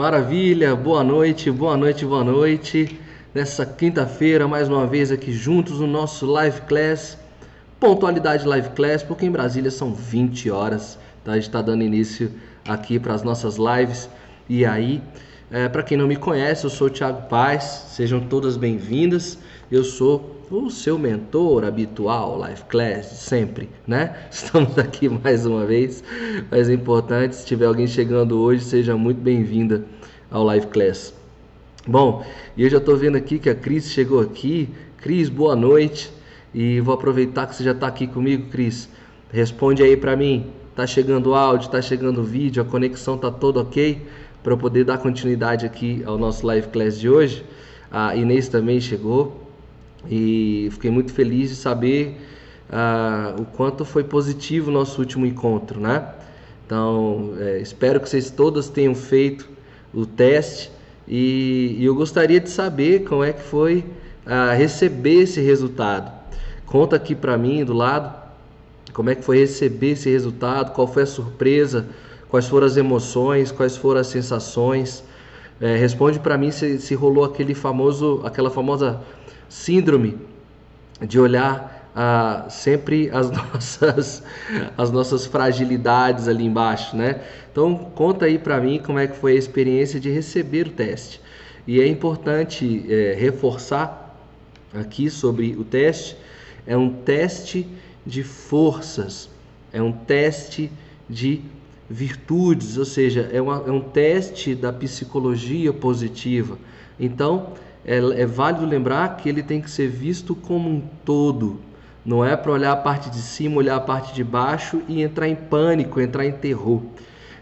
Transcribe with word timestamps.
Maravilha, 0.00 0.74
boa 0.74 1.04
noite, 1.04 1.50
boa 1.50 1.76
noite, 1.76 2.06
boa 2.06 2.24
noite. 2.24 2.98
Nessa 3.34 3.66
quinta-feira, 3.66 4.48
mais 4.48 4.66
uma 4.66 4.86
vez 4.86 5.12
aqui 5.12 5.30
juntos 5.30 5.78
no 5.78 5.86
nosso 5.86 6.24
Live 6.24 6.62
Class. 6.62 7.18
Pontualidade 7.78 8.46
Live 8.46 8.70
Class, 8.70 9.02
porque 9.02 9.26
em 9.26 9.30
Brasília 9.30 9.70
são 9.70 9.92
20 9.92 10.50
horas. 10.50 10.98
Tá? 11.22 11.32
A 11.32 11.34
gente 11.34 11.48
está 11.48 11.60
dando 11.60 11.82
início 11.82 12.32
aqui 12.66 12.98
para 12.98 13.12
as 13.12 13.22
nossas 13.22 13.58
lives. 13.58 14.08
E 14.48 14.64
aí, 14.64 15.02
é, 15.50 15.68
para 15.68 15.82
quem 15.82 15.98
não 15.98 16.08
me 16.08 16.16
conhece, 16.16 16.64
eu 16.64 16.70
sou 16.70 16.86
o 16.86 16.90
Thiago 16.90 17.28
Paz. 17.28 17.88
Sejam 17.90 18.20
todas 18.20 18.56
bem-vindas. 18.56 19.38
Eu 19.70 19.84
sou 19.84 20.36
o 20.50 20.68
seu 20.68 20.98
mentor 20.98 21.62
habitual, 21.62 22.36
Live 22.38 22.64
Class, 22.64 23.06
sempre, 23.06 23.68
né? 23.86 24.16
Estamos 24.28 24.76
aqui 24.76 25.08
mais 25.08 25.46
uma 25.46 25.64
vez, 25.64 26.02
mas 26.50 26.68
é 26.68 26.72
importante, 26.72 27.36
se 27.36 27.46
tiver 27.46 27.66
alguém 27.66 27.86
chegando 27.86 28.40
hoje, 28.40 28.64
seja 28.64 28.96
muito 28.96 29.20
bem-vinda 29.20 29.84
ao 30.28 30.42
Live 30.42 30.66
Class. 30.66 31.14
Bom, 31.86 32.26
e 32.56 32.64
eu 32.64 32.68
já 32.68 32.78
estou 32.78 32.96
vendo 32.96 33.14
aqui 33.14 33.38
que 33.38 33.48
a 33.48 33.54
Cris 33.54 33.92
chegou 33.92 34.20
aqui. 34.20 34.68
Cris, 34.96 35.28
boa 35.28 35.54
noite. 35.54 36.12
E 36.52 36.80
vou 36.80 36.92
aproveitar 36.92 37.46
que 37.46 37.54
você 37.54 37.62
já 37.62 37.70
está 37.70 37.86
aqui 37.86 38.08
comigo, 38.08 38.50
Cris. 38.50 38.88
Responde 39.30 39.84
aí 39.84 39.96
para 39.96 40.16
mim. 40.16 40.50
Tá 40.74 40.84
chegando 40.84 41.32
áudio, 41.32 41.70
tá 41.70 41.80
chegando 41.80 42.24
vídeo, 42.24 42.60
a 42.60 42.66
conexão 42.66 43.16
tá 43.16 43.30
toda 43.30 43.60
ok 43.60 44.04
para 44.42 44.52
eu 44.52 44.58
poder 44.58 44.82
dar 44.82 44.98
continuidade 44.98 45.64
aqui 45.64 46.02
ao 46.04 46.18
nosso 46.18 46.44
live 46.44 46.66
class 46.70 46.98
de 46.98 47.08
hoje. 47.08 47.44
A 47.88 48.16
Inês 48.16 48.48
também 48.48 48.80
chegou 48.80 49.49
e 50.08 50.68
fiquei 50.72 50.90
muito 50.90 51.12
feliz 51.12 51.50
de 51.50 51.56
saber 51.56 52.16
uh, 52.70 53.40
o 53.40 53.44
quanto 53.44 53.84
foi 53.84 54.04
positivo 54.04 54.70
o 54.70 54.72
nosso 54.72 55.00
último 55.00 55.26
encontro, 55.26 55.80
né? 55.80 56.06
Então, 56.64 57.34
é, 57.38 57.58
espero 57.60 57.98
que 58.00 58.08
vocês 58.08 58.30
todas 58.30 58.68
tenham 58.68 58.94
feito 58.94 59.48
o 59.92 60.06
teste 60.06 60.70
e, 61.06 61.76
e 61.78 61.84
eu 61.84 61.94
gostaria 61.94 62.38
de 62.38 62.48
saber 62.48 63.04
como 63.04 63.24
é 63.24 63.32
que 63.32 63.42
foi 63.42 63.84
uh, 64.24 64.56
receber 64.56 65.22
esse 65.22 65.40
resultado. 65.40 66.12
Conta 66.66 66.94
aqui 66.94 67.14
para 67.14 67.36
mim 67.36 67.64
do 67.64 67.72
lado 67.72 68.20
como 68.92 69.10
é 69.10 69.14
que 69.14 69.22
foi 69.22 69.38
receber 69.38 69.92
esse 69.92 70.10
resultado, 70.10 70.72
qual 70.72 70.86
foi 70.86 71.04
a 71.04 71.06
surpresa, 71.06 71.86
quais 72.28 72.46
foram 72.48 72.66
as 72.66 72.76
emoções, 72.76 73.50
quais 73.50 73.76
foram 73.76 74.00
as 74.00 74.08
sensações. 74.08 75.02
É, 75.60 75.76
responde 75.76 76.18
para 76.18 76.38
mim 76.38 76.50
se, 76.50 76.78
se 76.78 76.94
rolou 76.94 77.24
aquele 77.24 77.54
famoso, 77.54 78.20
aquela 78.24 78.50
famosa 78.50 79.00
síndrome 79.50 80.16
de 81.06 81.18
olhar 81.18 81.90
ah, 81.94 82.46
sempre 82.48 83.10
as 83.12 83.28
nossas, 83.34 84.22
as 84.78 84.90
nossas 84.90 85.26
fragilidades 85.26 86.28
ali 86.28 86.46
embaixo, 86.46 86.96
né? 86.96 87.20
Então 87.50 87.76
conta 87.94 88.26
aí 88.26 88.38
para 88.38 88.60
mim 88.60 88.78
como 88.78 88.98
é 88.98 89.06
que 89.06 89.16
foi 89.16 89.32
a 89.32 89.34
experiência 89.34 89.98
de 89.98 90.08
receber 90.08 90.68
o 90.68 90.70
teste. 90.70 91.20
E 91.66 91.80
é 91.80 91.86
importante 91.86 92.86
é, 92.88 93.14
reforçar 93.18 94.16
aqui 94.72 95.10
sobre 95.10 95.56
o 95.56 95.64
teste. 95.64 96.16
É 96.66 96.76
um 96.76 96.90
teste 96.90 97.66
de 98.06 98.22
forças, 98.22 99.28
é 99.72 99.82
um 99.82 99.92
teste 99.92 100.70
de 101.08 101.42
virtudes, 101.88 102.78
ou 102.78 102.84
seja, 102.84 103.28
é, 103.32 103.42
uma, 103.42 103.64
é 103.66 103.70
um 103.70 103.80
teste 103.80 104.54
da 104.54 104.72
psicologia 104.72 105.72
positiva. 105.72 106.56
Então 106.98 107.52
é, 107.90 108.22
é 108.22 108.24
válido 108.24 108.64
lembrar 108.64 109.16
que 109.16 109.28
ele 109.28 109.42
tem 109.42 109.60
que 109.60 109.68
ser 109.68 109.88
visto 109.88 110.32
como 110.36 110.70
um 110.70 110.80
todo. 111.04 111.58
Não 112.06 112.24
é 112.24 112.36
para 112.36 112.52
olhar 112.52 112.70
a 112.70 112.76
parte 112.76 113.10
de 113.10 113.18
cima, 113.18 113.56
olhar 113.56 113.74
a 113.74 113.80
parte 113.80 114.14
de 114.14 114.22
baixo 114.22 114.80
e 114.88 115.02
entrar 115.02 115.28
em 115.28 115.34
pânico, 115.34 116.00
entrar 116.00 116.24
em 116.24 116.30
terror. 116.30 116.82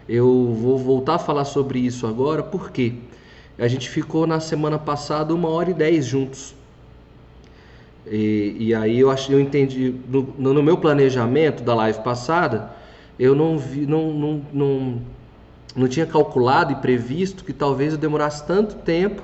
Eu 0.07 0.51
vou 0.59 0.79
voltar 0.79 1.15
a 1.15 1.19
falar 1.19 1.45
sobre 1.45 1.77
isso 1.77 2.07
agora, 2.07 2.41
porque 2.41 2.93
a 3.59 3.67
gente 3.67 3.87
ficou 3.87 4.25
na 4.25 4.39
semana 4.39 4.79
passada 4.79 5.35
uma 5.35 5.49
hora 5.49 5.69
e 5.69 5.73
dez 5.73 6.07
juntos. 6.07 6.55
E, 8.07 8.55
e 8.57 8.73
aí 8.73 8.99
eu 8.99 9.11
acho, 9.11 9.31
eu 9.31 9.39
entendi 9.39 9.93
no, 10.09 10.33
no, 10.35 10.63
meu 10.63 10.79
planejamento 10.79 11.61
da 11.61 11.75
live 11.75 11.99
passada, 11.99 12.71
eu 13.19 13.35
não 13.35 13.59
vi, 13.59 13.85
não, 13.85 14.11
não, 14.11 14.41
não, 14.51 15.01
não 15.75 15.87
tinha 15.87 16.07
calculado 16.07 16.71
e 16.71 16.75
previsto 16.77 17.43
que 17.43 17.53
talvez 17.53 17.93
eu 17.93 17.99
demorasse 17.99 18.43
tanto 18.47 18.77
tempo 18.77 19.21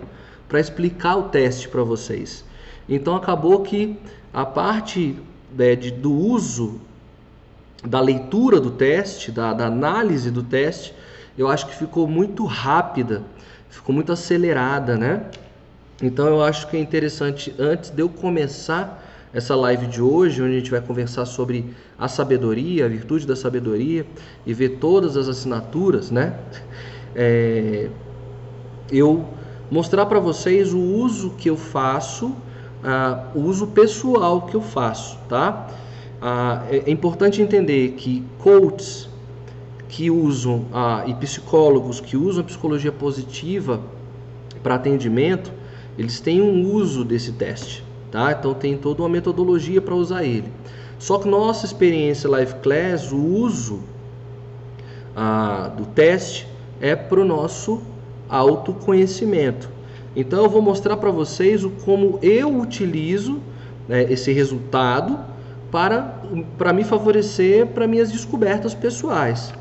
para 0.47 0.59
explicar 0.59 1.15
o 1.17 1.23
teste 1.23 1.67
para 1.67 1.83
vocês. 1.83 2.43
Então 2.87 3.15
acabou 3.15 3.61
que 3.61 3.97
a 4.33 4.45
parte 4.45 5.17
né, 5.55 5.75
de, 5.75 5.91
do 5.91 6.13
uso 6.13 6.79
da 7.83 7.99
leitura 7.99 8.59
do 8.59 8.71
teste, 8.71 9.31
da, 9.31 9.53
da 9.53 9.67
análise 9.67 10.31
do 10.31 10.43
teste, 10.43 10.93
eu 11.37 11.47
acho 11.47 11.67
que 11.67 11.75
ficou 11.75 12.07
muito 12.07 12.45
rápida, 12.45 13.23
ficou 13.69 13.93
muito 13.93 14.11
acelerada, 14.11 14.97
né? 14.97 15.25
Então 16.01 16.27
eu 16.27 16.43
acho 16.43 16.67
que 16.67 16.77
é 16.77 16.79
interessante, 16.79 17.53
antes 17.57 17.89
de 17.89 18.01
eu 18.01 18.09
começar 18.09 19.03
essa 19.33 19.55
live 19.55 19.87
de 19.87 20.01
hoje, 20.01 20.41
onde 20.41 20.53
a 20.53 20.59
gente 20.59 20.71
vai 20.71 20.81
conversar 20.81 21.25
sobre 21.25 21.73
a 21.97 22.07
sabedoria, 22.07 22.85
a 22.85 22.87
virtude 22.87 23.27
da 23.27 23.35
sabedoria 23.35 24.05
e 24.45 24.53
ver 24.53 24.77
todas 24.77 25.17
as 25.17 25.27
assinaturas, 25.27 26.09
né? 26.09 26.39
É, 27.13 27.89
eu 28.91 29.25
mostrar 29.69 30.05
para 30.05 30.19
vocês 30.19 30.73
o 30.73 30.79
uso 30.79 31.31
que 31.31 31.49
eu 31.49 31.57
faço, 31.57 32.27
uh, 32.27 33.37
o 33.37 33.41
uso 33.41 33.67
pessoal 33.67 34.43
que 34.43 34.55
eu 34.55 34.61
faço, 34.61 35.17
tá? 35.27 35.67
Uh, 36.21 36.85
é, 36.85 36.91
importante 36.91 37.41
entender 37.41 37.89
que 37.91 38.23
coaches 38.39 39.09
que 39.87 40.09
usam 40.09 40.65
uh, 40.71 41.07
e 41.07 41.13
psicólogos 41.15 41.99
que 41.99 42.17
usam 42.17 42.41
a 42.41 42.45
psicologia 42.45 42.91
positiva 42.91 43.81
para 44.61 44.75
atendimento, 44.75 45.51
eles 45.97 46.19
têm 46.19 46.41
um 46.41 46.71
uso 46.71 47.03
desse 47.03 47.31
teste, 47.31 47.83
tá? 48.11 48.31
Então 48.31 48.53
tem 48.53 48.77
toda 48.77 49.01
uma 49.01 49.09
metodologia 49.09 49.81
para 49.81 49.95
usar 49.95 50.23
ele. 50.23 50.51
Só 50.97 51.17
que 51.17 51.27
nossa 51.27 51.65
experiência 51.65 52.29
Live 52.29 52.55
Class, 52.55 53.11
o 53.11 53.17
uso 53.17 53.81
do 55.77 55.85
teste 55.87 56.47
é 56.81 56.95
para 56.95 57.19
o 57.19 57.25
nosso 57.25 57.81
autoconhecimento. 58.29 59.69
Então 60.15 60.43
eu 60.43 60.49
vou 60.49 60.61
mostrar 60.61 60.97
para 60.97 61.11
vocês 61.11 61.63
o 61.63 61.69
como 61.69 62.17
eu 62.21 62.57
utilizo 62.59 63.39
né, 63.87 64.03
esse 64.11 64.31
resultado 64.31 65.19
para, 65.71 66.21
para 66.57 66.71
me 66.71 66.83
favorecer 66.83 67.67
para 67.67 67.87
minhas 67.87 68.11
descobertas 68.11 68.73
pessoais. 68.73 69.53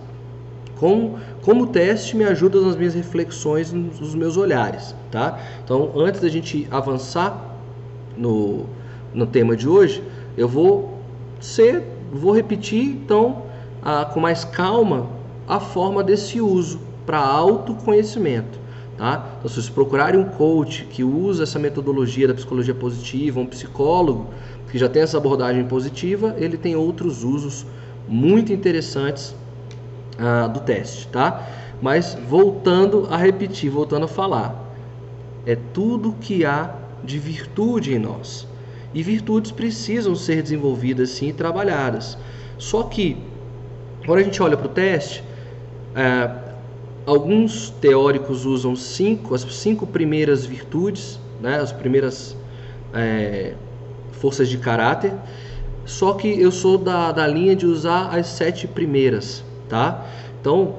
Como, 0.77 1.19
como 1.43 1.69
teste 1.69 2.17
me 2.17 2.25
ajuda 2.25 2.61
nas 2.61 2.77
minhas 2.77 2.95
reflexões, 2.95 3.73
nos 3.73 4.15
meus 4.15 4.37
olhares, 4.37 4.95
tá? 5.11 5.39
Então, 5.65 5.93
antes 5.97 6.21
da 6.21 6.29
gente 6.29 6.67
avançar 6.71 7.57
no, 8.17 8.67
no 9.13 9.27
tema 9.27 9.57
de 9.57 9.69
hoje, 9.69 10.03
eu 10.37 10.49
vou 10.49 10.99
ser, 11.41 11.83
vou 12.13 12.33
repetir 12.33 12.85
então 12.85 13.43
a, 13.83 14.05
com 14.05 14.21
mais 14.21 14.45
calma 14.45 15.09
a 15.47 15.61
forma 15.61 16.03
desse 16.03 16.41
uso 16.41 16.81
para 17.05 17.19
autoconhecimento. 17.19 18.59
Tá? 18.97 19.35
Então, 19.39 19.49
se 19.49 19.57
vocês 19.57 19.69
procurarem 19.69 20.21
um 20.21 20.25
coach 20.25 20.85
que 20.85 21.03
usa 21.03 21.43
essa 21.43 21.59
metodologia 21.59 22.29
da 22.29 22.35
psicologia 22.35 22.75
positiva, 22.75 23.41
um 23.41 23.47
psicólogo 23.47 24.29
que 24.71 24.79
já 24.79 24.89
tem 24.89 25.03
essa 25.03 25.17
abordagem 25.17 25.65
positiva, 25.65 26.35
ele 26.39 26.57
tem 26.57 26.77
outros 26.77 27.25
usos 27.25 27.67
muito 28.09 28.53
interessantes 28.53 29.35
ah, 30.19 30.47
do 30.47 30.61
teste. 30.61 31.09
Tá? 31.09 31.45
Mas 31.83 32.17
voltando 32.29 33.07
a 33.11 33.17
repetir, 33.17 33.71
voltando 33.71 34.05
a 34.05 34.09
falar, 34.09 34.65
é 35.45 35.57
tudo 35.57 36.13
que 36.21 36.45
há 36.45 36.75
de 37.03 37.19
virtude 37.19 37.95
em 37.95 37.99
nós. 37.99 38.47
E 38.95 39.03
virtudes 39.03 39.51
precisam 39.51 40.15
ser 40.15 40.41
desenvolvidas 40.41 41.11
sim 41.11 41.29
e 41.29 41.33
trabalhadas. 41.33 42.17
Só 42.59 42.85
que, 42.85 43.17
quando 44.07 44.21
a 44.21 44.23
gente 44.23 44.41
olha 44.41 44.57
para 44.57 44.67
o 44.67 44.71
teste, 44.71 45.23
é, 45.97 46.44
Alguns 47.07 47.69
teóricos 47.69 48.47
usam 48.47 48.75
cinco, 48.75 49.35
as 49.35 49.43
cinco 49.43 49.87
primeiras 49.87 50.47
virtudes, 50.47 51.21
né, 51.39 51.57
as 51.61 51.71
primeiras 51.71 52.35
é, 52.95 53.53
forças 54.13 54.49
de 54.49 54.57
caráter, 54.57 55.13
só 55.85 56.15
que 56.15 56.29
eu 56.41 56.51
sou 56.51 56.79
da, 56.79 57.13
da 57.13 57.27
linha 57.27 57.55
de 57.55 57.67
usar 57.67 58.09
as 58.17 58.29
sete 58.29 58.67
primeiras, 58.67 59.45
tá? 59.69 60.03
Então, 60.41 60.77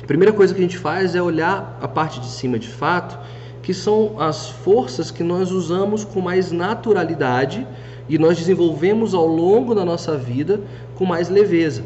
a 0.00 0.06
primeira 0.06 0.32
coisa 0.32 0.54
que 0.54 0.60
a 0.60 0.62
gente 0.62 0.78
faz 0.78 1.16
é 1.16 1.20
olhar 1.20 1.76
a 1.82 1.88
parte 1.88 2.20
de 2.20 2.28
cima 2.28 2.56
de 2.56 2.68
fato, 2.68 3.18
que 3.60 3.74
são 3.74 4.20
as 4.20 4.48
forças 4.48 5.10
que 5.10 5.24
nós 5.24 5.50
usamos 5.50 6.04
com 6.04 6.20
mais 6.20 6.52
naturalidade 6.52 7.66
e 8.08 8.16
nós 8.16 8.38
desenvolvemos 8.38 9.12
ao 9.12 9.26
longo 9.26 9.74
da 9.74 9.84
nossa 9.84 10.16
vida 10.16 10.60
com 10.94 11.04
mais 11.04 11.28
leveza. 11.28 11.82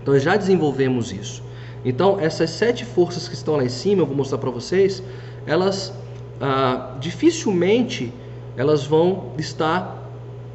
Então, 0.00 0.18
já 0.18 0.34
desenvolvemos 0.34 1.12
isso. 1.12 1.49
Então, 1.84 2.18
essas 2.20 2.50
sete 2.50 2.84
forças 2.84 3.28
que 3.28 3.34
estão 3.34 3.56
lá 3.56 3.64
em 3.64 3.68
cima, 3.68 4.02
eu 4.02 4.06
vou 4.06 4.16
mostrar 4.16 4.38
para 4.38 4.50
vocês, 4.50 5.02
elas 5.46 5.92
ah, 6.40 6.96
dificilmente 7.00 8.12
elas 8.56 8.84
vão 8.84 9.32
estar 9.38 9.96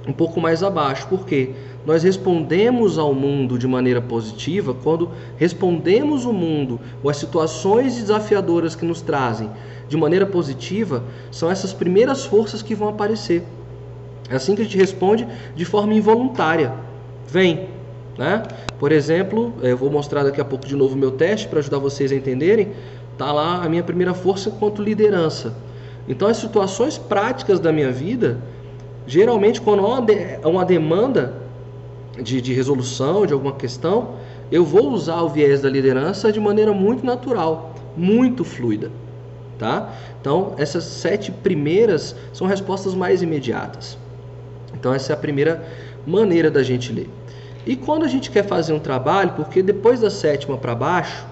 um 0.07 0.13
pouco 0.13 0.39
mais 0.39 0.61
abaixo. 0.61 1.07
Por 1.07 1.25
quê? 1.25 1.51
Nós 1.85 2.03
respondemos 2.03 2.97
ao 2.97 3.13
mundo 3.13 3.57
de 3.57 3.67
maneira 3.67 4.01
positiva 4.01 4.75
quando 4.83 5.11
respondemos 5.37 6.25
o 6.25 6.33
mundo 6.33 6.79
ou 7.03 7.09
as 7.09 7.17
situações 7.17 7.95
desafiadoras 7.95 8.75
que 8.75 8.85
nos 8.85 9.01
trazem 9.01 9.49
de 9.87 9.95
maneira 9.95 10.25
positiva, 10.25 11.03
são 11.31 11.49
essas 11.49 11.71
primeiras 11.71 12.25
forças 12.25 12.61
que 12.63 12.73
vão 12.73 12.89
aparecer. 12.89 13.43
É 14.29 14.35
assim 14.35 14.55
que 14.55 14.61
a 14.61 14.65
gente 14.65 14.77
responde 14.77 15.27
de 15.55 15.63
forma 15.63 15.93
involuntária. 15.93 16.73
Vem, 17.27 17.67
né? 18.17 18.43
Por 18.79 18.91
exemplo, 18.91 19.53
eu 19.61 19.77
vou 19.77 19.89
mostrar 19.89 20.23
daqui 20.23 20.39
a 20.39 20.45
pouco 20.45 20.65
de 20.65 20.75
novo 20.75 20.95
o 20.95 20.97
meu 20.97 21.11
teste 21.11 21.47
para 21.47 21.59
ajudar 21.59 21.79
vocês 21.79 22.11
a 22.11 22.15
entenderem. 22.15 22.71
Tá 23.17 23.31
lá 23.31 23.63
a 23.63 23.69
minha 23.69 23.83
primeira 23.83 24.13
força 24.13 24.51
quanto 24.51 24.81
liderança. 24.81 25.55
Então, 26.07 26.27
as 26.27 26.37
situações 26.37 26.97
práticas 26.97 27.59
da 27.59 27.71
minha 27.71 27.91
vida, 27.91 28.39
geralmente, 29.07 29.59
quando 29.59 29.85
há 29.85 30.47
uma 30.47 30.63
demanda 30.63 31.33
de, 32.21 32.41
de 32.41 32.53
resolução 32.53 33.25
de 33.25 33.33
alguma 33.33 33.53
questão, 33.53 34.15
eu 34.51 34.63
vou 34.63 34.91
usar 34.91 35.21
o 35.21 35.29
viés 35.29 35.61
da 35.61 35.69
liderança 35.69 36.31
de 36.31 36.39
maneira 36.39 36.71
muito 36.71 37.05
natural, 37.05 37.73
muito 37.97 38.43
fluida. 38.43 38.91
Tá? 39.57 39.93
Então, 40.19 40.53
essas 40.57 40.83
sete 40.83 41.31
primeiras 41.31 42.15
são 42.33 42.45
respostas 42.45 42.93
mais 42.93 43.21
imediatas. 43.21 43.97
Então, 44.73 44.93
essa 44.93 45.13
é 45.13 45.15
a 45.15 45.17
primeira 45.17 45.65
maneira 46.05 46.51
da 46.51 46.61
gente 46.61 46.91
ler. 46.91 47.09
E 47.65 47.75
quando 47.75 48.03
a 48.03 48.07
gente 48.07 48.29
quer 48.29 48.45
fazer 48.45 48.73
um 48.73 48.79
trabalho, 48.79 49.33
porque 49.35 49.61
depois 49.63 49.99
da 49.99 50.09
sétima 50.09 50.57
para 50.57 50.75
baixo, 50.75 51.25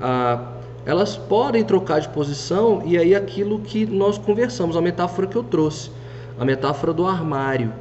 ah, 0.00 0.52
elas 0.86 1.16
podem 1.16 1.64
trocar 1.64 2.00
de 2.00 2.08
posição 2.08 2.82
e 2.84 2.96
aí 2.96 3.14
aquilo 3.14 3.58
que 3.58 3.84
nós 3.84 4.16
conversamos, 4.16 4.76
a 4.76 4.80
metáfora 4.80 5.26
que 5.26 5.36
eu 5.36 5.42
trouxe, 5.42 5.90
a 6.38 6.44
metáfora 6.44 6.92
do 6.92 7.06
armário. 7.06 7.72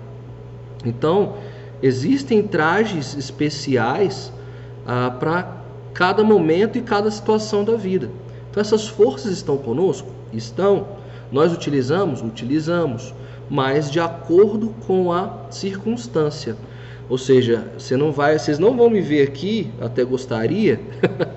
Então, 0.83 1.35
existem 1.81 2.43
trajes 2.43 3.15
especiais 3.15 4.31
ah, 4.85 5.15
para 5.19 5.55
cada 5.93 6.23
momento 6.23 6.77
e 6.77 6.81
cada 6.81 7.09
situação 7.09 7.63
da 7.63 7.75
vida. 7.75 8.09
Então, 8.51 8.59
essas 8.59 8.87
forças 8.87 9.31
estão 9.31 9.57
conosco? 9.57 10.09
Estão. 10.33 10.87
Nós 11.31 11.53
utilizamos? 11.53 12.21
Utilizamos, 12.21 13.13
mas 13.49 13.89
de 13.89 13.99
acordo 13.99 14.73
com 14.85 15.13
a 15.13 15.31
circunstância. 15.49 16.57
Ou 17.07 17.17
seja, 17.17 17.71
você 17.77 17.95
não 17.95 18.11
vai, 18.11 18.37
vocês 18.37 18.57
não 18.57 18.75
vão 18.75 18.89
me 18.89 18.99
ver 18.99 19.27
aqui, 19.27 19.71
até 19.79 20.03
gostaria, 20.03 20.79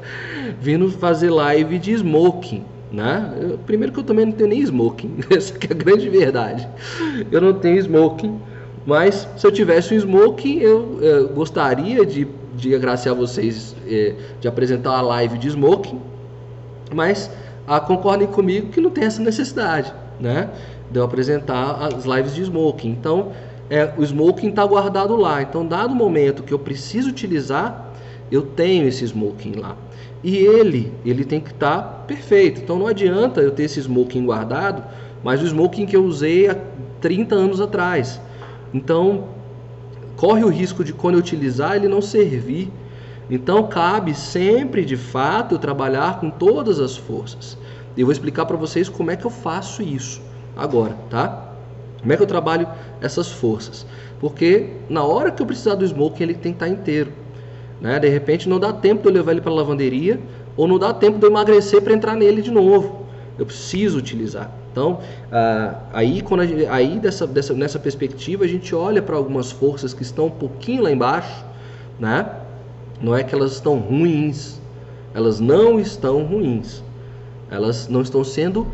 vindo 0.60 0.90
fazer 0.90 1.30
live 1.30 1.78
de 1.78 1.92
smoking, 1.92 2.64
né? 2.90 3.34
Eu, 3.38 3.58
primeiro 3.58 3.92
que 3.92 4.00
eu 4.00 4.04
também 4.04 4.24
não 4.24 4.32
tenho 4.32 4.48
nem 4.48 4.60
smoking, 4.60 5.16
essa 5.30 5.52
é 5.52 5.72
a 5.72 5.74
grande 5.74 6.08
verdade. 6.08 6.66
Eu 7.30 7.40
não 7.40 7.52
tenho 7.52 7.78
smoking, 7.78 8.40
mas 8.86 9.28
se 9.36 9.46
eu 9.46 9.52
tivesse 9.52 9.92
um 9.92 9.96
smoking, 9.98 10.60
eu, 10.60 10.98
eu 11.02 11.28
gostaria 11.28 12.06
de, 12.06 12.26
de 12.56 12.74
agraciar 12.74 13.14
vocês, 13.14 13.76
é, 13.86 14.14
de 14.40 14.48
apresentar 14.48 14.92
uma 14.92 15.02
live 15.02 15.36
de 15.36 15.48
smoking, 15.48 16.00
mas 16.94 17.30
ah, 17.66 17.78
concordem 17.78 18.26
comigo 18.26 18.70
que 18.70 18.80
não 18.80 18.88
tem 18.88 19.04
essa 19.04 19.20
necessidade, 19.20 19.92
né? 20.18 20.48
De 20.90 20.98
eu 20.98 21.04
apresentar 21.04 21.72
as 21.82 22.06
lives 22.06 22.34
de 22.34 22.40
smoking. 22.40 22.88
Então, 22.88 23.32
é, 23.70 23.92
o 23.96 24.02
smoking 24.02 24.48
está 24.48 24.64
guardado 24.64 25.16
lá. 25.16 25.42
Então, 25.42 25.66
dado 25.66 25.92
o 25.92 25.96
momento 25.96 26.42
que 26.42 26.52
eu 26.52 26.58
preciso 26.58 27.10
utilizar, 27.10 27.92
eu 28.30 28.42
tenho 28.42 28.86
esse 28.86 29.04
smoking 29.04 29.52
lá. 29.52 29.76
E 30.22 30.36
ele, 30.36 30.92
ele 31.04 31.24
tem 31.24 31.40
que 31.40 31.50
estar 31.50 31.82
tá 31.82 31.82
perfeito. 32.06 32.60
Então, 32.60 32.78
não 32.78 32.86
adianta 32.86 33.40
eu 33.40 33.50
ter 33.50 33.64
esse 33.64 33.80
smoking 33.80 34.24
guardado, 34.24 34.82
mas 35.22 35.42
o 35.42 35.46
smoking 35.46 35.86
que 35.86 35.96
eu 35.96 36.04
usei 36.04 36.48
há 36.48 36.56
30 37.00 37.34
anos 37.34 37.60
atrás. 37.60 38.20
Então, 38.72 39.28
corre 40.16 40.44
o 40.44 40.48
risco 40.48 40.82
de 40.82 40.92
quando 40.92 41.14
eu 41.14 41.20
utilizar 41.20 41.76
ele 41.76 41.88
não 41.88 42.00
servir. 42.00 42.70
Então, 43.30 43.66
cabe 43.68 44.14
sempre, 44.14 44.84
de 44.84 44.96
fato, 44.96 45.58
trabalhar 45.58 46.18
com 46.18 46.30
todas 46.30 46.80
as 46.80 46.96
forças. 46.96 47.58
Eu 47.96 48.06
vou 48.06 48.12
explicar 48.12 48.46
para 48.46 48.56
vocês 48.56 48.88
como 48.88 49.10
é 49.10 49.16
que 49.16 49.26
eu 49.26 49.30
faço 49.30 49.82
isso 49.82 50.20
agora, 50.56 50.96
tá? 51.10 51.47
Como 52.00 52.12
é 52.12 52.16
que 52.16 52.22
eu 52.22 52.26
trabalho 52.26 52.68
essas 53.00 53.30
forças? 53.30 53.86
Porque 54.20 54.70
na 54.88 55.04
hora 55.04 55.30
que 55.30 55.42
eu 55.42 55.46
precisar 55.46 55.74
do 55.74 55.84
smoking, 55.84 56.22
ele 56.22 56.34
tem 56.34 56.52
que 56.52 56.56
estar 56.64 56.68
inteiro. 56.68 57.12
Né? 57.80 57.98
De 57.98 58.08
repente 58.08 58.48
não 58.48 58.58
dá 58.58 58.72
tempo 58.72 59.02
de 59.02 59.08
eu 59.08 59.12
levar 59.12 59.32
ele 59.32 59.40
para 59.40 59.50
a 59.50 59.54
lavanderia 59.54 60.20
ou 60.56 60.66
não 60.66 60.78
dá 60.78 60.92
tempo 60.92 61.18
de 61.18 61.24
eu 61.24 61.30
emagrecer 61.30 61.80
para 61.82 61.92
entrar 61.92 62.16
nele 62.16 62.42
de 62.42 62.50
novo. 62.50 63.06
Eu 63.38 63.46
preciso 63.46 63.98
utilizar. 63.98 64.50
Então, 64.72 65.00
ah, 65.30 65.82
aí, 65.92 66.22
quando 66.22 66.44
gente, 66.44 66.66
aí 66.66 66.98
dessa, 66.98 67.26
dessa, 67.26 67.54
nessa 67.54 67.78
perspectiva, 67.78 68.44
a 68.44 68.48
gente 68.48 68.74
olha 68.74 69.00
para 69.00 69.16
algumas 69.16 69.50
forças 69.50 69.94
que 69.94 70.02
estão 70.02 70.26
um 70.26 70.30
pouquinho 70.30 70.82
lá 70.82 70.90
embaixo, 70.90 71.44
né? 71.98 72.28
Não 73.00 73.14
é 73.14 73.22
que 73.22 73.34
elas 73.34 73.52
estão 73.52 73.78
ruins, 73.78 74.60
elas 75.14 75.38
não 75.38 75.78
estão 75.78 76.24
ruins. 76.24 76.82
Elas 77.50 77.88
não 77.88 78.02
estão 78.02 78.22
sendo 78.22 78.66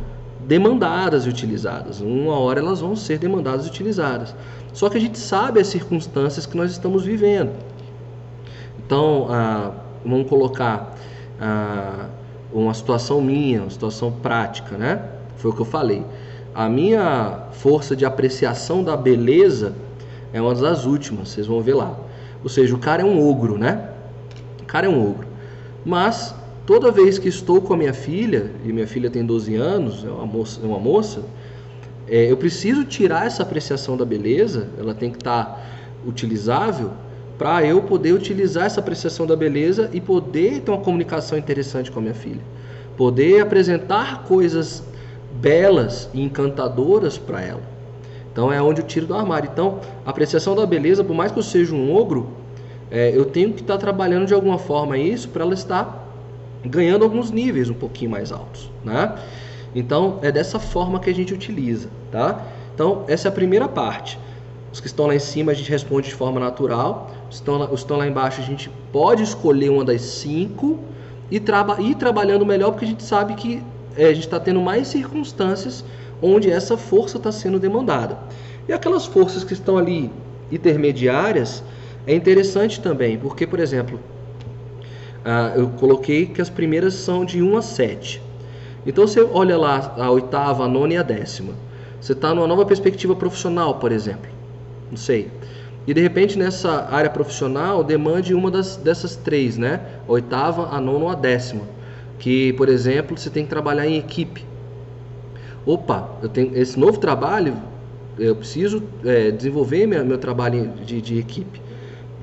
demandadas 0.46 1.26
e 1.26 1.29
utilizadas. 1.29 2.00
Uma 2.00 2.38
hora 2.38 2.61
elas 2.61 2.81
vão 2.81 2.94
ser 2.94 3.19
demandadas 3.19 3.67
e 3.67 3.69
utilizadas. 3.69 4.35
Só 4.73 4.88
que 4.88 4.96
a 4.96 5.00
gente 5.00 5.19
sabe 5.19 5.61
as 5.61 5.69
circunstâncias 5.69 6.46
que 6.46 6.56
nós 6.56 6.70
estamos 6.70 7.05
vivendo. 7.05 7.52
Então, 8.85 9.26
ah, 9.31 9.73
vamos 10.05 10.29
colocar 10.29 10.94
ah, 11.41 12.06
uma 12.52 12.75
situação 12.75 13.20
minha, 13.20 13.62
uma 13.62 13.70
situação 13.70 14.12
prática, 14.12 14.76
né? 14.76 15.02
Foi 15.37 15.50
o 15.50 15.55
que 15.55 15.61
eu 15.61 15.67
falei. 15.67 16.05
A 16.55 16.69
minha 16.69 17.46
força 17.52 17.96
de 17.96 18.05
apreciação 18.05 18.85
da 18.85 18.96
beleza 18.96 19.75
é 20.32 20.41
uma 20.41 20.55
das 20.55 20.85
últimas, 20.85 21.31
vocês 21.31 21.46
vão 21.46 21.61
ver 21.61 21.75
lá. 21.75 21.96
Ou 22.43 22.49
seja, 22.49 22.75
o 22.75 22.79
cara 22.79 23.02
é 23.02 23.05
um 23.05 23.26
ogro, 23.29 23.56
né? 23.56 23.88
O 24.61 24.64
cara 24.64 24.87
é 24.87 24.88
um 24.88 25.11
ogro. 25.11 25.26
Mas 25.85 26.35
Toda 26.66 26.90
vez 26.90 27.19
que 27.19 27.28
estou 27.28 27.61
com 27.61 27.75
a 27.75 27.76
minha 27.76 27.93
filha, 27.93 28.50
e 28.64 28.72
minha 28.72 28.87
filha 28.87 29.11
tem 29.11 29.25
12 29.25 29.55
anos, 29.55 30.05
é 30.05 30.08
uma 30.08 30.26
moça, 30.26 30.61
é 30.62 30.66
uma 30.66 30.78
moça 30.78 31.22
é, 32.08 32.31
eu 32.31 32.37
preciso 32.37 32.84
tirar 32.84 33.26
essa 33.26 33.43
apreciação 33.43 33.96
da 33.96 34.05
beleza, 34.05 34.69
ela 34.78 34.94
tem 34.94 35.11
que 35.11 35.16
estar 35.16 35.44
tá 35.44 35.61
utilizável, 36.06 36.90
para 37.38 37.64
eu 37.64 37.82
poder 37.82 38.12
utilizar 38.12 38.66
essa 38.66 38.81
apreciação 38.81 39.26
da 39.26 39.34
beleza 39.34 39.90
e 39.93 40.00
poder 40.00 40.61
ter 40.61 40.70
uma 40.70 40.81
comunicação 40.81 41.37
interessante 41.37 41.90
com 41.90 41.99
a 41.99 42.02
minha 42.02 42.14
filha. 42.14 42.40
Poder 42.96 43.40
apresentar 43.40 44.22
coisas 44.25 44.84
belas 45.40 46.08
e 46.15 46.22
encantadoras 46.22 47.19
para 47.19 47.43
ela. 47.43 47.62
Então 48.31 48.53
é 48.53 48.62
onde 48.62 48.82
eu 48.82 48.86
tiro 48.86 49.06
do 49.06 49.15
armário. 49.15 49.50
Então, 49.53 49.81
a 50.06 50.10
apreciação 50.10 50.55
da 50.55 50.65
beleza, 50.65 51.03
por 51.03 51.15
mais 51.15 51.32
que 51.32 51.39
eu 51.39 51.43
seja 51.43 51.74
um 51.74 51.93
ogro, 51.93 52.29
é, 52.91 53.10
eu 53.17 53.24
tenho 53.24 53.53
que 53.53 53.62
estar 53.62 53.74
tá 53.74 53.81
trabalhando 53.81 54.27
de 54.27 54.34
alguma 54.34 54.58
forma 54.58 54.96
isso 54.96 55.29
para 55.29 55.43
ela 55.43 55.55
estar 55.55 56.04
ganhando 56.65 57.05
alguns 57.05 57.31
níveis 57.31 57.69
um 57.69 57.75
pouquinho 57.75 58.11
mais 58.11 58.33
altos, 58.33 58.71
né? 58.85 59.15
Então 59.75 60.19
é 60.23 60.31
dessa 60.31 60.59
forma 60.59 61.01
que 61.01 61.11
a 61.11 61.15
gente 61.15 61.35
utiliza, 61.35 61.89
tá? 62.11 62.43
Então 62.75 63.05
essa 63.09 63.29
é 63.29 63.31
a 63.31 63.33
primeira 63.33 63.69
parte. 63.69 64.19
Os 64.73 64.81
que 64.81 64.87
estão 64.87 65.06
lá 65.06 65.15
em 65.15 65.21
cima 65.21 65.53
a 65.53 65.55
gente 65.55 65.71
responde 65.71 66.09
de 66.09 66.15
forma 66.15 66.41
natural. 66.41 67.11
Os 67.31 67.41
que 67.41 67.75
estão 67.75 67.97
lá, 67.97 68.06
embaixo 68.06 68.41
a 68.41 68.44
gente 68.44 68.71
pode 68.93 69.23
escolher 69.23 69.71
uma 69.71 69.85
das 69.85 70.01
cinco 70.03 70.81
e 71.31 71.39
traba 71.41 71.81
ir 71.81 71.94
trabalhando 71.97 72.44
melhor 72.44 72.71
porque 72.71 72.85
a 72.85 72.89
gente 72.89 73.03
sabe 73.03 73.35
que 73.35 73.63
é, 73.97 74.06
a 74.06 74.15
gente 74.15 74.25
está 74.25 74.41
tendo 74.41 74.61
mais 74.61 74.89
circunstâncias 74.89 75.85
onde 76.21 76.51
essa 76.51 76.77
força 76.77 77.19
está 77.19 77.31
sendo 77.31 77.59
demandada. 77.59 78.19
E 78.69 78.73
aquelas 78.73 79.05
forças 79.05 79.44
que 79.44 79.53
estão 79.53 79.77
ali 79.77 80.11
intermediárias 80.51 81.63
é 82.06 82.15
interessante 82.15 82.81
também, 82.81 83.19
porque, 83.19 83.47
por 83.47 83.61
exemplo, 83.61 83.99
ah, 85.24 85.52
eu 85.56 85.69
coloquei 85.70 86.26
que 86.26 86.43
as 86.43 86.50
primeiras 86.50 86.94
são 86.94 87.24
de 87.24 87.43
1 87.43 87.56
a 87.56 87.62
7. 87.62 88.22
Então 88.86 89.06
você 89.06 89.22
olha 89.22 89.56
lá 89.56 89.94
a 89.96 90.10
oitava, 90.10 90.64
a 90.64 90.69
nona 90.69 90.94
e 90.94 90.96
a 90.96 91.02
décima. 91.02 91.54
Você 92.00 92.12
está 92.12 92.34
numa 92.34 92.46
nova 92.46 92.66
perspectiva 92.66 93.16
profissional, 93.16 93.76
por 93.76 93.90
exemplo. 93.90 94.31
Não 94.90 94.98
sei. 94.98 95.31
E 95.86 95.94
de 95.94 96.00
repente 96.00 96.38
nessa 96.38 96.88
área 96.90 97.08
profissional 97.08 97.82
demande 97.82 98.34
uma 98.34 98.50
das, 98.50 98.76
dessas 98.76 99.16
três, 99.16 99.56
né? 99.56 99.81
A 100.06 100.12
oitava, 100.12 100.69
a 100.69 100.81
nona 100.81 101.04
ou 101.04 101.10
a 101.10 101.14
décima. 101.14 101.62
Que, 102.19 102.52
por 102.52 102.69
exemplo, 102.69 103.16
você 103.16 103.31
tem 103.31 103.44
que 103.44 103.50
trabalhar 103.50 103.86
em 103.86 103.96
equipe. 103.96 104.44
Opa, 105.64 106.10
eu 106.22 106.28
tenho 106.28 106.56
esse 106.56 106.78
novo 106.78 106.98
trabalho, 106.98 107.56
eu 108.19 108.36
preciso 108.36 108.82
é, 109.02 109.31
desenvolver 109.31 109.86
meu, 109.86 110.04
meu 110.04 110.19
trabalho 110.19 110.70
de, 110.84 111.00
de 111.00 111.19
equipe. 111.19 111.60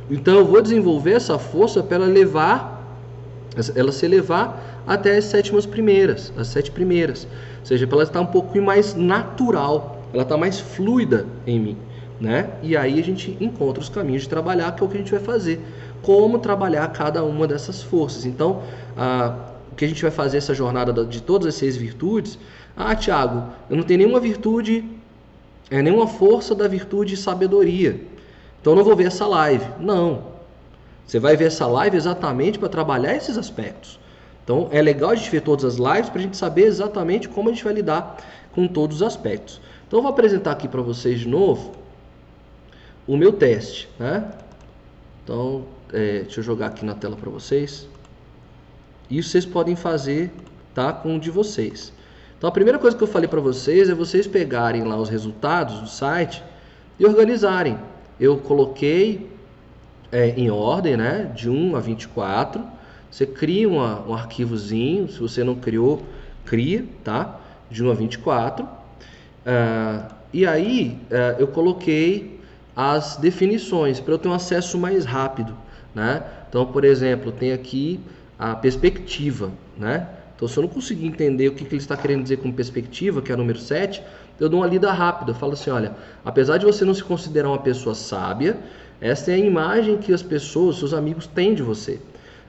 Então 0.09 0.35
eu 0.35 0.45
vou 0.45 0.61
desenvolver 0.61 1.13
essa 1.13 1.39
força 1.39 1.81
para 1.81 2.05
levar 2.05 2.70
ela 3.75 3.91
se 3.91 4.05
elevar 4.05 4.83
até 4.87 5.17
as 5.17 5.25
sétimas 5.25 5.65
primeiras, 5.65 6.31
as 6.37 6.47
sete 6.47 6.71
primeiras. 6.71 7.27
Ou 7.59 7.65
seja, 7.65 7.85
para 7.85 7.97
ela 7.97 8.03
estar 8.03 8.21
um 8.21 8.25
pouquinho 8.25 8.63
mais 8.63 8.95
natural, 8.95 10.03
ela 10.13 10.23
está 10.23 10.37
mais 10.37 10.59
fluida 10.59 11.25
em 11.45 11.59
mim. 11.59 11.77
Né? 12.19 12.49
E 12.61 12.77
aí 12.77 12.99
a 12.99 13.03
gente 13.03 13.35
encontra 13.39 13.81
os 13.81 13.89
caminhos 13.89 14.23
de 14.23 14.29
trabalhar, 14.29 14.75
que 14.75 14.83
é 14.83 14.85
o 14.85 14.89
que 14.89 14.95
a 14.95 14.99
gente 14.99 15.11
vai 15.11 15.19
fazer. 15.19 15.59
Como 16.01 16.39
trabalhar 16.39 16.87
cada 16.89 17.23
uma 17.23 17.47
dessas 17.47 17.81
forças. 17.81 18.25
Então, 18.25 18.61
a, 18.95 19.35
o 19.71 19.75
que 19.75 19.85
a 19.85 19.87
gente 19.87 20.01
vai 20.01 20.11
fazer 20.11 20.37
essa 20.37 20.53
jornada 20.53 21.05
de 21.05 21.21
todas 21.21 21.47
as 21.47 21.55
seis 21.55 21.75
virtudes. 21.75 22.37
Ah, 22.77 22.95
Tiago, 22.95 23.43
eu 23.69 23.75
não 23.75 23.83
tenho 23.83 23.99
nenhuma 23.99 24.19
virtude 24.19 24.83
é 25.71 25.81
nenhuma 25.81 26.05
força 26.05 26.53
da 26.53 26.67
virtude 26.67 27.15
sabedoria. 27.15 28.01
Então 28.59 28.73
eu 28.73 28.77
não 28.77 28.83
vou 28.83 28.93
ver 28.93 29.07
essa 29.07 29.25
live. 29.25 29.65
Não. 29.79 30.30
Você 31.11 31.19
vai 31.19 31.35
ver 31.35 31.47
essa 31.47 31.67
live 31.67 31.97
exatamente 31.97 32.57
para 32.57 32.69
trabalhar 32.69 33.13
esses 33.13 33.37
aspectos. 33.37 33.99
Então 34.45 34.69
é 34.71 34.81
legal 34.81 35.09
a 35.09 35.15
gente 35.15 35.29
ver 35.29 35.41
todas 35.41 35.65
as 35.65 35.75
lives 35.75 36.09
para 36.09 36.19
a 36.19 36.21
gente 36.21 36.37
saber 36.37 36.61
exatamente 36.61 37.27
como 37.27 37.49
a 37.49 37.51
gente 37.51 37.65
vai 37.65 37.73
lidar 37.73 38.15
com 38.53 38.65
todos 38.65 39.01
os 39.01 39.03
aspectos. 39.03 39.59
Então 39.85 39.99
eu 39.99 40.03
vou 40.03 40.09
apresentar 40.09 40.51
aqui 40.51 40.69
para 40.69 40.81
vocês 40.81 41.19
de 41.19 41.27
novo 41.27 41.73
o 43.05 43.17
meu 43.17 43.33
teste, 43.33 43.89
né? 43.99 44.31
Então, 45.21 45.65
é, 45.91 46.21
deixa 46.21 46.39
eu 46.39 46.45
jogar 46.45 46.67
aqui 46.67 46.85
na 46.85 46.95
tela 46.95 47.17
para 47.17 47.29
vocês. 47.29 47.89
Isso 49.09 49.31
vocês 49.31 49.45
podem 49.45 49.75
fazer, 49.75 50.31
tá, 50.73 50.93
com 50.93 51.17
o 51.17 51.19
de 51.19 51.29
vocês. 51.29 51.91
Então 52.37 52.49
a 52.49 52.53
primeira 52.53 52.79
coisa 52.79 52.95
que 52.95 53.03
eu 53.03 53.07
falei 53.07 53.27
para 53.27 53.41
vocês 53.41 53.89
é 53.89 53.93
vocês 53.93 54.27
pegarem 54.27 54.85
lá 54.85 54.95
os 54.95 55.09
resultados 55.09 55.77
do 55.81 55.87
site 55.89 56.41
e 56.97 57.05
organizarem. 57.05 57.77
Eu 58.17 58.37
coloquei 58.37 59.29
é, 60.11 60.29
em 60.29 60.49
ordem, 60.49 60.97
né, 60.97 61.31
de 61.35 61.49
1 61.49 61.75
a 61.75 61.79
24. 61.79 62.63
Você 63.09 63.25
cria 63.25 63.67
uma, 63.67 64.07
um 64.07 64.13
arquivozinho, 64.13 65.09
se 65.09 65.19
você 65.19 65.43
não 65.43 65.55
criou, 65.55 66.01
cria, 66.45 66.85
tá? 67.03 67.39
De 67.69 67.83
1 67.83 67.91
a 67.91 67.93
24. 67.93 68.65
Uh, 68.65 68.69
ah, 69.45 70.07
e 70.33 70.45
aí 70.45 70.97
uh, 71.09 71.39
eu 71.39 71.47
coloquei 71.47 72.39
as 72.75 73.17
definições 73.17 73.99
para 73.99 74.13
eu 74.13 74.17
ter 74.17 74.29
um 74.29 74.33
acesso 74.33 74.77
mais 74.77 75.03
rápido, 75.03 75.55
né? 75.93 76.23
Então, 76.47 76.65
por 76.65 76.85
exemplo, 76.85 77.31
tem 77.31 77.51
aqui 77.51 77.99
a 78.39 78.55
perspectiva, 78.55 79.51
né? 79.77 80.07
Então, 80.35 80.47
se 80.47 80.57
eu 80.57 80.63
não 80.63 80.69
conseguir 80.69 81.05
entender 81.05 81.49
o 81.49 81.53
que, 81.53 81.63
que 81.65 81.75
ele 81.75 81.81
está 81.81 81.95
querendo 81.95 82.23
dizer 82.23 82.37
com 82.37 82.51
perspectiva, 82.51 83.21
que 83.21 83.31
é 83.31 83.35
o 83.35 83.37
número 83.37 83.59
7, 83.59 84.01
eu 84.39 84.49
dou 84.49 84.61
uma 84.61 84.67
lida 84.67 84.91
rápida. 84.91 85.31
Eu 85.31 85.35
falo 85.35 85.53
assim: 85.53 85.69
olha, 85.69 85.95
apesar 86.25 86.57
de 86.57 86.65
você 86.65 86.83
não 86.83 86.93
se 86.93 87.03
considerar 87.03 87.49
uma 87.49 87.59
pessoa 87.59 87.93
sábia, 87.93 88.57
essa 89.01 89.31
é 89.31 89.33
a 89.33 89.37
imagem 89.37 89.97
que 89.97 90.13
as 90.13 90.21
pessoas, 90.21 90.77
seus 90.77 90.93
amigos, 90.93 91.25
têm 91.25 91.55
de 91.55 91.63
você. 91.63 91.99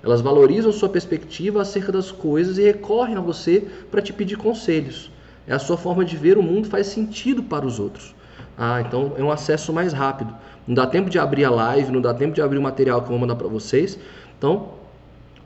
Elas 0.03 0.21
valorizam 0.21 0.71
sua 0.71 0.89
perspectiva 0.89 1.63
acerca 1.63 1.91
das 1.91 2.11
coisas 2.11 2.59
e 2.59 2.63
recorrem 2.63 3.17
a 3.17 3.21
você 3.21 3.67
para 3.91 4.03
te 4.03 4.13
pedir 4.13 4.37
conselhos. 4.37 5.11
É 5.47 5.55
a 5.55 5.59
sua 5.59 5.79
forma 5.79 6.05
de 6.05 6.15
ver 6.15 6.37
o 6.37 6.43
mundo 6.43 6.69
faz 6.69 6.89
sentido 6.89 7.43
para 7.43 7.65
os 7.65 7.81
outros. 7.81 8.15
Ah, 8.59 8.83
então 8.83 9.15
é 9.17 9.23
um 9.23 9.31
acesso 9.31 9.73
mais 9.73 9.95
rápido. 9.95 10.35
Não 10.67 10.75
dá 10.75 10.87
tempo 10.87 11.09
de 11.09 11.19
abrir 11.19 11.47
a 11.47 11.51
live, 11.51 11.91
não 11.91 12.03
dá 12.03 12.13
tempo 12.13 12.35
de 12.35 12.43
abrir 12.43 12.59
o 12.59 12.63
material 12.63 13.01
que 13.01 13.07
eu 13.07 13.11
vou 13.11 13.19
mandar 13.19 13.37
para 13.37 13.49
vocês. 13.49 13.99
Então, 14.37 14.75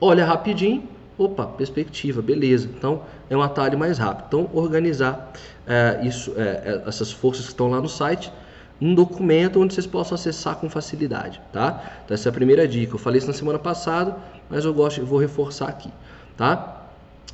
olha 0.00 0.24
rapidinho, 0.24 0.82
opa, 1.16 1.46
perspectiva, 1.46 2.20
beleza. 2.20 2.68
Então 2.76 3.02
é 3.30 3.36
um 3.36 3.42
atalho 3.42 3.78
mais 3.78 3.98
rápido. 3.98 4.24
Então, 4.26 4.50
organizar 4.52 5.32
é, 5.66 6.00
isso, 6.02 6.32
é, 6.36 6.82
essas 6.84 7.12
forças 7.12 7.44
que 7.44 7.52
estão 7.52 7.70
lá 7.70 7.80
no 7.80 7.88
site 7.88 8.32
um 8.80 8.94
documento 8.94 9.60
onde 9.60 9.74
vocês 9.74 9.86
possam 9.86 10.14
acessar 10.14 10.56
com 10.56 10.68
facilidade, 10.68 11.40
tá? 11.52 12.00
Então 12.04 12.14
essa 12.14 12.28
é 12.28 12.30
a 12.30 12.32
primeira 12.32 12.68
dica. 12.68 12.94
Eu 12.94 12.98
falei 12.98 13.18
isso 13.18 13.26
na 13.26 13.32
semana 13.32 13.58
passada, 13.58 14.16
mas 14.50 14.64
eu 14.64 14.74
gosto, 14.74 15.00
eu 15.00 15.06
vou 15.06 15.18
reforçar 15.18 15.68
aqui, 15.68 15.90
tá? 16.36 16.86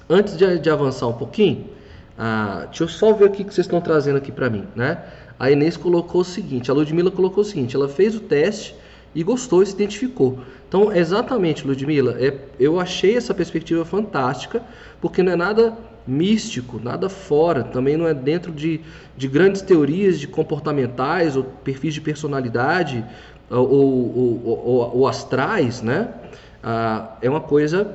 Antes 0.08 0.37
de, 0.37 0.58
de 0.58 0.70
avançar 0.70 1.06
um 1.08 1.14
pouquinho, 1.14 1.66
ah, 2.18 2.64
deixa 2.66 2.84
eu 2.84 2.88
só 2.88 3.12
ver 3.12 3.25
o 3.25 3.30
que, 3.30 3.42
vocês 3.42 3.58
estão 3.58 3.80
trazendo 3.80 4.16
aqui 4.16 4.30
para 4.30 4.49
mim, 4.49 4.66
né? 4.76 5.02
A 5.38 5.50
Inês 5.50 5.76
colocou 5.76 6.20
o 6.20 6.25
seguinte, 6.25 6.70
a 6.70 6.75
Ludmilla 6.75 7.11
colocou 7.11 7.42
o 7.42 7.44
seguinte, 7.44 7.75
ela 7.75 7.88
fez 7.88 8.14
o 8.14 8.20
teste 8.20 8.76
e 9.14 9.22
gostou 9.22 9.62
e 9.62 9.66
se 9.66 9.75
identificou. 9.75 10.38
Então, 10.68 10.92
exatamente, 10.92 11.66
Ludmilla, 11.66 12.16
é, 12.18 12.38
eu 12.58 12.78
achei 12.78 13.16
essa 13.16 13.34
perspectiva 13.34 13.84
fantástica, 13.84 14.62
porque 15.00 15.22
não 15.22 15.32
é 15.32 15.37
nada 15.37 15.76
místico, 16.06 16.80
nada 16.82 17.09
fora, 17.09 17.62
também 17.62 17.97
não 17.97 18.06
é 18.06 18.14
dentro 18.14 18.50
de, 18.52 18.80
de 19.16 19.28
grandes 19.28 19.62
teorias 19.62 20.18
de 20.18 20.26
comportamentais 20.26 21.37
ou 21.37 21.44
perfis 21.44 21.94
de 21.94 22.00
personalidade 22.00 23.04
ou, 23.50 23.71
ou, 23.71 24.42
ou, 24.44 24.97
ou 24.99 25.09
astrais, 25.09 25.82
né? 25.82 26.09
Ah, 26.62 27.16
é 27.21 27.28
uma 27.28 27.40
coisa 27.40 27.94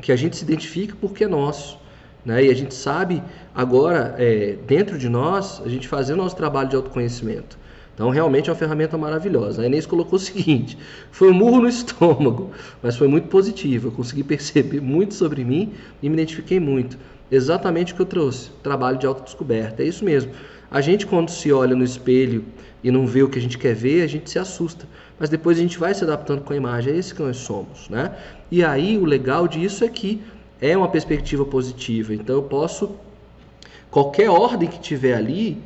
que 0.00 0.12
a 0.12 0.16
gente 0.16 0.36
se 0.36 0.44
identifica 0.44 0.96
porque 1.00 1.24
é 1.24 1.28
nosso. 1.28 1.78
Né? 2.24 2.44
E 2.44 2.50
a 2.50 2.54
gente 2.54 2.74
sabe 2.74 3.22
agora, 3.54 4.14
é, 4.18 4.56
dentro 4.66 4.98
de 4.98 5.08
nós, 5.08 5.62
a 5.64 5.68
gente 5.68 5.88
fazer 5.88 6.12
o 6.12 6.16
nosso 6.16 6.36
trabalho 6.36 6.68
de 6.68 6.76
autoconhecimento. 6.76 7.58
Então, 7.94 8.10
realmente 8.10 8.48
é 8.48 8.52
uma 8.52 8.58
ferramenta 8.58 8.96
maravilhosa. 8.96 9.62
A 9.62 9.66
Inês 9.66 9.84
colocou 9.84 10.16
o 10.16 10.20
seguinte: 10.20 10.78
foi 11.10 11.30
um 11.30 11.34
murro 11.34 11.62
no 11.62 11.68
estômago, 11.68 12.52
mas 12.80 12.96
foi 12.96 13.08
muito 13.08 13.26
positivo. 13.26 13.88
Eu 13.88 13.92
consegui 13.92 14.22
perceber 14.22 14.80
muito 14.80 15.14
sobre 15.14 15.44
mim 15.44 15.72
e 16.00 16.08
me 16.08 16.14
identifiquei 16.14 16.60
muito. 16.60 16.96
Exatamente 17.30 17.92
o 17.92 17.96
que 17.96 18.02
eu 18.02 18.06
trouxe: 18.06 18.50
trabalho 18.62 18.98
de 18.98 19.06
autodescoberta. 19.06 19.82
É 19.82 19.86
isso 19.86 20.04
mesmo. 20.04 20.32
A 20.70 20.80
gente, 20.80 21.06
quando 21.06 21.30
se 21.30 21.52
olha 21.52 21.74
no 21.74 21.84
espelho 21.84 22.44
e 22.82 22.90
não 22.90 23.06
vê 23.06 23.22
o 23.22 23.28
que 23.28 23.38
a 23.38 23.42
gente 23.42 23.58
quer 23.58 23.74
ver, 23.74 24.02
a 24.02 24.06
gente 24.06 24.30
se 24.30 24.38
assusta. 24.38 24.86
Mas 25.18 25.28
depois 25.28 25.58
a 25.58 25.62
gente 25.62 25.78
vai 25.78 25.94
se 25.94 26.04
adaptando 26.04 26.42
com 26.42 26.52
a 26.52 26.56
imagem. 26.56 26.92
É 26.92 26.96
esse 26.96 27.14
que 27.14 27.22
nós 27.22 27.38
somos. 27.38 27.88
Né? 27.88 28.14
E 28.50 28.64
aí, 28.64 28.98
o 28.98 29.04
legal 29.04 29.48
disso 29.48 29.84
é 29.84 29.88
que 29.88 30.22
é 30.60 30.76
uma 30.76 30.88
perspectiva 30.88 31.44
positiva. 31.44 32.14
Então 32.14 32.36
eu 32.36 32.42
posso 32.42 32.90
qualquer 33.90 34.28
ordem 34.28 34.68
que 34.68 34.78
tiver 34.78 35.14
ali 35.14 35.60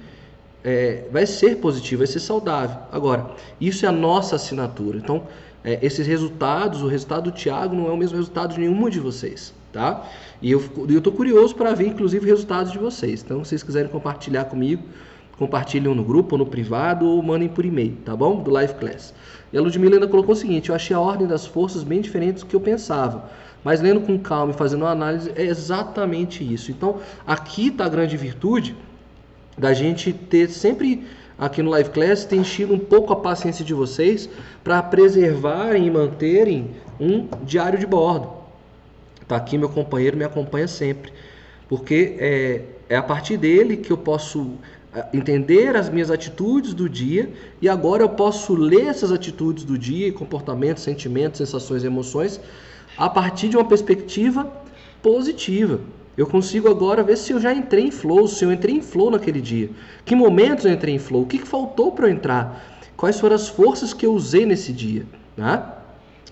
é, 0.65 1.05
vai 1.11 1.27
ser 1.27 1.57
positiva, 1.57 1.99
vai 1.99 2.07
ser 2.07 2.21
saudável. 2.21 2.77
Agora, 2.91 3.31
isso 3.61 3.85
é 3.85 3.89
a 3.89 3.93
nossa 3.93 4.37
assinatura. 4.37 4.99
Então, 4.99 5.27
é, 5.65 5.79
esses 5.83 6.07
resultados, 6.07 6.83
o 6.83 6.87
resultado 6.87 7.31
do 7.31 7.33
Tiago 7.33 7.75
não 7.75 7.89
é 7.89 7.91
o 7.91 7.97
mesmo 7.97 8.17
resultado 8.17 8.55
de 8.55 8.61
nenhuma 8.61 8.91
de 8.91 9.01
vocês, 9.01 9.53
tá? 9.73 10.07
E 10.41 10.51
eu 10.51 10.61
estou 10.89 11.13
curioso 11.13 11.55
para 11.55 11.75
ver, 11.75 11.89
inclusive, 11.89 12.27
resultados 12.27 12.71
de 12.73 12.79
vocês. 12.79 13.23
Então, 13.23 13.43
se 13.43 13.51
vocês 13.51 13.63
quiserem 13.63 13.91
compartilhar 13.91 14.45
comigo, 14.45 14.83
compartilhem 15.39 15.95
no 15.95 16.05
grupo, 16.05 16.35
ou 16.35 16.39
no 16.39 16.47
privado, 16.47 17.07
ou 17.07 17.23
mandem 17.23 17.49
por 17.49 17.65
e-mail, 17.65 17.97
tá 18.05 18.15
bom? 18.15 18.43
Do 18.43 18.51
Live 18.51 18.75
Class. 18.75 19.15
E 19.53 19.59
a 19.59 19.61
Ludmilla 19.61 19.97
ainda 19.97 20.09
colocou 20.09 20.35
o 20.35 20.37
seguinte: 20.37 20.69
eu 20.69 20.75
achei 20.75 20.95
a 20.95 21.01
ordem 21.01 21.27
das 21.27 21.47
forças 21.47 21.83
bem 21.83 22.01
diferente 22.01 22.41
do 22.41 22.47
que 22.47 22.55
eu 22.55 22.61
pensava. 22.61 23.31
Mas 23.65 23.81
lendo 23.81 24.01
com 24.01 24.19
calma 24.19 24.53
e 24.53 24.57
fazendo 24.57 24.83
uma 24.83 24.91
análise, 24.91 25.33
é 25.37 25.45
exatamente 25.45 26.43
isso. 26.43 26.71
Então, 26.71 26.99
aqui 27.27 27.69
está 27.69 27.85
a 27.85 27.89
grande 27.89 28.17
virtude 28.17 28.75
da 29.57 29.73
gente 29.73 30.13
ter 30.13 30.49
sempre 30.49 31.07
aqui 31.39 31.63
no 31.63 31.71
Live 31.71 31.91
Class, 31.91 32.25
ter 32.25 32.37
enchido 32.37 32.75
um 32.75 32.79
pouco 32.79 33.13
a 33.13 33.17
paciência 33.17 33.65
de 33.65 33.73
vocês 33.73 34.29
para 34.65 34.83
preservarem 34.83 35.87
e 35.87 35.91
manterem 35.91 36.71
um 37.01 37.29
diário 37.45 37.79
de 37.79 37.87
bordo. 37.87 38.42
Tá 39.27 39.37
aqui 39.37 39.57
meu 39.57 39.69
companheiro 39.69 40.17
me 40.17 40.25
acompanha 40.25 40.69
sempre, 40.69 41.13
porque 41.69 42.17
é, 42.19 42.63
é 42.89 42.97
a 42.97 43.03
partir 43.03 43.37
dele 43.37 43.77
que 43.77 43.91
eu 43.91 43.97
posso 43.97 44.53
é, 44.95 45.07
entender 45.15 45.77
as 45.77 45.89
minhas 45.89 46.11
atitudes 46.11 46.75
do 46.75 46.89
dia 46.89 47.33
e 47.61 47.69
agora 47.69 48.03
eu 48.03 48.09
posso 48.11 48.55
ler 48.55 48.89
essas 48.89 49.11
atitudes 49.11 49.65
do 49.65 49.79
dia, 49.79 50.13
comportamentos, 50.13 50.83
sentimentos, 50.83 51.39
sensações, 51.39 51.85
emoções 51.85 52.41
a 52.97 53.09
partir 53.09 53.49
de 53.49 53.57
uma 53.57 53.65
perspectiva 53.65 54.53
positiva. 55.03 55.81
Eu 56.17 56.27
consigo 56.27 56.69
agora 56.69 57.03
ver 57.03 57.17
se 57.17 57.33
eu 57.33 57.41
já 57.41 57.55
entrei 57.55 57.87
em 57.87 57.91
flow, 57.91 58.29
se 58.29 58.45
eu 58.45 58.53
entrei 58.53 58.77
em 58.77 58.83
flow 58.83 59.11
naquele 59.11 59.41
dia. 59.41 59.71
Que 60.05 60.15
momentos 60.15 60.67
eu 60.67 60.73
entrei 60.73 60.95
em 60.95 60.99
flow? 60.99 61.23
O 61.23 61.27
que, 61.27 61.39
que 61.39 61.49
faltou 61.49 61.93
para 61.93 62.07
eu 62.07 62.13
entrar? 62.13 62.81
Quais 62.97 63.19
foram 63.19 63.35
as 63.35 63.49
forças 63.49 63.95
que 63.95 64.05
eu 64.05 64.13
usei 64.13 64.45
nesse 64.45 64.73
dia? 64.73 65.07
Né? 65.37 65.63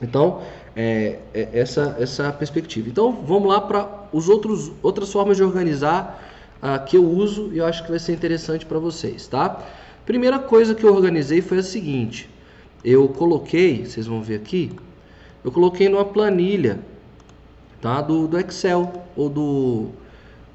Então, 0.03 0.43
é, 0.77 1.19
é 1.35 1.49
essa, 1.53 1.97
essa 1.99 2.33
perspectiva. 2.33 2.89
Então, 2.89 3.13
vamos 3.13 3.49
lá 3.49 3.61
para 3.61 4.09
os 4.13 4.29
outros 4.29 4.71
outras 4.83 5.13
formas 5.13 5.37
de 5.37 5.43
organizar 5.43 6.23
uh, 6.63 6.85
que 6.85 6.97
eu 6.97 7.05
uso 7.05 7.51
e 7.53 7.59
eu 7.59 7.67
acho 7.67 7.83
que 7.83 7.91
vai 7.91 7.99
ser 7.99 8.13
interessante 8.13 8.65
para 8.67 8.79
vocês, 8.79 9.27
tá? 9.27 9.63
Primeira 10.07 10.39
coisa 10.39 10.75
que 10.75 10.85
eu 10.85 10.95
organizei 10.95 11.41
foi 11.41 11.59
a 11.59 11.63
seguinte: 11.63 12.29
eu 12.85 13.09
coloquei, 13.09 13.85
vocês 13.85 14.07
vão 14.07 14.23
ver 14.23 14.37
aqui, 14.37 14.73
eu 15.45 15.53
coloquei 15.53 15.89
numa 15.89 16.05
planilha 16.05 16.81
tá? 17.81 18.01
do, 18.01 18.29
do 18.29 18.39
Excel 18.39 18.93
ou 19.17 19.29
do, 19.29 19.89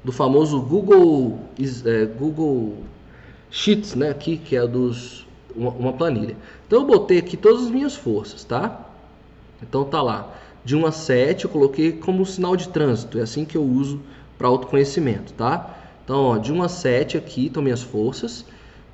do 0.04 0.12
famoso 0.12 0.60
Google, 0.60 1.38
é, 1.84 2.06
Google 2.06 2.74
Sheets, 3.50 3.94
né? 3.94 4.10
Aqui, 4.10 4.36
que 4.36 4.56
é 4.56 4.66
dos, 4.66 5.26
uma, 5.54 5.70
uma, 5.70 5.92
planilha. 5.92 6.36
Então 6.66 6.80
eu 6.80 6.86
botei 6.86 7.18
aqui 7.18 7.36
todas 7.36 7.64
as 7.64 7.70
minhas 7.70 7.94
forças, 7.94 8.44
tá? 8.44 8.86
Então 9.62 9.84
tá 9.84 10.02
lá. 10.02 10.32
De 10.64 10.74
1 10.74 10.86
a 10.86 10.92
7 10.92 11.44
eu 11.44 11.50
coloquei 11.50 11.92
como 11.92 12.26
sinal 12.26 12.56
de 12.56 12.68
trânsito. 12.68 13.18
É 13.18 13.22
assim 13.22 13.44
que 13.44 13.56
eu 13.56 13.62
uso 13.62 14.00
para 14.36 14.48
autoconhecimento, 14.48 15.32
tá? 15.32 15.76
Então, 16.04 16.22
ó, 16.22 16.38
de 16.38 16.52
1 16.52 16.62
a 16.62 16.68
7 16.68 17.16
aqui 17.16 17.46
estão 17.46 17.62
minhas 17.62 17.82
forças. 17.82 18.44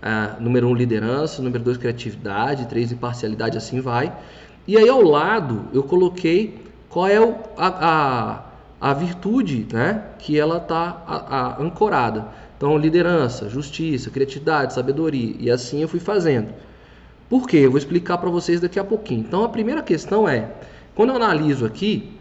Ah, 0.00 0.36
número 0.40 0.68
1, 0.68 0.74
liderança. 0.74 1.42
Número 1.42 1.64
2, 1.64 1.78
criatividade. 1.78 2.66
3, 2.66 2.92
imparcialidade, 2.92 3.56
assim 3.56 3.80
vai. 3.80 4.12
E 4.66 4.76
aí 4.76 4.88
ao 4.88 5.02
lado 5.02 5.64
eu 5.72 5.82
coloquei 5.82 6.62
qual 6.88 7.08
é 7.08 7.20
o, 7.20 7.34
a, 7.56 8.42
a, 8.80 8.90
a, 8.90 8.94
virtude 8.94 9.66
né, 9.72 10.04
que 10.18 10.38
ela 10.38 10.58
está 10.58 11.56
ancorada. 11.58 12.28
Então, 12.56 12.76
liderança, 12.76 13.48
justiça, 13.48 14.10
criatividade, 14.10 14.74
sabedoria. 14.74 15.34
E 15.38 15.50
assim 15.50 15.80
eu 15.82 15.88
fui 15.88 15.98
fazendo. 15.98 16.52
Por 17.32 17.48
quê? 17.48 17.56
Eu 17.60 17.70
vou 17.70 17.78
explicar 17.78 18.18
para 18.18 18.28
vocês 18.28 18.60
daqui 18.60 18.78
a 18.78 18.84
pouquinho. 18.84 19.20
Então, 19.20 19.42
a 19.42 19.48
primeira 19.48 19.80
questão 19.80 20.28
é, 20.28 20.50
quando 20.94 21.08
eu 21.08 21.16
analiso 21.16 21.64
aqui 21.64 22.12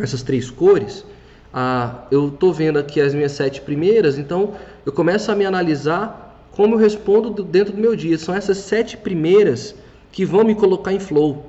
essas 0.00 0.22
três 0.22 0.48
cores, 0.48 1.04
ah, 1.52 2.04
eu 2.12 2.28
estou 2.28 2.52
vendo 2.52 2.78
aqui 2.78 3.00
as 3.00 3.12
minhas 3.12 3.32
sete 3.32 3.60
primeiras, 3.60 4.16
então 4.16 4.54
eu 4.84 4.92
começo 4.92 5.32
a 5.32 5.34
me 5.34 5.44
analisar 5.44 6.46
como 6.52 6.76
eu 6.76 6.78
respondo 6.78 7.42
dentro 7.42 7.72
do 7.72 7.80
meu 7.80 7.96
dia. 7.96 8.16
São 8.18 8.32
essas 8.32 8.58
sete 8.58 8.96
primeiras 8.96 9.74
que 10.12 10.24
vão 10.24 10.44
me 10.44 10.54
colocar 10.54 10.92
em 10.92 11.00
flow. 11.00 11.44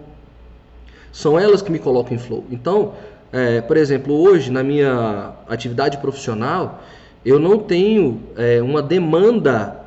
São 1.11 1.39
elas 1.39 1.61
que 1.61 1.71
me 1.71 1.77
colocam 1.77 2.15
em 2.15 2.19
flow. 2.19 2.45
Então, 2.49 2.95
é, 3.31 3.61
por 3.61 3.77
exemplo, 3.77 4.11
hoje 4.11 4.51
na 4.51 4.63
minha 4.63 5.33
atividade 5.47 5.99
profissional, 5.99 6.81
eu 7.23 7.37
não 7.37 7.59
tenho 7.59 8.23
é, 8.35 8.59
uma 8.59 8.81
demanda 8.81 9.86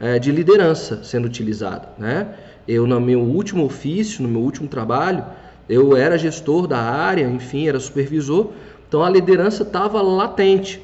é, 0.00 0.18
de 0.18 0.32
liderança 0.32 1.04
sendo 1.04 1.26
utilizada. 1.26 1.90
Né? 1.98 2.34
Eu, 2.66 2.86
no 2.86 3.00
meu 3.00 3.20
último 3.20 3.64
ofício, 3.64 4.22
no 4.22 4.28
meu 4.28 4.40
último 4.40 4.66
trabalho, 4.66 5.24
eu 5.68 5.96
era 5.96 6.18
gestor 6.18 6.66
da 6.66 6.78
área, 6.78 7.24
enfim, 7.24 7.68
era 7.68 7.78
supervisor, 7.78 8.50
então 8.88 9.04
a 9.04 9.10
liderança 9.10 9.62
estava 9.62 10.00
latente. 10.00 10.82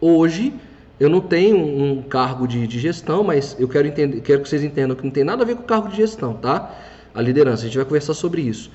Hoje, 0.00 0.52
eu 0.98 1.08
não 1.08 1.20
tenho 1.20 1.56
um 1.56 2.02
cargo 2.02 2.46
de, 2.46 2.66
de, 2.66 2.78
gestão, 2.78 3.22
mas 3.22 3.56
eu 3.58 3.68
quero, 3.68 3.86
entender, 3.86 4.20
quero 4.20 4.42
que 4.42 4.48
vocês 4.48 4.64
entendam 4.64 4.96
que 4.96 5.04
não 5.04 5.10
tem 5.10 5.24
nada 5.24 5.42
a 5.42 5.46
ver 5.46 5.56
com 5.56 5.62
o 5.62 5.66
cargo 5.66 5.88
de 5.88 5.96
gestão, 5.96 6.34
tá? 6.34 6.74
A 7.14 7.20
liderança, 7.20 7.62
a 7.62 7.66
gente 7.66 7.76
vai 7.76 7.84
conversar 7.84 8.14
sobre 8.14 8.42
isso. 8.42 8.70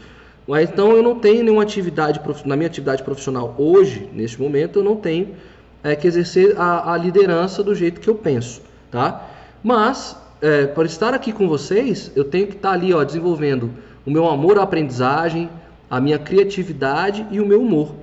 Mas 0.48 0.70
então 0.70 0.94
eu 0.94 1.04
não 1.04 1.20
tenho 1.20 1.44
nenhuma 1.44 1.64
atividade, 1.64 2.20
na 2.46 2.56
minha 2.56 2.68
atividade 2.68 3.04
profissional 3.04 3.54
hoje, 3.58 4.10
neste 4.14 4.42
momento, 4.42 4.80
eu 4.80 4.84
não 4.84 4.96
tenho 4.96 5.36
é, 5.84 5.96
que 5.96 6.08
exercer 6.08 6.58
a, 6.58 6.94
a 6.94 6.98
liderança 6.98 7.64
do 7.64 7.76
jeito 7.76 8.02
que 8.02 8.10
eu 8.10 8.16
penso, 8.16 8.62
tá? 8.90 9.29
Mas, 9.64 10.16
é, 10.42 10.66
para 10.68 10.86
estar 10.86 11.14
aqui 11.14 11.32
com 11.32 11.48
vocês, 11.48 12.12
eu 12.16 12.24
tenho 12.24 12.48
que 12.48 12.56
estar 12.56 12.72
ali, 12.72 12.94
ó, 12.94 13.04
desenvolvendo 13.04 13.72
o 14.06 14.12
meu 14.12 14.28
amor 14.28 14.58
à 14.58 14.64
aprendizagem, 14.64 15.50
a 15.90 16.00
minha 16.00 16.20
criatividade 16.20 17.26
e 17.32 17.40
o 17.40 17.46
meu 17.46 17.62
humor 17.62 17.94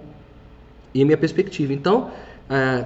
e 0.92 1.02
a 1.02 1.04
minha 1.04 1.16
perspectiva. 1.16 1.72
Então, 1.72 2.10
é, 2.48 2.84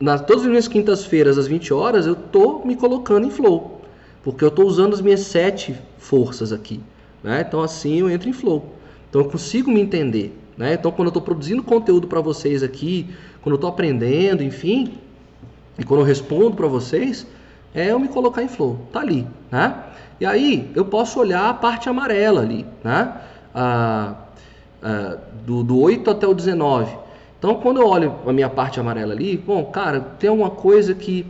nas, 0.00 0.20
todas 0.22 0.42
as 0.42 0.48
minhas 0.48 0.68
quintas-feiras, 0.68 1.38
às 1.38 1.46
20 1.46 1.72
horas, 1.72 2.06
eu 2.06 2.14
estou 2.14 2.64
me 2.64 2.74
colocando 2.74 3.26
em 3.26 3.30
flow, 3.30 3.82
porque 4.22 4.44
eu 4.44 4.48
estou 4.48 4.66
usando 4.66 4.94
as 4.94 5.00
minhas 5.00 5.20
sete 5.20 5.74
forças 5.98 6.52
aqui. 6.52 6.80
Né? 7.22 7.44
Então, 7.46 7.62
assim 7.62 8.00
eu 8.00 8.10
entro 8.10 8.28
em 8.28 8.32
flow. 8.32 8.74
Então, 9.08 9.20
eu 9.22 9.28
consigo 9.28 9.70
me 9.70 9.80
entender. 9.80 10.36
Né? 10.56 10.74
Então, 10.74 10.90
quando 10.90 11.06
eu 11.06 11.10
estou 11.10 11.22
produzindo 11.22 11.62
conteúdo 11.62 12.06
para 12.06 12.20
vocês 12.20 12.62
aqui, 12.62 13.06
quando 13.42 13.54
eu 13.54 13.56
estou 13.56 13.70
aprendendo, 13.70 14.42
enfim, 14.42 14.94
e 15.78 15.84
quando 15.84 16.00
eu 16.00 16.06
respondo 16.06 16.56
para 16.56 16.66
vocês, 16.66 17.26
é 17.74 17.90
eu 17.90 17.98
me 17.98 18.08
colocar 18.08 18.42
em 18.42 18.48
flow. 18.48 18.86
Tá 18.92 19.00
ali, 19.00 19.26
né? 19.50 19.74
E 20.20 20.26
aí 20.26 20.70
eu 20.74 20.84
posso 20.84 21.18
olhar 21.20 21.48
a 21.48 21.54
parte 21.54 21.88
amarela 21.88 22.42
ali, 22.42 22.66
né? 22.84 23.12
Ah, 23.54 24.14
ah, 24.82 25.16
do, 25.44 25.62
do 25.62 25.78
8 25.78 26.10
até 26.10 26.26
o 26.26 26.34
19. 26.34 26.96
Então, 27.38 27.54
quando 27.54 27.80
eu 27.80 27.86
olho 27.86 28.16
a 28.26 28.32
minha 28.32 28.50
parte 28.50 28.78
amarela 28.78 29.14
ali, 29.14 29.36
bom, 29.36 29.64
cara, 29.64 30.00
tem 30.18 30.28
alguma 30.28 30.50
coisa 30.50 30.94
que, 30.94 31.24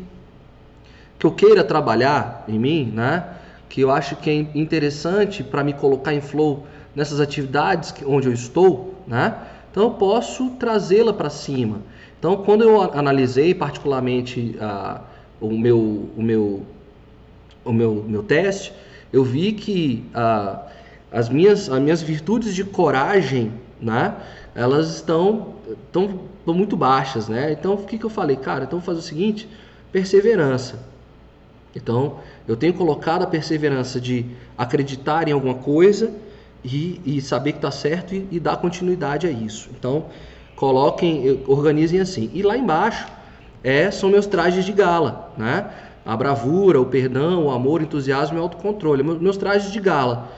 que 1.19 1.27
eu 1.27 1.33
queira 1.33 1.63
trabalhar 1.63 2.45
em 2.49 2.59
mim, 2.59 2.93
né? 2.93 3.25
Que 3.69 3.83
eu 3.83 3.91
acho 3.93 4.17
que 4.17 4.29
é 4.29 4.35
interessante 4.59 5.45
para 5.45 5.63
me 5.63 5.73
colocar 5.73 6.13
em 6.13 6.21
flow 6.21 6.67
nessas 6.97 7.21
atividades 7.21 7.95
onde 8.05 8.27
eu 8.27 8.33
estou, 8.33 8.97
né? 9.07 9.37
Então, 9.71 9.85
eu 9.85 9.91
posso 9.91 10.51
trazê-la 10.59 11.13
para 11.13 11.31
cima. 11.31 11.79
Então, 12.19 12.39
quando 12.39 12.65
eu 12.65 12.83
analisei 12.83 13.55
particularmente 13.55 14.57
ah, 14.61 15.03
o 15.41 15.51
meu, 15.51 16.11
o 16.17 16.23
meu, 16.23 16.63
o 17.65 17.73
meu, 17.73 18.05
meu 18.07 18.23
teste, 18.23 18.73
eu 19.13 19.25
vi 19.25 19.53
que 19.53 20.05
ah, 20.15 20.67
as, 21.11 21.29
minhas, 21.29 21.69
as 21.69 21.81
minhas 21.81 22.03
virtudes 22.03 22.55
de 22.55 22.65
coragem, 22.65 23.53
né, 23.81 24.15
elas 24.55 24.97
estão, 24.97 25.55
estão, 25.87 26.29
muito 26.47 26.77
baixas, 26.77 27.29
né? 27.29 27.53
Então, 27.53 27.75
o 27.75 27.85
que, 27.85 27.97
que 27.97 28.05
eu 28.05 28.11
falei? 28.11 28.35
Cara, 28.35 28.65
então 28.65 28.81
vou 28.81 28.87
fazer 28.87 28.99
o 28.99 29.03
seguinte, 29.03 29.49
perseverança. 29.93 30.81
Então, 31.77 32.19
eu 32.49 32.57
tenho 32.57 32.75
colocado 32.75 33.23
a 33.23 33.27
perseverança 33.27 34.01
de 34.01 34.27
acreditar 34.59 35.29
em 35.29 35.33
alguma 35.33 35.55
coisa 35.55 36.13
e, 36.65 37.01
e 37.05 37.21
saber 37.21 37.53
que 37.53 37.59
está 37.59 37.71
certo 37.71 38.17
e, 38.17 38.27
e 38.33 38.41
dar 38.41 38.57
continuidade 38.57 39.29
a 39.29 39.31
isso. 39.31 39.71
Então, 39.79 40.07
coloquem, 40.57 41.45
organizem 41.47 42.01
assim. 42.01 42.29
E 42.35 42.43
lá 42.43 42.57
embaixo 42.57 43.07
é, 43.63 43.91
são 43.91 44.09
meus 44.09 44.27
trajes 44.27 44.65
de 44.65 44.73
gala, 44.73 45.33
né? 45.37 45.71
A 46.05 46.17
bravura, 46.17 46.81
o 46.81 46.87
perdão, 46.87 47.47
o 47.47 47.51
amor, 47.51 47.81
o 47.81 47.85
entusiasmo 47.85 48.39
e 48.39 48.41
o 48.41 48.43
autocontrole, 48.43 49.03
meus 49.03 49.37
trajes 49.37 49.71
de 49.71 49.81
gala. 49.81 50.29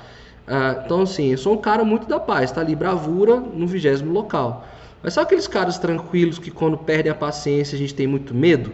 Ah, 0.47 0.83
então, 0.85 1.03
assim, 1.03 1.31
eu 1.31 1.39
sou 1.39 1.55
um 1.55 1.59
cara 1.59 1.85
muito 1.85 2.07
da 2.07 2.19
paz, 2.19 2.51
tá 2.51 2.61
ali, 2.61 2.75
bravura 2.75 3.37
no 3.37 3.67
vigésimo 3.67 4.13
local. 4.13 4.67
Mas 5.03 5.15
sabe 5.15 5.27
aqueles 5.27 5.47
caras 5.47 5.79
tranquilos 5.79 6.39
que 6.39 6.51
quando 6.51 6.77
perdem 6.77 7.11
a 7.11 7.15
paciência 7.15 7.77
a 7.77 7.79
gente 7.79 7.95
tem 7.95 8.07
muito 8.07 8.35
medo? 8.35 8.73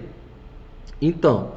Então, 1.01 1.53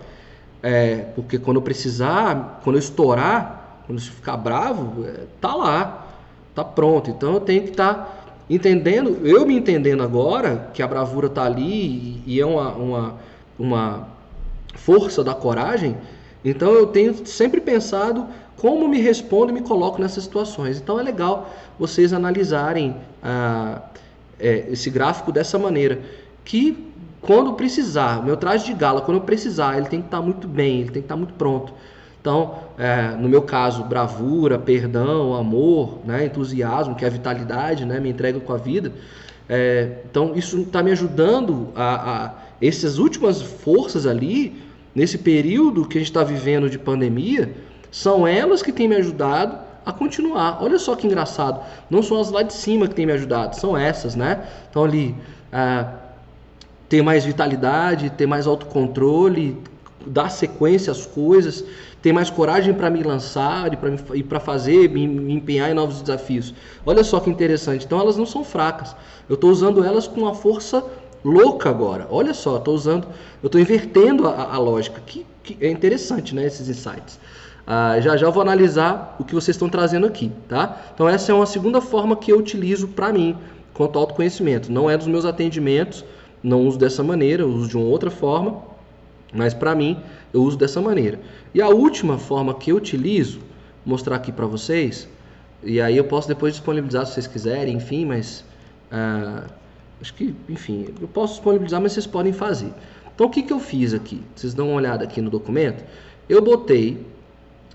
é, 0.61 0.97
porque 1.15 1.39
quando 1.39 1.57
eu 1.57 1.61
precisar, 1.61 2.59
quando 2.63 2.75
eu 2.75 2.79
estourar, 2.79 3.81
quando 3.85 3.99
eu 3.99 4.05
ficar 4.05 4.37
bravo, 4.37 5.05
é, 5.05 5.25
tá 5.39 5.55
lá, 5.55 6.07
tá 6.53 6.63
pronto. 6.63 7.09
Então 7.09 7.33
eu 7.33 7.39
tenho 7.39 7.63
que 7.63 7.71
estar 7.71 7.93
tá 7.93 8.20
entendendo, 8.55 9.25
eu 9.25 9.45
me 9.45 9.55
entendendo 9.55 10.03
agora 10.03 10.69
que 10.73 10.83
a 10.83 10.87
bravura 10.87 11.29
tá 11.29 11.43
ali 11.43 12.21
e, 12.25 12.39
é 12.39 12.45
uma, 12.45 12.73
uma, 12.73 13.15
uma 13.57 14.07
força 14.75 15.23
da 15.23 15.33
coragem, 15.33 15.95
então 16.43 16.71
eu 16.71 16.87
tenho 16.87 17.25
sempre 17.25 17.61
pensado 17.61 18.27
como 18.57 18.87
me 18.87 18.99
respondo 18.99 19.51
e 19.51 19.53
me 19.53 19.61
coloco 19.61 20.01
nessas 20.01 20.23
situações. 20.23 20.79
Então 20.79 20.99
é 20.99 21.03
legal 21.03 21.49
vocês 21.79 22.13
analisarem 22.13 22.95
ah, 23.23 23.81
é, 24.39 24.65
esse 24.69 24.89
gráfico 24.89 25.31
dessa 25.31 25.57
maneira, 25.57 25.99
que 26.43 26.91
quando 27.21 27.53
precisar, 27.53 28.23
meu 28.23 28.35
traje 28.35 28.65
de 28.65 28.73
gala, 28.73 29.01
quando 29.01 29.17
eu 29.17 29.23
precisar, 29.23 29.77
ele 29.77 29.87
tem 29.87 30.01
que 30.01 30.07
estar 30.07 30.21
muito 30.21 30.47
bem, 30.47 30.81
ele 30.81 30.91
tem 30.91 31.01
que 31.01 31.05
estar 31.05 31.15
muito 31.15 31.33
pronto. 31.35 31.73
Então, 32.21 32.59
é, 32.77 33.15
no 33.19 33.27
meu 33.27 33.41
caso, 33.41 33.83
bravura, 33.83 34.59
perdão, 34.59 35.33
amor, 35.33 35.99
né, 36.05 36.25
entusiasmo, 36.25 36.95
que 36.95 37.03
é 37.03 37.07
a 37.07 37.11
vitalidade, 37.11 37.83
né, 37.83 37.99
me 37.99 38.09
entrega 38.09 38.39
com 38.39 38.53
a 38.53 38.57
vida. 38.57 38.93
É, 39.49 39.97
então, 40.09 40.33
isso 40.35 40.61
está 40.61 40.83
me 40.83 40.91
ajudando 40.91 41.69
a, 41.75 42.25
a 42.25 42.31
essas 42.61 42.99
últimas 42.99 43.41
forças 43.41 44.05
ali, 44.05 44.61
nesse 44.93 45.17
período 45.17 45.87
que 45.87 45.97
a 45.97 46.01
gente 46.01 46.11
está 46.11 46.23
vivendo 46.23 46.69
de 46.69 46.77
pandemia, 46.77 47.51
são 47.91 48.27
elas 48.27 48.61
que 48.61 48.71
têm 48.71 48.87
me 48.87 48.95
ajudado 48.95 49.57
a 49.83 49.91
continuar. 49.91 50.59
Olha 50.61 50.77
só 50.77 50.95
que 50.95 51.07
engraçado. 51.07 51.59
Não 51.89 52.03
são 52.03 52.19
as 52.19 52.29
lá 52.29 52.43
de 52.43 52.53
cima 52.53 52.87
que 52.87 52.93
têm 52.93 53.05
me 53.05 53.13
ajudado, 53.13 53.55
são 53.55 53.75
essas, 53.75 54.15
né? 54.15 54.45
Então 54.69 54.83
ali, 54.83 55.15
ah, 55.51 55.91
ter 56.87 57.01
mais 57.01 57.25
vitalidade, 57.25 58.11
ter 58.11 58.27
mais 58.27 58.45
autocontrole, 58.45 59.57
dar 60.05 60.29
sequência 60.29 60.91
às 60.91 61.05
coisas, 61.05 61.63
ter 62.01 62.11
mais 62.11 62.29
coragem 62.29 62.73
para 62.73 62.89
me 62.89 63.03
lançar 63.03 63.71
e 64.13 64.23
para 64.23 64.39
fazer, 64.39 64.89
me, 64.89 65.07
me, 65.07 65.33
empenhar 65.33 65.69
em 65.69 65.73
novos 65.73 66.01
desafios. 66.01 66.53
Olha 66.85 67.03
só 67.03 67.19
que 67.19 67.29
interessante. 67.29 67.85
Então 67.85 67.99
elas 67.99 68.17
não 68.17 68.25
são 68.25 68.43
fracas. 68.43 68.95
Eu 69.29 69.35
estou 69.35 69.51
usando 69.51 69.83
elas 69.83 70.07
com 70.07 70.21
uma 70.21 70.33
força 70.33 70.83
louca 71.23 71.69
agora. 71.69 72.07
Olha 72.09 72.33
só, 72.33 72.57
estou 72.57 72.73
usando, 72.73 73.07
eu 73.43 73.47
estou 73.47 73.61
invertendo 73.61 74.27
a, 74.27 74.53
a 74.53 74.57
lógica. 74.57 75.01
Que, 75.05 75.25
que, 75.43 75.57
é 75.61 75.69
interessante, 75.69 76.33
né? 76.33 76.45
Esses 76.45 76.67
insights. 76.67 77.19
Ah, 77.65 77.99
já 77.99 78.17
já 78.17 78.29
vou 78.29 78.41
analisar 78.41 79.15
o 79.19 79.23
que 79.23 79.35
vocês 79.35 79.55
estão 79.55 79.69
trazendo 79.69 80.07
aqui, 80.07 80.31
tá? 80.49 80.81
Então 80.93 81.07
essa 81.07 81.31
é 81.31 81.35
uma 81.35 81.45
segunda 81.45 81.79
forma 81.79 82.15
que 82.15 82.31
eu 82.31 82.39
utilizo 82.39 82.87
para 82.87 83.13
mim 83.13 83.37
quanto 83.73 83.97
ao 83.97 84.03
autoconhecimento. 84.03 84.71
Não 84.71 84.89
é 84.89 84.97
dos 84.97 85.07
meus 85.07 85.25
atendimentos, 85.25 86.03
não 86.41 86.65
uso 86.67 86.79
dessa 86.79 87.03
maneira, 87.03 87.45
uso 87.45 87.69
de 87.69 87.77
uma 87.77 87.85
outra 87.85 88.09
forma, 88.09 88.63
mas 89.31 89.53
para 89.53 89.75
mim 89.75 89.97
eu 90.33 90.43
uso 90.43 90.57
dessa 90.57 90.81
maneira. 90.81 91.19
E 91.53 91.61
a 91.61 91.69
última 91.69 92.17
forma 92.17 92.53
que 92.53 92.71
eu 92.71 92.77
utilizo, 92.77 93.39
mostrar 93.85 94.15
aqui 94.15 94.31
para 94.31 94.45
vocês, 94.45 95.07
e 95.63 95.79
aí 95.79 95.97
eu 95.97 96.03
posso 96.03 96.27
depois 96.27 96.53
disponibilizar 96.53 97.05
se 97.05 97.13
vocês 97.13 97.27
quiserem, 97.27 97.75
enfim, 97.75 98.05
mas 98.05 98.43
ah, 98.91 99.45
acho 100.01 100.13
que, 100.13 100.35
enfim, 100.49 100.87
eu 100.99 101.07
posso 101.07 101.33
disponibilizar, 101.33 101.81
mas 101.81 101.93
vocês 101.93 102.07
podem 102.07 102.33
fazer. 102.33 102.73
Então 103.13 103.27
o 103.27 103.29
que, 103.29 103.43
que 103.43 103.53
eu 103.53 103.59
fiz 103.59 103.93
aqui? 103.93 104.21
Vocês 104.35 104.53
dão 104.53 104.69
uma 104.69 104.77
olhada 104.77 105.03
aqui 105.03 105.21
no 105.21 105.29
documento. 105.29 105.83
Eu 106.27 106.41
botei 106.41 107.05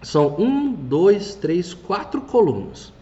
são 0.02 0.36
um, 0.38 0.72
dois, 0.72 1.34
três, 1.34 1.74
quatro 1.74 2.20
colunas. 2.20 2.92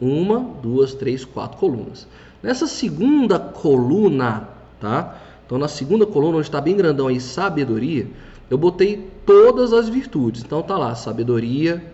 Uma, 0.00 0.40
duas, 0.40 0.94
três, 0.94 1.24
quatro 1.24 1.58
colunas. 1.58 2.06
Nessa 2.42 2.66
segunda 2.66 3.38
coluna, 3.38 4.48
tá? 4.80 5.18
Então 5.52 5.60
na 5.60 5.68
segunda 5.68 6.06
coluna, 6.06 6.38
onde 6.38 6.46
está 6.46 6.62
bem 6.62 6.74
grandão 6.74 7.08
aí, 7.08 7.20
sabedoria, 7.20 8.06
eu 8.48 8.56
botei 8.56 9.06
todas 9.26 9.74
as 9.74 9.86
virtudes. 9.86 10.42
Então 10.42 10.62
tá 10.62 10.78
lá, 10.78 10.94
sabedoria, 10.94 11.84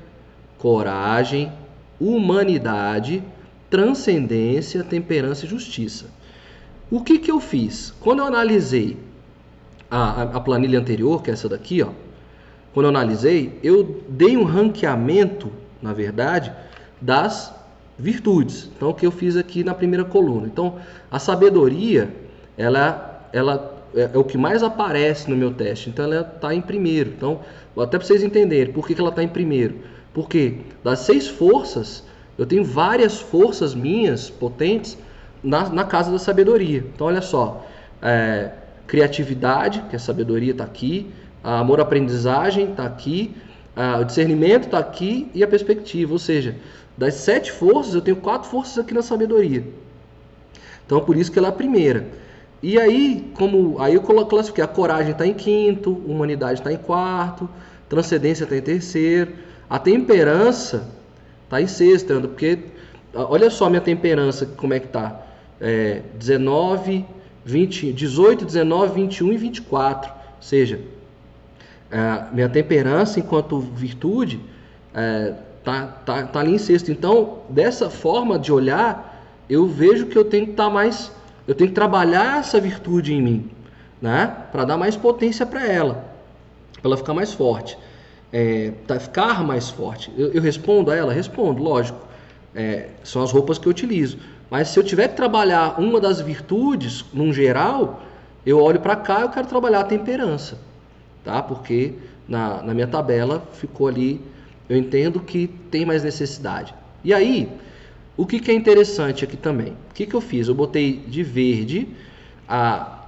coragem, 0.58 1.50
humanidade, 2.00 3.20
transcendência, 3.68 4.84
temperança 4.84 5.44
e 5.44 5.48
justiça. 5.48 6.06
O 6.88 7.02
que 7.02 7.18
que 7.18 7.32
eu 7.32 7.40
fiz? 7.40 7.92
Quando 7.98 8.20
eu 8.20 8.26
analisei 8.26 8.96
a, 9.90 10.22
a 10.22 10.40
planilha 10.40 10.78
anterior, 10.78 11.20
que 11.20 11.28
é 11.28 11.32
essa 11.32 11.48
daqui, 11.48 11.82
ó, 11.82 11.88
quando 12.72 12.84
eu 12.84 12.90
analisei, 12.90 13.58
eu 13.60 14.04
dei 14.08 14.36
um 14.36 14.44
ranqueamento, 14.44 15.50
na 15.82 15.92
verdade, 15.92 16.52
das 17.00 17.52
virtudes. 17.98 18.70
Então, 18.76 18.90
o 18.90 18.94
que 18.94 19.04
eu 19.04 19.10
fiz 19.10 19.36
aqui 19.36 19.64
na 19.64 19.74
primeira 19.74 20.04
coluna. 20.04 20.46
Então, 20.46 20.76
a 21.10 21.18
sabedoria, 21.18 22.14
ela, 22.56 23.07
ela 23.32 23.78
é, 23.94 24.10
é 24.14 24.18
o 24.18 24.24
que 24.24 24.36
mais 24.36 24.62
aparece 24.62 25.30
no 25.30 25.36
meu 25.36 25.52
teste. 25.52 25.88
Então 25.90 26.04
ela 26.04 26.20
está 26.34 26.54
em 26.54 26.60
primeiro. 26.60 27.10
Então, 27.10 27.40
até 27.76 27.98
para 27.98 28.06
vocês 28.06 28.22
entenderem 28.22 28.72
por 28.72 28.86
que, 28.86 28.94
que 28.94 29.00
ela 29.00 29.10
está 29.10 29.22
em 29.22 29.28
primeiro. 29.28 29.76
Porque 30.12 30.58
das 30.82 31.00
seis 31.00 31.28
forças, 31.28 32.02
eu 32.36 32.46
tenho 32.46 32.64
várias 32.64 33.20
forças 33.20 33.74
minhas 33.74 34.30
potentes 34.30 34.98
na, 35.42 35.68
na 35.68 35.84
casa 35.84 36.10
da 36.10 36.18
sabedoria. 36.18 36.84
Então, 36.94 37.06
olha 37.06 37.22
só: 37.22 37.66
é, 38.02 38.52
criatividade, 38.86 39.82
que 39.90 39.96
a 39.96 39.98
sabedoria 39.98 40.52
está 40.52 40.64
aqui, 40.64 41.10
amor-aprendizagem 41.42 42.70
está 42.70 42.84
aqui, 42.84 43.36
a, 43.76 43.98
o 43.98 44.04
discernimento 44.04 44.64
está 44.64 44.78
aqui 44.78 45.30
e 45.34 45.42
a 45.42 45.48
perspectiva. 45.48 46.12
Ou 46.12 46.18
seja, 46.18 46.56
das 46.96 47.14
sete 47.14 47.52
forças, 47.52 47.94
eu 47.94 48.00
tenho 48.00 48.16
quatro 48.16 48.48
forças 48.48 48.78
aqui 48.78 48.92
na 48.92 49.02
sabedoria. 49.02 49.64
Então, 50.84 51.00
por 51.00 51.16
isso 51.16 51.30
que 51.30 51.38
ela 51.38 51.48
é 51.48 51.50
a 51.50 51.54
primeira. 51.54 52.06
E 52.62 52.78
aí, 52.78 53.30
como 53.34 53.80
aí 53.80 53.94
eu 53.94 54.02
classifiquei, 54.02 54.64
a 54.64 54.66
coragem 54.66 55.12
está 55.12 55.26
em 55.26 55.34
quinto, 55.34 55.92
humanidade 55.92 56.60
está 56.60 56.72
em 56.72 56.76
quarto, 56.76 57.48
transcendência 57.88 58.44
está 58.44 58.56
em 58.56 58.60
terceiro, 58.60 59.32
a 59.70 59.78
temperança 59.78 60.88
está 61.44 61.62
em 61.62 61.66
sexto, 61.66 62.20
porque 62.22 62.58
olha 63.14 63.48
só 63.48 63.68
minha 63.68 63.80
temperança, 63.80 64.44
como 64.44 64.74
é 64.74 64.80
que 64.80 64.88
tá? 64.88 65.22
É, 65.60 66.02
19, 66.18 67.04
20, 67.44 67.92
18, 67.92 68.44
19, 68.44 68.94
21 69.02 69.32
e 69.32 69.36
24. 69.36 70.10
Ou 70.10 70.42
seja, 70.42 70.80
é, 71.90 72.24
minha 72.32 72.48
temperança 72.48 73.20
enquanto 73.20 73.60
virtude 73.60 74.40
é, 74.94 75.34
tá, 75.64 75.86
tá, 76.04 76.22
tá 76.24 76.40
ali 76.40 76.54
em 76.54 76.58
sexto. 76.58 76.90
Então, 76.90 77.38
dessa 77.48 77.88
forma 77.88 78.38
de 78.38 78.52
olhar, 78.52 79.24
eu 79.48 79.66
vejo 79.66 80.06
que 80.06 80.16
eu 80.16 80.24
tenho 80.24 80.46
que 80.46 80.50
estar 80.52 80.64
tá 80.64 80.70
mais 80.70 81.12
eu 81.48 81.54
tenho 81.54 81.70
que 81.70 81.74
trabalhar 81.74 82.40
essa 82.40 82.60
virtude 82.60 83.14
em 83.14 83.22
mim, 83.22 83.50
né? 84.02 84.36
Para 84.52 84.66
dar 84.66 84.76
mais 84.76 84.96
potência 84.96 85.46
para 85.46 85.66
ela, 85.66 86.04
para 86.74 86.82
ela 86.84 86.96
ficar 86.98 87.14
mais 87.14 87.32
forte, 87.32 87.78
é, 88.30 88.72
para 88.86 89.00
ficar 89.00 89.42
mais 89.42 89.70
forte. 89.70 90.12
Eu, 90.14 90.30
eu, 90.34 90.42
respondo 90.42 90.90
a 90.90 90.94
ela, 90.94 91.10
respondo, 91.10 91.62
lógico. 91.62 92.06
É, 92.54 92.88
são 93.02 93.22
as 93.22 93.32
roupas 93.32 93.58
que 93.58 93.66
eu 93.66 93.70
utilizo. 93.70 94.18
Mas 94.50 94.68
se 94.68 94.78
eu 94.78 94.84
tiver 94.84 95.08
que 95.08 95.16
trabalhar 95.16 95.80
uma 95.80 95.98
das 95.98 96.20
virtudes, 96.20 97.04
num 97.14 97.32
geral, 97.32 98.02
eu 98.44 98.60
olho 98.60 98.80
para 98.80 98.96
cá, 98.96 99.22
eu 99.22 99.30
quero 99.30 99.46
trabalhar 99.46 99.80
a 99.80 99.84
temperança, 99.84 100.58
tá? 101.24 101.42
Porque 101.42 101.94
na, 102.28 102.62
na 102.62 102.74
minha 102.74 102.86
tabela 102.86 103.42
ficou 103.54 103.88
ali, 103.88 104.20
eu 104.68 104.76
entendo 104.76 105.20
que 105.20 105.48
tem 105.70 105.86
mais 105.86 106.02
necessidade. 106.02 106.74
E 107.02 107.14
aí, 107.14 107.48
o 108.18 108.26
que, 108.26 108.40
que 108.40 108.50
é 108.50 108.54
interessante 108.54 109.22
aqui 109.22 109.36
também? 109.36 109.74
O 109.90 109.94
que, 109.94 110.04
que 110.04 110.14
eu 110.14 110.20
fiz? 110.20 110.48
Eu 110.48 110.54
botei 110.54 111.04
de 111.06 111.22
verde 111.22 111.88
a, 112.48 113.04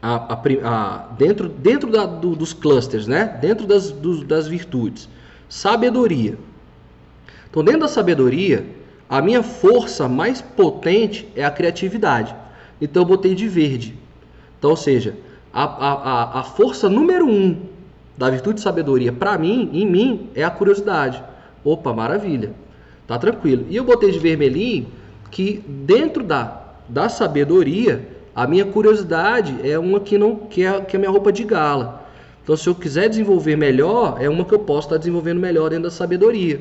a, 0.00 0.34
a, 0.34 0.42
a 0.64 0.98
dentro, 1.18 1.46
dentro 1.46 1.90
da, 1.92 2.06
do, 2.06 2.34
dos 2.34 2.54
clusters, 2.54 3.06
né? 3.06 3.38
dentro 3.38 3.66
das, 3.66 3.90
do, 3.90 4.24
das 4.24 4.48
virtudes. 4.48 5.10
Sabedoria. 5.46 6.38
Então, 7.50 7.62
dentro 7.62 7.82
da 7.82 7.88
sabedoria, 7.88 8.64
a 9.10 9.20
minha 9.20 9.42
força 9.42 10.08
mais 10.08 10.40
potente 10.40 11.28
é 11.36 11.44
a 11.44 11.50
criatividade. 11.50 12.34
Então, 12.80 13.02
eu 13.02 13.06
botei 13.06 13.34
de 13.34 13.46
verde. 13.46 13.94
Então, 14.58 14.70
ou 14.70 14.76
seja, 14.76 15.18
a, 15.52 15.64
a, 15.64 16.40
a 16.40 16.42
força 16.44 16.88
número 16.88 17.28
um 17.28 17.60
da 18.16 18.30
virtude 18.30 18.54
de 18.54 18.62
sabedoria, 18.62 19.12
para 19.12 19.36
mim, 19.36 19.68
em 19.70 19.86
mim, 19.86 20.30
é 20.34 20.42
a 20.42 20.50
curiosidade. 20.50 21.22
Opa, 21.62 21.92
maravilha. 21.92 22.63
Tá 23.06 23.18
tranquilo. 23.18 23.66
E 23.68 23.76
eu 23.76 23.84
botei 23.84 24.10
de 24.10 24.18
vermelhinho 24.18 24.86
que 25.30 25.62
dentro 25.66 26.22
da, 26.22 26.62
da 26.88 27.08
sabedoria, 27.08 28.08
a 28.34 28.46
minha 28.46 28.64
curiosidade 28.64 29.56
é 29.68 29.78
uma 29.78 30.00
que 30.00 30.16
não 30.16 30.36
que 30.36 30.64
é, 30.64 30.80
que 30.80 30.96
é 30.96 30.98
a 30.98 31.00
minha 31.00 31.10
roupa 31.10 31.32
de 31.32 31.44
gala. 31.44 32.02
Então, 32.42 32.56
se 32.56 32.68
eu 32.68 32.74
quiser 32.74 33.08
desenvolver 33.08 33.56
melhor, 33.56 34.18
é 34.20 34.28
uma 34.28 34.44
que 34.44 34.54
eu 34.54 34.58
posso 34.58 34.88
estar 34.88 34.98
desenvolvendo 34.98 35.40
melhor 35.40 35.70
dentro 35.70 35.84
da 35.84 35.90
sabedoria, 35.90 36.60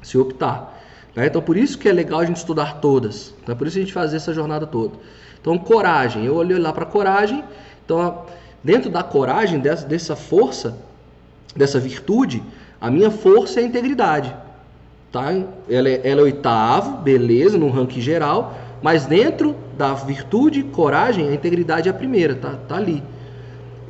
se 0.00 0.16
optar. 0.16 0.80
Né? 1.14 1.26
Então, 1.26 1.42
por 1.42 1.56
isso 1.56 1.76
que 1.76 1.88
é 1.88 1.92
legal 1.92 2.20
a 2.20 2.24
gente 2.24 2.36
estudar 2.36 2.80
todas. 2.80 3.34
Então, 3.42 3.52
é 3.52 3.58
por 3.58 3.66
isso 3.66 3.78
a 3.78 3.80
gente 3.80 3.92
fazer 3.92 4.16
essa 4.16 4.32
jornada 4.32 4.66
toda. 4.66 4.94
Então, 5.40 5.58
coragem. 5.58 6.24
Eu 6.24 6.36
olhei 6.36 6.58
lá 6.58 6.72
para 6.72 6.86
coragem. 6.86 7.42
Então, 7.84 8.24
dentro 8.62 8.90
da 8.90 9.02
coragem, 9.02 9.58
dessa, 9.58 9.86
dessa 9.86 10.14
força, 10.14 10.78
dessa 11.54 11.80
virtude, 11.80 12.42
a 12.80 12.88
minha 12.90 13.10
força 13.10 13.60
é 13.60 13.64
a 13.64 13.66
integridade 13.66 14.32
tá? 15.12 15.32
Ela 15.68 15.88
é, 15.88 16.00
ela 16.02 16.20
é 16.20 16.24
oitavo, 16.24 16.96
beleza, 16.98 17.58
no 17.58 17.70
ranking 17.70 18.00
geral, 18.00 18.54
mas 18.82 19.06
dentro 19.06 19.54
da 19.78 19.92
virtude, 19.94 20.64
coragem, 20.64 21.28
a 21.28 21.34
integridade 21.34 21.88
é 21.88 21.92
a 21.92 21.94
primeira, 21.94 22.34
tá, 22.34 22.54
tá 22.66 22.76
ali. 22.76 23.02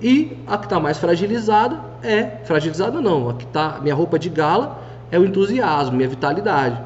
E 0.03 0.37
a 0.47 0.59
que 0.59 0.67
está 0.67 0.81
mais 0.81 0.99
fragilizada 0.99 1.93
é, 2.03 2.39
fragilizada 2.45 3.01
não, 3.01 3.31
a 3.31 3.35
que 3.35 3.45
está, 3.45 3.79
minha 3.81 3.95
roupa 3.95 4.19
de 4.19 4.29
gala 4.29 4.83
é 5.11 5.19
o 5.19 5.25
entusiasmo, 5.25 5.97
minha 5.97 6.09
vitalidade. 6.09 6.79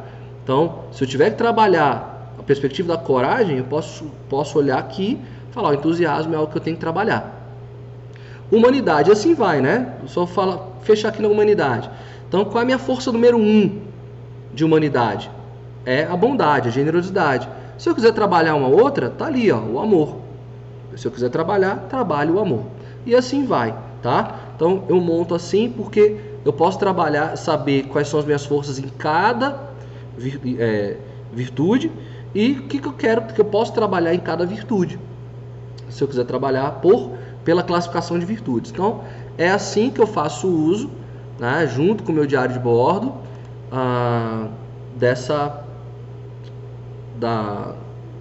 Então, 0.45 0.81
se 0.93 1.03
eu 1.03 1.09
tiver 1.09 1.31
que 1.31 1.37
trabalhar 1.37 2.35
a 2.39 2.43
perspectiva 2.43 2.97
da 2.97 3.03
coragem, 3.03 3.59
eu 3.59 3.65
posso, 3.65 4.11
posso 4.29 4.59
olhar 4.59 4.79
aqui 4.79 5.19
falar, 5.51 5.71
o 5.71 5.75
entusiasmo 5.75 6.35
é 6.35 6.37
algo 6.37 6.53
que 6.53 6.59
eu 6.59 6.63
tenho 6.63 6.77
que 6.77 6.81
trabalhar. 6.81 7.33
Humanidade, 8.53 9.11
assim 9.11 9.35
vai, 9.35 9.61
né? 9.61 9.95
Eu 10.03 10.09
só 10.09 10.27
fala, 10.27 10.71
fechar 10.83 11.09
aqui 11.09 11.23
na 11.23 11.29
humanidade. 11.29 11.91
Então, 12.29 12.45
qual 12.45 12.59
é 12.59 12.63
a 12.63 12.65
minha 12.65 12.79
força 12.79 13.11
número 13.11 13.39
um? 13.39 13.81
De 14.57 14.65
humanidade? 14.65 15.31
É 15.85 16.05
a 16.05 16.17
bondade, 16.17 16.69
a 16.69 16.73
generosidade. 16.73 17.49
Se 17.79 17.89
eu 17.89 17.95
quiser 17.95 18.13
trabalhar 18.13 18.55
uma 18.57 18.69
outra, 18.69 19.11
tá 19.11 19.27
ali, 19.27 19.53
ó, 19.53 19.61
o 19.61 19.79
amor. 19.79 20.17
Se 20.97 21.07
eu 21.07 21.13
quiser 21.13 21.29
trabalhar, 21.29 21.87
trabalho 21.91 22.35
o 22.35 22.41
amor. 22.41 22.65
E 23.05 23.15
assim 23.15 23.45
vai, 23.45 23.77
tá? 24.03 24.41
Então 24.57 24.85
eu 24.89 24.99
monto 25.01 25.35
assim 25.35 25.71
porque 25.71 26.17
eu 26.45 26.53
posso 26.53 26.79
trabalhar, 26.79 27.37
saber 27.37 27.85
quais 27.85 28.09
são 28.09 28.19
as 28.19 28.25
minhas 28.25 28.47
forças 28.47 28.79
em 28.79 28.89
cada 28.89 29.61
é, 30.59 30.97
virtude 31.33 31.93
e 32.35 32.53
o 32.53 32.63
que, 32.63 32.79
que 32.79 32.89
eu 32.89 32.95
quero, 32.95 33.23
que 33.23 33.41
eu 33.41 33.45
posso 33.45 33.73
trabalhar 33.75 34.15
em 34.15 34.19
cada 34.19 34.47
virtude. 34.47 34.99
Se 35.91 36.03
eu 36.03 36.09
quiser 36.09 36.25
trabalhar 36.25 36.81
por 36.81 37.13
pela 37.45 37.63
classificação 37.63 38.19
de 38.19 38.27
virtudes. 38.27 38.73
Então 38.73 39.03
é 39.39 39.51
assim 39.51 39.89
que 39.89 40.01
eu 40.01 40.07
faço 40.07 40.49
uso, 40.49 40.91
né, 41.39 41.65
junto 41.73 42.03
com 42.03 42.11
o 42.11 42.15
meu 42.15 42.27
diário 42.27 42.53
de 42.53 42.59
bordo 42.59 43.15
ah, 43.71 44.49
dessa 44.97 45.65
da 47.19 47.75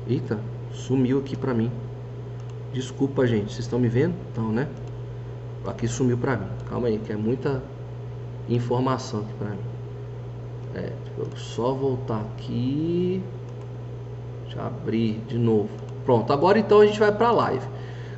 eita 0.08 0.40
sumiu 0.72 1.20
aqui 1.20 1.36
para 1.36 1.54
mim. 1.54 1.72
Desculpa 2.74 3.26
gente 3.26 3.52
vocês 3.52 3.66
estão 3.66 3.80
me 3.80 3.88
vendo? 3.88 4.16
Então 4.32 4.52
né? 4.52 4.68
Aqui 5.66 5.88
sumiu 5.88 6.18
para 6.18 6.38
mim. 6.38 6.48
Calma 6.70 6.88
aí 6.88 7.00
que 7.00 7.12
é 7.12 7.16
muita 7.16 7.62
informação 8.50 9.22
aqui 9.22 9.34
para 9.34 9.50
mim. 9.50 9.60
É 10.76 10.92
só 11.36 11.74
voltar 11.74 12.22
aqui. 12.22 13.22
Deixa 14.44 14.60
eu 14.60 14.66
abrir 14.66 15.22
de 15.28 15.38
novo. 15.38 15.70
Pronto 16.04 16.32
agora 16.32 16.60
então 16.60 16.82
a 16.82 16.86
gente 16.86 17.00
vai 17.00 17.12
para 17.12 17.30
a 17.30 17.32
live. 17.32 17.66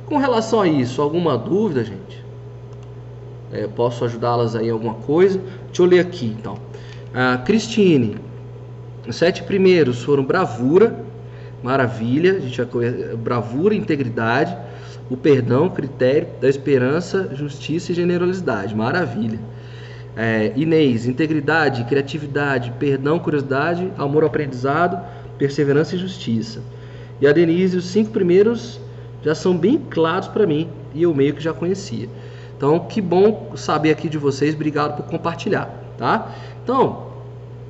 Com 0.06 0.16
relação 0.18 0.60
a 0.60 0.68
isso 0.68 1.00
alguma 1.00 1.36
dúvida 1.36 1.84
gente? 1.84 2.24
É, 3.50 3.66
posso 3.66 4.04
ajudá-las 4.04 4.54
aí 4.54 4.68
em 4.68 4.70
alguma 4.70 4.94
coisa? 4.94 5.38
Deixa 5.66 5.82
eu 5.82 5.86
ler 5.86 6.00
aqui 6.00 6.26
então 6.38 6.58
a 7.14 7.38
Cristine, 7.38 8.16
os 9.06 9.16
sete 9.16 9.42
primeiros 9.42 10.02
foram 10.02 10.24
bravura, 10.24 11.04
maravilha, 11.62 12.34
a 12.34 12.40
gente 12.40 12.62
vai 12.62 12.90
bravura, 13.16 13.74
integridade, 13.74 14.56
o 15.10 15.16
perdão, 15.16 15.70
critério 15.70 16.28
da 16.40 16.48
esperança, 16.48 17.30
justiça 17.34 17.92
e 17.92 17.94
generosidade, 17.94 18.74
maravilha. 18.74 19.38
É, 20.16 20.52
Inês, 20.56 21.06
integridade, 21.06 21.84
criatividade, 21.84 22.72
perdão, 22.78 23.18
curiosidade, 23.18 23.90
amor 23.96 24.24
ao 24.24 24.28
aprendizado, 24.28 25.00
perseverança 25.38 25.94
e 25.94 25.98
justiça. 25.98 26.60
E 27.20 27.26
a 27.26 27.32
Denise, 27.32 27.76
os 27.76 27.86
cinco 27.86 28.10
primeiros 28.10 28.80
já 29.22 29.34
são 29.34 29.56
bem 29.56 29.78
claros 29.90 30.28
para 30.28 30.46
mim 30.46 30.68
e 30.94 31.02
eu 31.02 31.14
meio 31.14 31.34
que 31.34 31.42
já 31.42 31.52
conhecia. 31.52 32.08
Então, 32.56 32.80
que 32.80 33.00
bom 33.00 33.52
saber 33.56 33.92
aqui 33.92 34.08
de 34.08 34.18
vocês, 34.18 34.54
obrigado 34.54 34.96
por 34.96 35.06
compartilhar, 35.06 35.72
tá? 35.98 36.32
Então, 36.62 37.08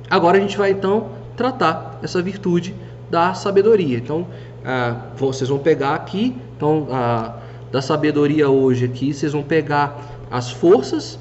agora 0.09 0.37
a 0.37 0.39
gente 0.39 0.57
vai 0.57 0.71
então 0.71 1.09
tratar 1.35 1.99
essa 2.01 2.21
virtude 2.21 2.73
da 3.09 3.33
sabedoria. 3.33 3.97
Então, 3.97 4.27
ah, 4.63 4.95
vocês 5.15 5.49
vão 5.49 5.59
pegar 5.59 5.95
aqui, 5.95 6.35
então, 6.55 6.87
ah, 6.91 7.33
da 7.71 7.81
sabedoria 7.81 8.49
hoje 8.49 8.85
aqui, 8.85 9.13
vocês 9.13 9.33
vão 9.33 9.43
pegar 9.43 9.99
as 10.29 10.51
forças, 10.51 11.19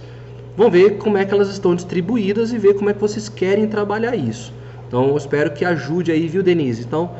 vão 0.57 0.71
ver 0.71 0.99
como 0.99 1.17
é 1.17 1.25
que 1.25 1.33
elas 1.33 1.49
estão 1.49 1.75
distribuídas 1.75 2.53
e 2.53 2.59
ver 2.59 2.75
como 2.75 2.91
é 2.91 2.95
que 2.95 3.01
vocês 3.01 3.29
querem 3.29 3.67
trabalhar 3.67 4.15
isso. 4.15 4.53
Então, 4.87 5.09
eu 5.09 5.17
espero 5.17 5.51
que 5.53 5.65
ajude 5.65 6.13
aí, 6.13 6.29
viu, 6.29 6.43
Denise? 6.43 6.83
Então, 6.83 7.11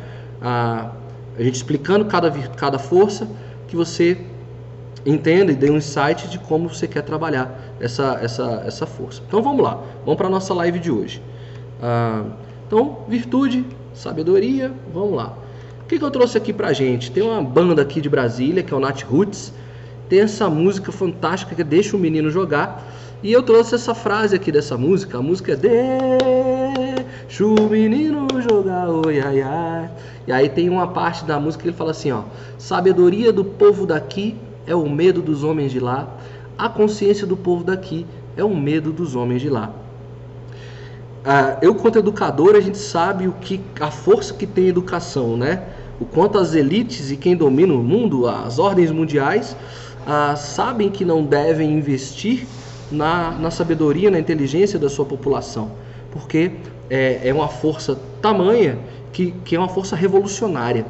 ah, 0.41 0.91
a 1.39 1.43
gente 1.43 1.55
explicando 1.55 2.05
cada, 2.05 2.31
cada 2.31 2.79
força, 2.79 3.29
que 3.69 3.77
você 3.77 4.19
entenda 5.11 5.53
e 5.53 5.55
dê 5.55 5.71
um 5.71 5.77
insight 5.77 6.29
de 6.29 6.39
como 6.39 6.69
você 6.69 6.87
quer 6.87 7.03
trabalhar 7.03 7.59
essa, 7.81 8.19
essa, 8.23 8.63
essa 8.67 8.87
força. 8.87 9.23
Então 9.27 9.43
vamos 9.43 9.63
lá, 9.63 9.83
vamos 10.05 10.17
para 10.17 10.27
a 10.27 10.31
nossa 10.31 10.53
live 10.55 10.79
de 10.79 10.91
hoje. 10.91 11.23
Ah, 11.83 12.25
então, 12.67 12.99
virtude, 13.09 13.65
sabedoria, 13.95 14.73
vamos 14.93 15.17
lá. 15.17 15.37
O 15.83 15.87
que, 15.89 15.99
que 15.99 16.05
eu 16.05 16.11
trouxe 16.11 16.37
aqui 16.37 16.53
pra 16.53 16.73
gente? 16.73 17.11
Tem 17.11 17.23
uma 17.23 17.43
banda 17.43 17.81
aqui 17.81 18.01
de 18.01 18.09
Brasília, 18.09 18.63
que 18.63 18.75
é 18.75 18.77
o 18.77 18.81
Nat 18.81 19.03
Roots, 19.05 19.53
tem 20.09 20.21
essa 20.21 20.51
música 20.51 20.93
fantástica 20.93 21.55
que 21.55 21.65
Deixa 21.65 21.97
o 21.97 21.99
Menino 21.99 22.31
Jogar, 22.31 22.87
e 23.23 23.33
eu 23.33 23.43
trouxe 23.43 23.75
essa 23.75 23.95
frase 23.95 24.37
aqui 24.37 24.53
dessa 24.53 24.77
música, 24.77 25.19
a 25.19 25.23
música 25.23 25.53
é 25.53 25.57
Deixa 25.57 27.45
o 27.45 27.69
menino 27.69 28.27
jogar, 28.49 28.89
oi, 28.89 29.21
ai, 29.21 29.43
ai. 29.43 29.91
E 30.27 30.33
aí 30.33 30.49
tem 30.49 30.69
uma 30.69 30.89
parte 30.89 31.25
da 31.25 31.39
música 31.39 31.63
que 31.63 31.69
ele 31.69 31.77
fala 31.77 31.91
assim, 31.91 32.11
ó, 32.11 32.23
sabedoria 32.57 33.33
do 33.33 33.45
povo 33.45 33.87
daqui 33.87 34.35
é 34.69 34.75
o 34.75 34.89
medo 34.89 35.23
dos 35.23 35.43
homens 35.43 35.73
de 35.73 35.81
lá, 35.81 36.09
a 36.57 36.69
consciência 36.69 37.27
do 37.27 37.37
povo 37.37 37.65
daqui 37.65 38.07
é 38.37 38.45
o 38.45 38.55
medo 38.55 38.93
dos 38.93 39.17
homens 39.17 39.41
de 39.41 39.49
lá. 39.49 39.73
Ah, 41.25 41.59
eu, 41.61 41.75
quanto 41.75 41.99
educador, 41.99 42.55
a 42.55 42.61
gente 42.61 42.79
sabe 42.79 43.27
o 43.27 43.33
que 43.33 43.61
a 43.81 43.91
força 43.91 44.35
que 44.35 44.47
tem 44.47 44.67
a 44.67 44.69
educação, 44.69 45.37
né? 45.37 45.63
O 46.01 46.05
quanto 46.05 46.39
as 46.39 46.55
elites 46.55 47.11
e 47.11 47.17
quem 47.17 47.37
domina 47.37 47.75
o 47.75 47.83
mundo, 47.83 48.29
as 48.29 48.59
ordens 48.59 48.91
mundiais, 48.91 49.57
ah, 50.07 50.37
sabem 50.37 50.91
que 50.91 51.05
não 51.05 51.25
devem 51.25 51.73
investir 51.73 52.47
na, 52.91 53.33
na 53.33 53.51
sabedoria, 53.51 54.11
na 54.11 54.19
inteligência 54.19 54.79
da 54.79 54.89
sua 54.89 55.05
população, 55.05 55.73
porque 56.11 56.53
é, 56.89 57.29
é 57.29 57.35
uma 57.35 57.49
força 57.49 57.99
tamanha 58.23 58.79
que, 59.13 59.33
que 59.45 59.57
é 59.57 59.59
uma 59.59 59.69
força 59.69 59.97
revolucionária. 59.97 60.87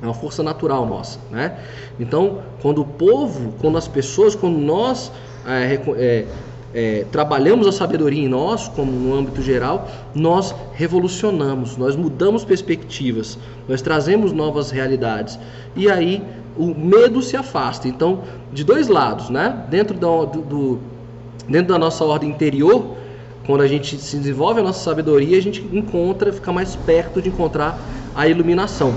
É 0.00 0.04
uma 0.04 0.14
força 0.14 0.42
natural 0.42 0.86
nossa, 0.86 1.18
né? 1.30 1.58
Então, 1.98 2.42
quando 2.60 2.82
o 2.82 2.84
povo, 2.84 3.54
quando 3.60 3.78
as 3.78 3.88
pessoas, 3.88 4.34
quando 4.34 4.58
nós 4.58 5.10
é, 5.46 5.80
é, 5.96 6.26
é, 6.74 7.06
trabalhamos 7.10 7.66
a 7.66 7.72
sabedoria 7.72 8.22
em 8.22 8.28
nós, 8.28 8.68
como 8.68 8.92
no 8.92 9.14
âmbito 9.14 9.40
geral, 9.40 9.88
nós 10.14 10.54
revolucionamos, 10.74 11.78
nós 11.78 11.96
mudamos 11.96 12.44
perspectivas, 12.44 13.38
nós 13.66 13.80
trazemos 13.80 14.32
novas 14.32 14.70
realidades. 14.70 15.38
E 15.74 15.90
aí 15.90 16.22
o 16.58 16.74
medo 16.74 17.22
se 17.22 17.36
afasta. 17.36 17.88
Então, 17.88 18.20
de 18.52 18.64
dois 18.64 18.88
lados, 18.88 19.30
né? 19.30 19.64
Dentro 19.70 19.96
do, 19.96 20.26
do 20.26 20.78
dentro 21.48 21.72
da 21.72 21.78
nossa 21.78 22.04
ordem 22.04 22.28
interior, 22.28 22.96
quando 23.46 23.60
a 23.60 23.68
gente 23.68 23.96
se 23.98 24.16
desenvolve 24.16 24.60
a 24.60 24.62
nossa 24.62 24.82
sabedoria, 24.82 25.38
a 25.38 25.42
gente 25.42 25.60
encontra, 25.72 26.32
fica 26.32 26.52
mais 26.52 26.74
perto 26.74 27.22
de 27.22 27.28
encontrar 27.28 27.78
a 28.14 28.26
iluminação. 28.26 28.94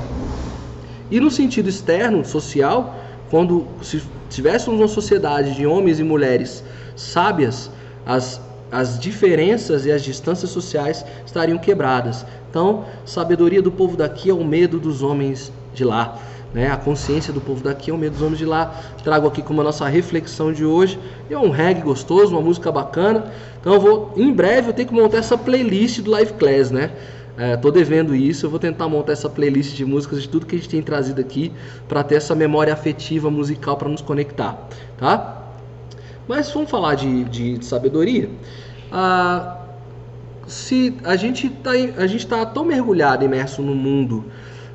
E 1.12 1.19
no 1.19 1.32
sentido 1.32 1.69
externo, 1.69 2.24
social, 2.24 2.95
quando 3.30 3.67
se 3.82 4.02
tivéssemos 4.30 4.80
uma 4.80 4.88
sociedade 4.88 5.56
de 5.56 5.65
homens 5.65 6.00
e 6.00 6.04
mulheres 6.04 6.63
sábias, 6.95 7.72
as, 8.06 8.41
as 8.72 9.00
diferenças 9.00 9.86
e 9.86 9.91
as 9.91 10.04
distâncias 10.04 10.52
sociais 10.52 11.06
estariam 11.26 11.58
quebradas. 11.58 12.26
Então, 12.50 12.86
sabedoria 13.06 13.62
do 13.62 13.72
povo 13.72 13.95
daqui 13.95 14.30
é 14.30 14.34
o 14.34 14.43
medo 14.43 14.80
dos 14.80 15.02
homens 15.02 15.52
de 15.74 15.84
lá. 15.84 16.17
Né? 16.54 16.67
A 16.67 16.78
consciência 16.78 17.32
do 17.32 17.39
povo 17.39 17.63
daqui 17.63 17.91
é 17.91 17.93
o 17.93 17.98
medo 17.98 18.13
dos 18.13 18.22
homens 18.22 18.39
de 18.39 18.45
lá. 18.45 18.74
Trago 19.04 19.28
aqui 19.28 19.41
como 19.41 19.62
a 19.62 19.63
nossa 19.63 19.88
reflexão 19.88 20.52
de 20.52 20.65
hoje. 20.65 21.00
É 21.30 21.38
um 21.38 21.50
reggae 21.50 21.82
gostoso, 21.82 22.34
uma 22.34 22.41
música 22.41 22.72
bacana. 22.72 23.32
Então 23.62 23.74
eu 23.74 23.80
vou, 23.80 24.13
em 24.17 24.34
breve, 24.34 24.69
eu 24.69 24.74
tenho 24.74 24.88
que 24.88 24.93
montar 24.93 25.17
essa 25.17 25.38
playlist 25.38 26.02
do 26.02 26.12
Live 26.12 26.34
Class, 26.34 26.72
né? 26.72 26.91
É, 27.39 27.56
tô 27.56 27.71
devendo 27.71 28.13
isso, 28.13 28.45
eu 28.45 28.49
vou 28.49 28.60
tentar 28.60 28.89
montar 28.89 29.13
essa 29.13 29.30
playlist 29.30 29.73
de 29.73 29.86
músicas 29.86 30.21
de 30.21 30.28
tudo 30.28 30.45
que 30.45 30.56
a 30.56 30.58
gente 30.58 30.67
tem 30.67 30.82
trazido 30.82 31.21
aqui 31.21 31.54
para 31.88 32.04
ter 32.04 32.15
essa 32.15 32.36
memória 32.36 32.73
afetiva 32.73 33.32
musical 33.32 33.78
para 33.78 33.88
nos 33.88 34.02
conectar, 34.02 34.67
tá? 34.97 35.41
Mas 36.28 36.52
vamos 36.52 36.69
falar 36.69 36.95
de, 36.95 37.23
de, 37.23 37.63
sabedoria. 37.63 38.30
Ah, 38.91 39.58
se 40.47 40.97
a 41.06 41.15
gente 41.15 41.47
está 41.47 42.39
tá 42.39 42.45
tão 42.45 42.65
mergulhado, 42.65 43.23
imerso 43.23 43.62
no 43.62 43.73
mundo 43.73 44.25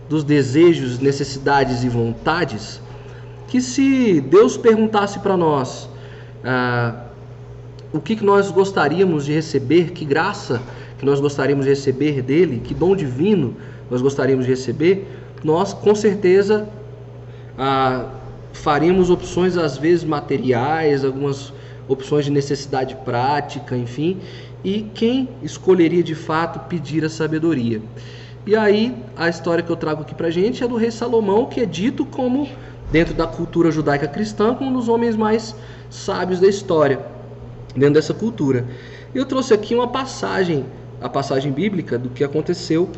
dos 0.09 0.25
desejos, 0.25 0.99
necessidades 0.99 1.85
e 1.85 1.89
vontades, 1.91 2.81
que 3.47 3.61
se 3.61 4.23
Deus 4.23 4.57
perguntasse 4.57 5.19
para 5.19 5.37
nós 5.37 5.87
ah, 6.43 6.95
o 7.93 8.01
que, 8.01 8.17
que 8.17 8.25
nós 8.25 8.51
gostaríamos 8.51 9.27
de 9.27 9.35
receber, 9.35 9.91
que 9.91 10.07
graça 10.07 10.63
que 10.99 11.05
nós 11.05 11.21
gostaríamos 11.21 11.65
de 11.65 11.71
receber 11.71 12.23
dele, 12.23 12.61
que 12.63 12.75
dom 12.75 12.95
divino 12.95 13.57
nós 13.91 14.01
gostaríamos 14.01 14.45
de 14.45 14.51
receber, 14.51 15.07
nós 15.43 15.73
com 15.73 15.95
certeza 15.95 16.69
ah, 17.59 18.07
faríamos 18.53 19.11
opções 19.11 19.57
às 19.57 19.77
vezes 19.77 20.05
materiais, 20.05 21.05
algumas 21.05 21.53
opções 21.87 22.25
de 22.25 22.31
necessidade 22.31 22.97
prática, 23.05 23.77
enfim, 23.77 24.19
e 24.65 24.83
quem 24.95 25.29
escolheria 25.43 26.03
de 26.03 26.15
fato 26.15 26.61
pedir 26.69 27.05
a 27.05 27.11
sabedoria? 27.11 27.83
E 28.47 28.55
aí, 28.57 28.95
a 29.17 29.29
história 29.29 29.63
que 29.63 29.71
eu 29.71 29.77
trago 29.77 30.03
aqui 30.03 30.15
pra 30.15 30.31
gente 30.31 30.63
é 30.63 30.69
do 30.69 30.77
rei 30.77 30.91
Salomão, 30.91 31.47
que 31.47 31.61
é 31.61 31.67
dito 31.67 32.05
como, 32.05 32.49
dentro 32.91 33.15
da 33.15 33.27
cultura 33.27 33.71
judaica 33.71 34.07
cristã, 34.07 34.55
como 34.55 34.71
um 34.71 34.73
dos 34.73 34.89
homens 34.89 35.17
mais 35.17 35.55
sábios 35.91 36.41
da 36.41 36.47
história, 36.47 37.01
dentro 37.75 37.95
dessa 37.95 38.13
cultura. 38.13 38.67
Eu 39.15 39.25
trouxe 39.25 39.55
aqui 39.55 39.75
uma 39.75 39.89
passagem, 39.89 40.67
a 41.05 41.09
passagem 41.11 41.53
bíblica 41.53 41.99
do 41.99 42.09
que 42.09 42.25
aconteceu, 42.25 42.89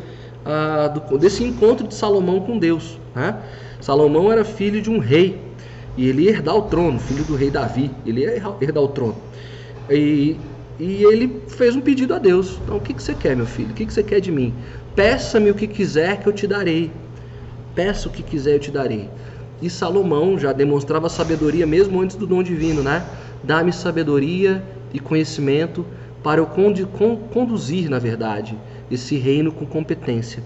do, 1.09 1.17
desse 1.17 1.43
encontro 1.43 1.85
de 1.85 1.93
Salomão 1.93 2.39
com 2.39 2.57
Deus. 2.57 2.97
Né? 3.13 3.37
Salomão 3.81 4.31
era 4.31 4.45
filho 4.45 4.81
de 4.81 4.89
um 4.89 4.97
rei, 4.97 5.41
e 5.97 6.07
ele 6.07 6.21
ia 6.23 6.29
herdar 6.29 6.55
o 6.55 6.61
trono, 6.61 6.97
filho 7.01 7.25
do 7.25 7.35
rei 7.35 7.51
Davi, 7.51 7.91
ele 8.05 8.21
ia 8.21 8.55
herdar 8.61 8.81
o 8.81 8.87
trono. 8.87 9.17
E, 9.89 10.37
e 10.79 11.03
ele 11.03 11.41
fez 11.49 11.75
um 11.75 11.81
pedido 11.81 12.13
a 12.13 12.17
Deus. 12.17 12.57
Então, 12.63 12.77
o 12.77 12.79
que, 12.79 12.93
que 12.93 13.03
você 13.03 13.13
quer, 13.13 13.35
meu 13.35 13.45
filho? 13.45 13.71
O 13.71 13.73
que, 13.73 13.85
que 13.85 13.91
você 13.93 14.03
quer 14.03 14.21
de 14.21 14.31
mim? 14.31 14.53
Peça-me 14.95 15.51
o 15.51 15.55
que 15.55 15.67
quiser 15.67 16.21
que 16.21 16.27
eu 16.27 16.33
te 16.33 16.47
darei. 16.47 16.89
Peça 17.75 18.07
o 18.07 18.11
que 18.11 18.23
quiser 18.23 18.55
eu 18.55 18.59
te 18.59 18.71
darei. 18.71 19.09
E 19.61 19.69
Salomão 19.69 20.39
já 20.39 20.53
demonstrava 20.53 21.09
sabedoria 21.09 21.67
mesmo 21.67 21.99
antes 21.99 22.15
do 22.15 22.25
dom 22.25 22.41
divino, 22.41 22.81
né? 22.81 23.03
Dá-me 23.43 23.73
sabedoria 23.73 24.63
e 24.93 24.99
conhecimento 24.99 25.85
para 26.23 26.41
eu 26.41 26.47
conduzir, 27.31 27.89
na 27.89 27.99
verdade, 27.99 28.57
esse 28.89 29.17
reino 29.17 29.51
com 29.51 29.65
competência. 29.65 30.43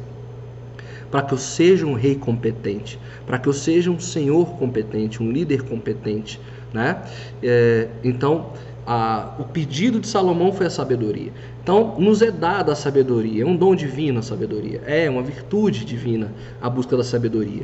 Para 1.09 1.23
que 1.23 1.33
eu 1.33 1.37
seja 1.37 1.85
um 1.85 1.93
rei 1.93 2.15
competente, 2.15 2.99
para 3.25 3.37
que 3.37 3.47
eu 3.47 3.53
seja 3.53 3.91
um 3.91 3.99
senhor 3.99 4.55
competente, 4.57 5.21
um 5.21 5.31
líder 5.31 5.63
competente, 5.63 6.39
né? 6.73 7.03
É, 7.43 7.89
então, 8.03 8.51
a, 8.85 9.35
o 9.39 9.43
pedido 9.43 9.99
de 9.99 10.07
Salomão 10.07 10.53
foi 10.53 10.67
a 10.67 10.69
sabedoria. 10.69 11.31
Então, 11.61 11.95
nos 11.99 12.21
é 12.21 12.31
dada 12.31 12.71
a 12.71 12.75
sabedoria, 12.75 13.43
é 13.43 13.45
um 13.45 13.55
dom 13.55 13.75
divino 13.75 14.19
a 14.19 14.21
sabedoria, 14.21 14.81
é 14.85 15.09
uma 15.09 15.21
virtude 15.21 15.85
divina 15.85 16.33
a 16.61 16.69
busca 16.69 16.95
da 16.97 17.03
sabedoria. 17.03 17.63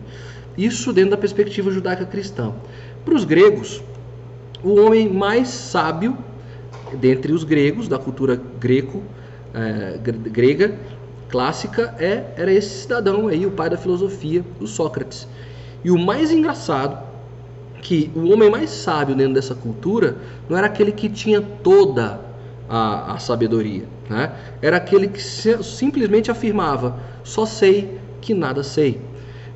Isso 0.58 0.92
dentro 0.92 1.12
da 1.12 1.18
perspectiva 1.18 1.72
judaica 1.72 2.06
cristã. 2.06 2.54
Para 3.06 3.16
os 3.16 3.24
gregos, 3.24 3.82
o 4.64 4.76
homem 4.80 5.08
mais 5.08 5.48
sábio 5.48 6.18
dentre 6.96 7.32
os 7.32 7.44
gregos, 7.44 7.88
da 7.88 7.98
cultura 7.98 8.40
greco, 8.60 9.04
é, 9.54 9.98
grega, 10.02 10.76
clássica, 11.30 11.96
é, 12.00 12.26
era 12.38 12.52
esse 12.52 12.84
cidadão 12.84 13.28
aí, 13.28 13.46
o 13.46 13.52
pai 13.52 13.70
da 13.70 13.78
filosofia, 13.78 14.44
o 14.60 14.68
Sócrates. 14.68 15.28
E 15.84 15.92
o 15.92 15.98
mais 15.98 16.32
engraçado 16.32 17.06
que 17.82 18.12
o 18.16 18.32
homem 18.32 18.50
mais 18.50 18.70
sábio 18.70 19.16
dentro 19.16 19.34
dessa 19.34 19.56
cultura 19.56 20.18
não 20.50 20.58
era 20.58 20.68
aquele 20.68 20.92
que 20.92 21.10
tinha 21.10 21.42
toda 21.42 22.20
a, 22.70 23.14
a 23.14 23.20
sabedoria, 23.20 23.86
né? 24.10 24.32
era 24.62 24.78
aquele 24.78 25.08
que 25.08 25.22
se, 25.22 25.62
simplesmente 25.64 26.30
afirmava: 26.32 27.00
só 27.24 27.46
sei 27.46 28.00
que 28.22 28.34
nada 28.34 28.64
sei. 28.64 29.00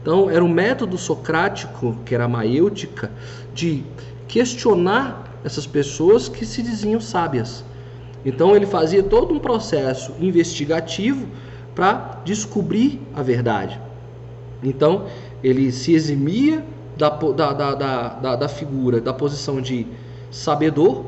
Então, 0.02 0.30
era 0.30 0.44
o 0.44 0.50
método 0.50 0.98
socrático, 0.98 1.96
que 2.06 2.16
era 2.16 2.26
a 2.26 2.28
maêutica, 2.28 3.12
de 3.54 3.84
questionar 4.28 5.31
essas 5.44 5.66
pessoas 5.66 6.28
que 6.28 6.46
se 6.46 6.62
diziam 6.62 7.00
sábias. 7.00 7.64
Então, 8.26 8.56
ele 8.56 8.66
fazia 8.66 9.02
todo 9.02 9.34
um 9.34 9.40
processo 9.40 10.14
investigativo 10.20 11.28
para 11.74 12.22
descobrir 12.24 13.02
a 13.14 13.24
verdade. 13.24 13.80
Então, 14.64 15.06
ele 15.44 15.72
se 15.72 15.94
eximia 15.94 16.64
da, 16.98 17.10
da, 17.10 17.74
da, 17.74 18.36
da, 18.36 18.48
figura, 18.48 19.02
da 19.02 19.14
posição 19.14 19.60
de 19.60 19.88
sabedor, 20.30 21.06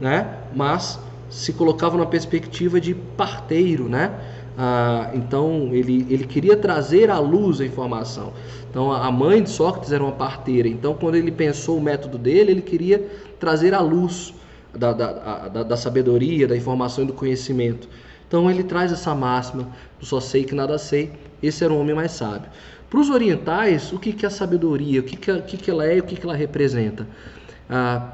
né? 0.00 0.38
mas 0.54 1.00
se 1.28 1.52
colocava 1.52 1.96
na 1.96 2.06
perspectiva 2.06 2.80
de 2.80 2.94
parteiro, 2.94 3.88
né? 3.88 4.12
Ah, 4.56 5.10
então 5.14 5.70
ele, 5.72 6.06
ele 6.10 6.26
queria 6.26 6.56
trazer 6.56 7.10
à 7.10 7.18
luz 7.18 7.60
a 7.60 7.64
informação. 7.64 8.34
Então 8.70 8.92
a 8.92 9.10
mãe 9.10 9.42
de 9.42 9.50
Sócrates 9.50 9.92
era 9.92 10.02
uma 10.02 10.12
parteira. 10.12 10.68
Então 10.68 10.94
quando 10.94 11.14
ele 11.16 11.32
pensou 11.32 11.78
o 11.78 11.80
método 11.80 12.18
dele, 12.18 12.52
ele 12.52 12.62
queria 12.62 12.98
trazer 13.40 13.74
à 13.74 13.80
luz 13.80 14.34
da, 14.74 14.92
da, 14.92 15.48
da, 15.48 15.62
da 15.62 15.76
sabedoria, 15.76 16.46
da 16.46 16.56
informação 16.56 17.04
e 17.04 17.06
do 17.06 17.12
conhecimento. 17.14 17.88
Então 18.28 18.50
ele 18.50 18.62
traz 18.64 18.92
essa 18.92 19.14
máxima: 19.14 19.68
só 20.00 20.20
sei 20.20 20.44
que 20.44 20.54
nada 20.54 20.78
sei. 20.78 21.12
Esse 21.42 21.64
era 21.64 21.72
o 21.72 21.78
homem 21.80 21.94
mais 21.94 22.12
sábio. 22.12 22.50
Para 22.90 23.00
os 23.00 23.10
orientais, 23.10 23.90
o 23.92 23.98
que, 23.98 24.12
que 24.12 24.24
é 24.24 24.28
a 24.28 24.30
sabedoria? 24.30 25.00
O 25.00 25.02
que, 25.02 25.16
que, 25.16 25.42
que, 25.42 25.56
que 25.56 25.70
ela 25.70 25.86
é 25.86 25.96
e 25.96 26.00
o 26.00 26.04
que, 26.04 26.16
que 26.16 26.24
ela 26.24 26.36
representa? 26.36 27.08
Ah, 27.68 28.06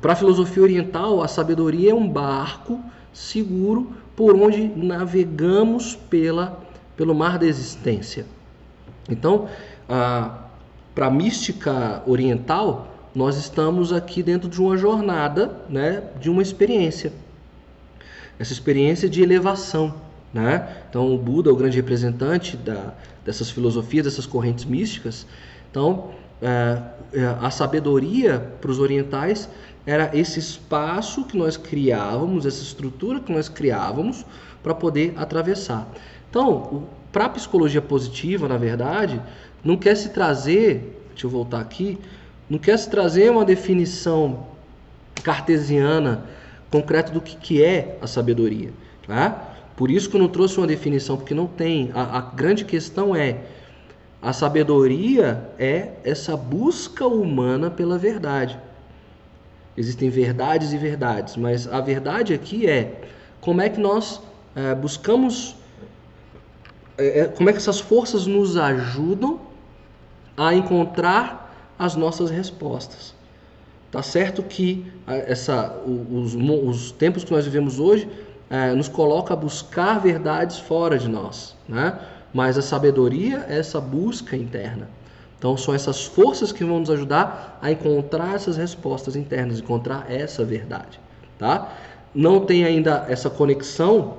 Para 0.00 0.12
a 0.14 0.16
filosofia 0.16 0.62
oriental, 0.62 1.22
a 1.22 1.28
sabedoria 1.28 1.92
é 1.92 1.94
um 1.94 2.08
barco 2.08 2.80
seguro 3.12 3.92
por 4.16 4.34
onde 4.34 4.68
navegamos 4.76 5.94
pela, 5.94 6.60
pelo 6.96 7.14
mar 7.14 7.38
da 7.38 7.46
existência. 7.46 8.26
Então, 9.08 9.48
para 10.94 11.06
a 11.06 11.10
mística 11.10 12.02
oriental, 12.06 12.88
nós 13.14 13.36
estamos 13.36 13.92
aqui 13.92 14.22
dentro 14.22 14.48
de 14.48 14.60
uma 14.60 14.76
jornada, 14.76 15.56
né, 15.68 16.02
de 16.20 16.30
uma 16.30 16.42
experiência. 16.42 17.12
Essa 18.38 18.52
experiência 18.52 19.08
de 19.08 19.22
elevação. 19.22 19.94
Né? 20.32 20.66
Então, 20.88 21.14
o 21.14 21.18
Buda, 21.18 21.52
o 21.52 21.56
grande 21.56 21.76
representante 21.76 22.56
da, 22.56 22.94
dessas 23.24 23.50
filosofias, 23.50 24.04
dessas 24.04 24.24
correntes 24.24 24.64
místicas. 24.64 25.26
Então, 25.70 26.10
é, 26.40 26.82
é 27.12 27.36
a 27.40 27.50
sabedoria 27.50 28.40
para 28.60 28.70
os 28.70 28.78
orientais 28.78 29.48
era 29.86 30.10
esse 30.16 30.38
espaço 30.38 31.24
que 31.24 31.36
nós 31.36 31.56
criávamos, 31.56 32.46
essa 32.46 32.62
estrutura 32.62 33.20
que 33.20 33.32
nós 33.32 33.48
criávamos 33.48 34.24
para 34.62 34.74
poder 34.74 35.14
atravessar. 35.16 35.88
Então, 36.30 36.84
para 37.10 37.26
a 37.26 37.28
psicologia 37.28 37.82
positiva, 37.82 38.48
na 38.48 38.56
verdade, 38.56 39.20
não 39.64 39.76
quer 39.76 39.96
se 39.96 40.10
trazer, 40.10 41.04
deixa 41.10 41.26
eu 41.26 41.30
voltar 41.30 41.60
aqui, 41.60 41.98
não 42.48 42.58
quer 42.58 42.78
se 42.78 42.88
trazer 42.88 43.30
uma 43.30 43.44
definição 43.44 44.46
cartesiana 45.22 46.24
concreta 46.70 47.12
do 47.12 47.20
que, 47.20 47.36
que 47.36 47.62
é 47.62 47.98
a 48.00 48.06
sabedoria. 48.06 48.70
Tá? 49.06 49.54
Por 49.76 49.90
isso 49.90 50.08
que 50.08 50.16
eu 50.16 50.20
não 50.20 50.28
trouxe 50.28 50.58
uma 50.58 50.66
definição, 50.66 51.16
porque 51.16 51.34
não 51.34 51.46
tem. 51.46 51.90
A, 51.94 52.18
a 52.18 52.20
grande 52.20 52.64
questão 52.64 53.14
é: 53.14 53.40
a 54.20 54.32
sabedoria 54.32 55.50
é 55.58 55.92
essa 56.04 56.36
busca 56.36 57.06
humana 57.06 57.70
pela 57.70 57.98
verdade. 57.98 58.58
Existem 59.76 60.10
verdades 60.10 60.72
e 60.72 60.76
verdades, 60.76 61.36
mas 61.36 61.66
a 61.66 61.80
verdade 61.80 62.34
aqui 62.34 62.66
é 62.66 63.00
como 63.40 63.60
é 63.60 63.68
que 63.68 63.80
nós 63.80 64.20
é, 64.54 64.74
buscamos, 64.74 65.56
é, 66.98 67.24
como 67.24 67.48
é 67.48 67.52
que 67.52 67.58
essas 67.58 67.80
forças 67.80 68.26
nos 68.26 68.56
ajudam 68.56 69.40
a 70.36 70.54
encontrar 70.54 71.72
as 71.78 71.96
nossas 71.96 72.30
respostas. 72.30 73.14
Tá 73.90 74.02
certo 74.02 74.42
que 74.42 74.90
essa, 75.06 75.76
os, 75.86 76.34
os 76.34 76.92
tempos 76.92 77.24
que 77.24 77.32
nós 77.32 77.44
vivemos 77.44 77.78
hoje 77.78 78.08
é, 78.48 78.74
nos 78.74 78.88
coloca 78.88 79.34
a 79.34 79.36
buscar 79.36 79.98
verdades 79.98 80.58
fora 80.58 80.98
de 80.98 81.08
nós, 81.08 81.56
né? 81.68 81.98
Mas 82.32 82.56
a 82.56 82.62
sabedoria 82.62 83.44
é 83.48 83.58
essa 83.58 83.80
busca 83.80 84.36
interna. 84.36 84.88
Então 85.42 85.56
são 85.56 85.74
essas 85.74 86.04
forças 86.04 86.52
que 86.52 86.62
vão 86.62 86.78
nos 86.78 86.88
ajudar 86.88 87.58
a 87.60 87.72
encontrar 87.72 88.36
essas 88.36 88.56
respostas 88.56 89.16
internas, 89.16 89.58
encontrar 89.58 90.08
essa 90.08 90.44
verdade, 90.44 91.00
tá? 91.36 91.76
Não 92.14 92.46
tem 92.46 92.64
ainda 92.64 93.06
essa 93.08 93.28
conexão 93.28 94.18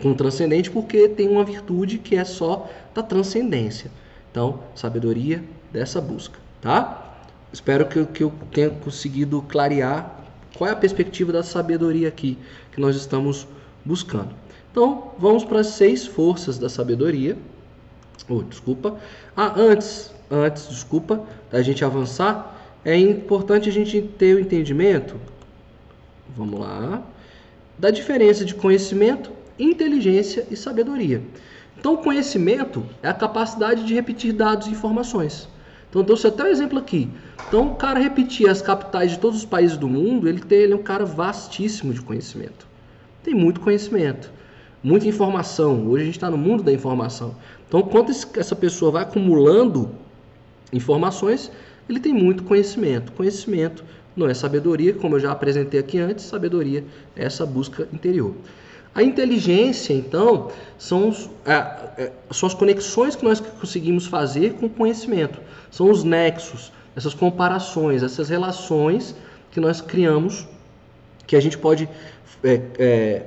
com 0.00 0.12
o 0.12 0.14
transcendente 0.14 0.70
porque 0.70 1.08
tem 1.08 1.28
uma 1.28 1.42
virtude 1.42 1.98
que 1.98 2.14
é 2.14 2.24
só 2.24 2.70
da 2.94 3.02
transcendência. 3.02 3.90
Então, 4.30 4.60
sabedoria 4.76 5.42
dessa 5.72 6.00
busca, 6.00 6.38
tá? 6.60 7.16
Espero 7.52 7.86
que, 7.86 8.06
que 8.06 8.22
eu 8.22 8.32
tenha 8.52 8.70
conseguido 8.70 9.42
clarear 9.42 10.20
qual 10.56 10.70
é 10.70 10.72
a 10.72 10.76
perspectiva 10.76 11.32
da 11.32 11.42
sabedoria 11.42 12.06
aqui 12.06 12.38
que 12.70 12.80
nós 12.80 12.94
estamos 12.94 13.44
buscando? 13.84 14.30
Então, 14.70 15.14
vamos 15.18 15.42
para 15.42 15.58
as 15.58 15.66
seis 15.66 16.06
forças 16.06 16.60
da 16.60 16.68
sabedoria. 16.68 17.36
Oh, 18.28 18.40
desculpa. 18.40 18.96
Ah, 19.36 19.52
antes, 19.56 20.13
antes, 20.30 20.68
desculpa, 20.68 21.22
da 21.50 21.62
gente 21.62 21.84
avançar, 21.84 22.54
é 22.84 22.96
importante 22.96 23.68
a 23.68 23.72
gente 23.72 24.02
ter 24.02 24.34
o 24.34 24.40
entendimento, 24.40 25.16
vamos 26.36 26.60
lá, 26.60 27.02
da 27.78 27.90
diferença 27.90 28.44
de 28.44 28.54
conhecimento, 28.54 29.30
inteligência 29.58 30.46
e 30.50 30.56
sabedoria. 30.56 31.22
Então, 31.78 31.96
conhecimento 31.96 32.84
é 33.02 33.08
a 33.08 33.14
capacidade 33.14 33.84
de 33.84 33.94
repetir 33.94 34.32
dados 34.32 34.66
e 34.66 34.70
informações. 34.70 35.48
Então, 35.88 36.02
trouxe 36.02 36.26
até 36.26 36.44
um 36.44 36.46
exemplo 36.46 36.78
aqui. 36.78 37.08
Então, 37.48 37.68
o 37.68 37.74
cara 37.74 38.00
repetir 38.00 38.48
as 38.48 38.60
capitais 38.60 39.12
de 39.12 39.18
todos 39.18 39.38
os 39.38 39.44
países 39.44 39.76
do 39.76 39.88
mundo, 39.88 40.28
ele, 40.28 40.40
tem, 40.40 40.58
ele 40.58 40.72
é 40.72 40.76
um 40.76 40.82
cara 40.82 41.04
vastíssimo 41.04 41.92
de 41.92 42.00
conhecimento. 42.00 42.66
Tem 43.22 43.34
muito 43.34 43.60
conhecimento, 43.60 44.30
muita 44.82 45.06
informação. 45.06 45.86
Hoje 45.88 46.02
a 46.02 46.06
gente 46.06 46.16
está 46.16 46.30
no 46.30 46.36
mundo 46.36 46.62
da 46.62 46.72
informação. 46.72 47.36
Então, 47.68 47.82
quanto 47.82 48.12
essa 48.38 48.56
pessoa 48.56 48.90
vai 48.90 49.02
acumulando 49.02 49.90
informações, 50.72 51.50
ele 51.88 52.00
tem 52.00 52.12
muito 52.12 52.42
conhecimento. 52.44 53.12
Conhecimento 53.12 53.84
não 54.16 54.28
é 54.28 54.34
sabedoria, 54.34 54.94
como 54.94 55.16
eu 55.16 55.20
já 55.20 55.32
apresentei 55.32 55.80
aqui 55.80 55.98
antes, 55.98 56.24
sabedoria 56.24 56.84
é 57.16 57.24
essa 57.24 57.44
busca 57.44 57.88
interior. 57.92 58.34
A 58.94 59.02
inteligência, 59.02 59.92
então, 59.92 60.52
são, 60.78 61.08
os, 61.08 61.28
é, 61.44 62.12
são 62.30 62.46
as 62.46 62.54
conexões 62.54 63.16
que 63.16 63.24
nós 63.24 63.40
conseguimos 63.40 64.06
fazer 64.06 64.54
com 64.54 64.66
o 64.66 64.70
conhecimento. 64.70 65.40
São 65.68 65.90
os 65.90 66.04
nexos, 66.04 66.72
essas 66.94 67.12
comparações, 67.12 68.04
essas 68.04 68.28
relações 68.28 69.16
que 69.50 69.58
nós 69.58 69.80
criamos, 69.80 70.46
que 71.26 71.34
a 71.34 71.40
gente 71.40 71.58
pode 71.58 71.88
é, 72.44 72.62
é 72.78 73.22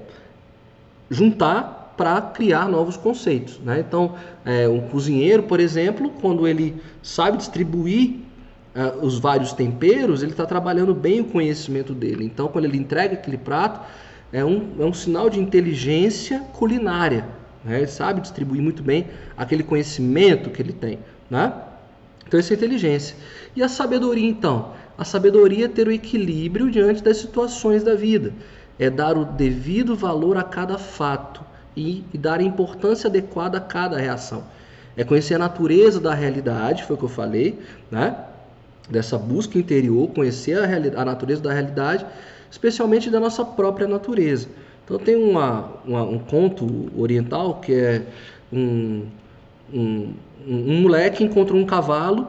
juntar 1.11 1.86
para 1.97 2.21
criar 2.21 2.69
novos 2.69 2.95
conceitos. 2.95 3.59
Né? 3.59 3.83
Então, 3.85 4.13
é, 4.45 4.69
um 4.69 4.81
cozinheiro, 4.81 5.43
por 5.43 5.59
exemplo, 5.59 6.11
quando 6.21 6.47
ele 6.47 6.75
sabe 7.01 7.37
distribuir 7.37 8.17
uh, 8.75 9.03
os 9.03 9.17
vários 9.17 9.51
temperos, 9.51 10.21
ele 10.21 10.31
está 10.31 10.45
trabalhando 10.45 10.93
bem 10.93 11.21
o 11.21 11.25
conhecimento 11.25 11.93
dele. 11.93 12.23
Então, 12.23 12.47
quando 12.47 12.65
ele 12.65 12.77
entrega 12.77 13.15
aquele 13.15 13.37
prato, 13.37 13.81
é 14.31 14.45
um, 14.45 14.73
é 14.79 14.85
um 14.85 14.93
sinal 14.93 15.29
de 15.29 15.39
inteligência 15.39 16.39
culinária. 16.53 17.25
Né? 17.65 17.79
Ele 17.79 17.87
sabe 17.87 18.21
distribuir 18.21 18.61
muito 18.61 18.83
bem 18.83 19.07
aquele 19.35 19.63
conhecimento 19.63 20.51
que 20.51 20.61
ele 20.61 20.73
tem. 20.73 20.99
Né? 21.29 21.51
Então, 22.27 22.39
essa 22.39 22.53
é 22.53 22.55
inteligência. 22.55 23.15
E 23.55 23.63
a 23.63 23.67
sabedoria, 23.67 24.29
então? 24.29 24.73
A 24.97 25.03
sabedoria 25.03 25.65
é 25.65 25.67
ter 25.67 25.87
o 25.87 25.91
equilíbrio 25.91 26.69
diante 26.69 27.01
das 27.01 27.17
situações 27.17 27.83
da 27.83 27.95
vida. 27.95 28.33
É 28.77 28.89
dar 28.89 29.17
o 29.17 29.25
devido 29.25 29.95
valor 29.95 30.37
a 30.37 30.43
cada 30.43 30.77
fato 30.77 31.46
e, 31.77 32.03
e 32.13 32.17
dar 32.17 32.39
a 32.39 32.43
importância 32.43 33.07
adequada 33.07 33.57
a 33.57 33.61
cada 33.61 33.97
reação. 33.97 34.43
É 34.97 35.03
conhecer 35.03 35.35
a 35.35 35.39
natureza 35.39 35.99
da 35.99 36.13
realidade, 36.13 36.83
foi 36.83 36.95
o 36.95 36.99
que 36.99 37.05
eu 37.05 37.09
falei, 37.09 37.59
né? 37.91 38.17
Dessa 38.89 39.17
busca 39.17 39.57
interior, 39.57 40.09
conhecer 40.09 40.57
a, 40.57 41.01
a 41.01 41.05
natureza 41.05 41.41
da 41.41 41.53
realidade 41.53 42.05
especialmente 42.49 43.09
da 43.09 43.19
nossa 43.19 43.43
própria 43.45 43.87
natureza. 43.87 44.47
Então 44.83 44.97
tem 44.97 45.15
uma, 45.15 45.69
uma, 45.85 46.03
um 46.03 46.17
conto 46.17 46.89
oriental 46.97 47.55
que 47.55 47.73
é 47.73 48.01
um, 48.51 49.05
um, 49.73 50.13
um 50.47 50.81
moleque 50.81 51.23
encontrou 51.23 51.59
um 51.59 51.65
cavalo 51.65 52.27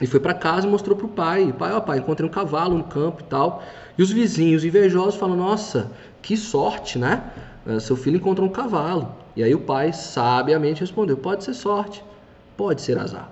e 0.00 0.06
foi 0.06 0.20
para 0.20 0.34
casa 0.34 0.66
e 0.66 0.70
mostrou 0.70 0.96
para 0.96 1.06
o 1.06 1.08
pai. 1.08 1.54
Pai, 1.56 1.72
ó 1.72 1.80
pai, 1.80 1.98
encontrei 1.98 2.28
um 2.28 2.32
cavalo 2.32 2.76
no 2.76 2.84
campo 2.84 3.22
e 3.22 3.24
tal. 3.24 3.62
E 3.96 4.02
os 4.02 4.10
vizinhos 4.10 4.64
invejosos 4.64 5.14
falam, 5.14 5.36
nossa, 5.36 5.90
que 6.20 6.36
sorte, 6.36 6.98
né? 6.98 7.22
Eh, 7.68 7.78
seu 7.78 7.96
filho 7.96 8.16
encontrou 8.16 8.48
um 8.48 8.50
cavalo. 8.50 9.14
E 9.36 9.42
aí 9.42 9.54
o 9.54 9.60
pai 9.60 9.92
sabiamente 9.92 10.80
respondeu, 10.80 11.16
pode 11.16 11.44
ser 11.44 11.54
sorte, 11.54 12.02
pode 12.56 12.80
ser 12.80 12.98
azar. 12.98 13.30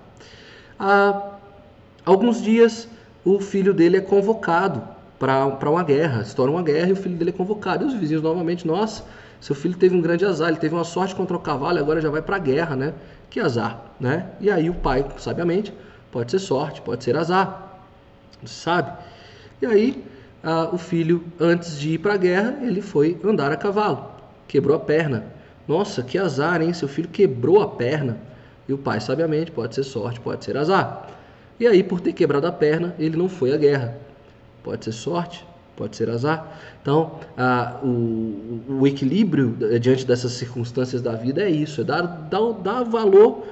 Há 0.79 1.31
alguns 2.05 2.41
dias 2.41 2.87
o 3.25 3.39
filho 3.39 3.73
dele 3.73 3.97
é 3.97 4.01
convocado 4.01 4.81
para 5.19 5.69
uma 5.69 5.83
guerra, 5.83 6.21
estoura 6.21 6.51
uma 6.51 6.61
guerra 6.61 6.89
e 6.89 6.93
o 6.93 6.95
filho 6.95 7.17
dele 7.17 7.31
é 7.31 7.33
convocado. 7.33 7.83
E 7.83 7.87
os 7.87 7.93
vizinhos 7.95 8.21
novamente, 8.21 8.65
nossa, 8.65 9.03
seu 9.41 9.55
filho 9.55 9.75
teve 9.75 9.95
um 9.95 10.01
grande 10.01 10.23
azar, 10.23 10.49
ele 10.49 10.57
teve 10.57 10.75
uma 10.75 10.83
sorte 10.83 11.15
contra 11.15 11.35
o 11.35 11.39
cavalo 11.39 11.79
e 11.79 11.81
agora 11.81 11.99
já 11.99 12.09
vai 12.09 12.21
para 12.21 12.35
a 12.35 12.39
guerra, 12.39 12.75
né? 12.75 12.93
Que 13.29 13.39
azar, 13.39 13.91
né? 13.99 14.29
E 14.39 14.51
aí 14.51 14.69
o 14.69 14.75
pai, 14.75 15.05
sabiamente, 15.17 15.73
pode 16.11 16.31
ser 16.31 16.39
sorte, 16.39 16.79
pode 16.81 17.03
ser 17.03 17.17
azar, 17.17 17.81
sabe? 18.45 18.93
E 19.61 19.65
aí 19.65 20.05
ah, 20.43 20.69
o 20.71 20.77
filho, 20.77 21.23
antes 21.39 21.79
de 21.79 21.93
ir 21.93 21.97
para 21.97 22.13
a 22.13 22.17
guerra, 22.17 22.59
ele 22.61 22.81
foi 22.81 23.19
andar 23.23 23.51
a 23.51 23.57
cavalo, 23.57 24.16
quebrou 24.47 24.75
a 24.75 24.79
perna. 24.79 25.25
Nossa, 25.67 26.01
que 26.01 26.17
azar, 26.17 26.61
hein? 26.61 26.73
Seu 26.73 26.87
filho 26.87 27.09
quebrou 27.09 27.61
a 27.61 27.67
perna. 27.67 28.17
E 28.67 28.73
o 28.73 28.77
pai, 28.77 28.99
sabiamente, 28.99 29.51
pode 29.51 29.75
ser 29.75 29.83
sorte, 29.83 30.19
pode 30.19 30.43
ser 30.43 30.57
azar. 30.57 31.09
E 31.59 31.67
aí, 31.67 31.83
por 31.83 31.99
ter 31.99 32.13
quebrado 32.13 32.47
a 32.47 32.51
perna, 32.51 32.95
ele 32.99 33.17
não 33.17 33.27
foi 33.27 33.53
à 33.53 33.57
guerra 33.57 34.07
pode 34.67 34.83
ser 34.83 34.91
sorte, 34.91 35.45
pode 35.77 35.95
ser 35.95 36.09
azar. 36.09 36.59
Então, 36.81 37.19
a, 37.37 37.79
o, 37.81 38.61
o, 38.67 38.85
equilíbrio 38.85 39.55
diante 39.79 40.05
dessas 40.05 40.33
circunstâncias 40.33 41.01
da 41.01 41.13
vida 41.13 41.41
é 41.41 41.49
isso, 41.49 41.79
é 41.79 41.83
dar, 41.85 42.01
dar, 42.01 42.51
dar 42.51 42.83
valor 42.83 43.47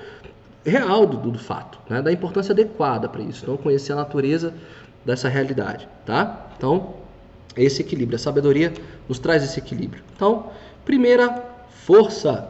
real 0.66 1.06
do, 1.06 1.32
do 1.32 1.40
fato, 1.40 1.80
né? 1.90 2.02
dar 2.02 2.12
importância 2.12 2.52
adequada 2.52 3.08
para 3.08 3.22
isso. 3.22 3.44
Então, 3.44 3.56
conhecer 3.56 3.94
a 3.94 3.96
natureza 3.96 4.54
dessa 5.06 5.30
realidade, 5.30 5.88
tá? 6.06 6.48
Então, 6.58 6.96
esse 7.56 7.82
equilíbrio, 7.82 8.18
a 8.18 8.20
sabedoria 8.20 8.74
nos 9.08 9.18
traz 9.18 9.42
esse 9.42 9.58
equilíbrio. 9.58 10.04
Então, 10.14 10.50
primeira 10.86 11.44
força 11.84 12.48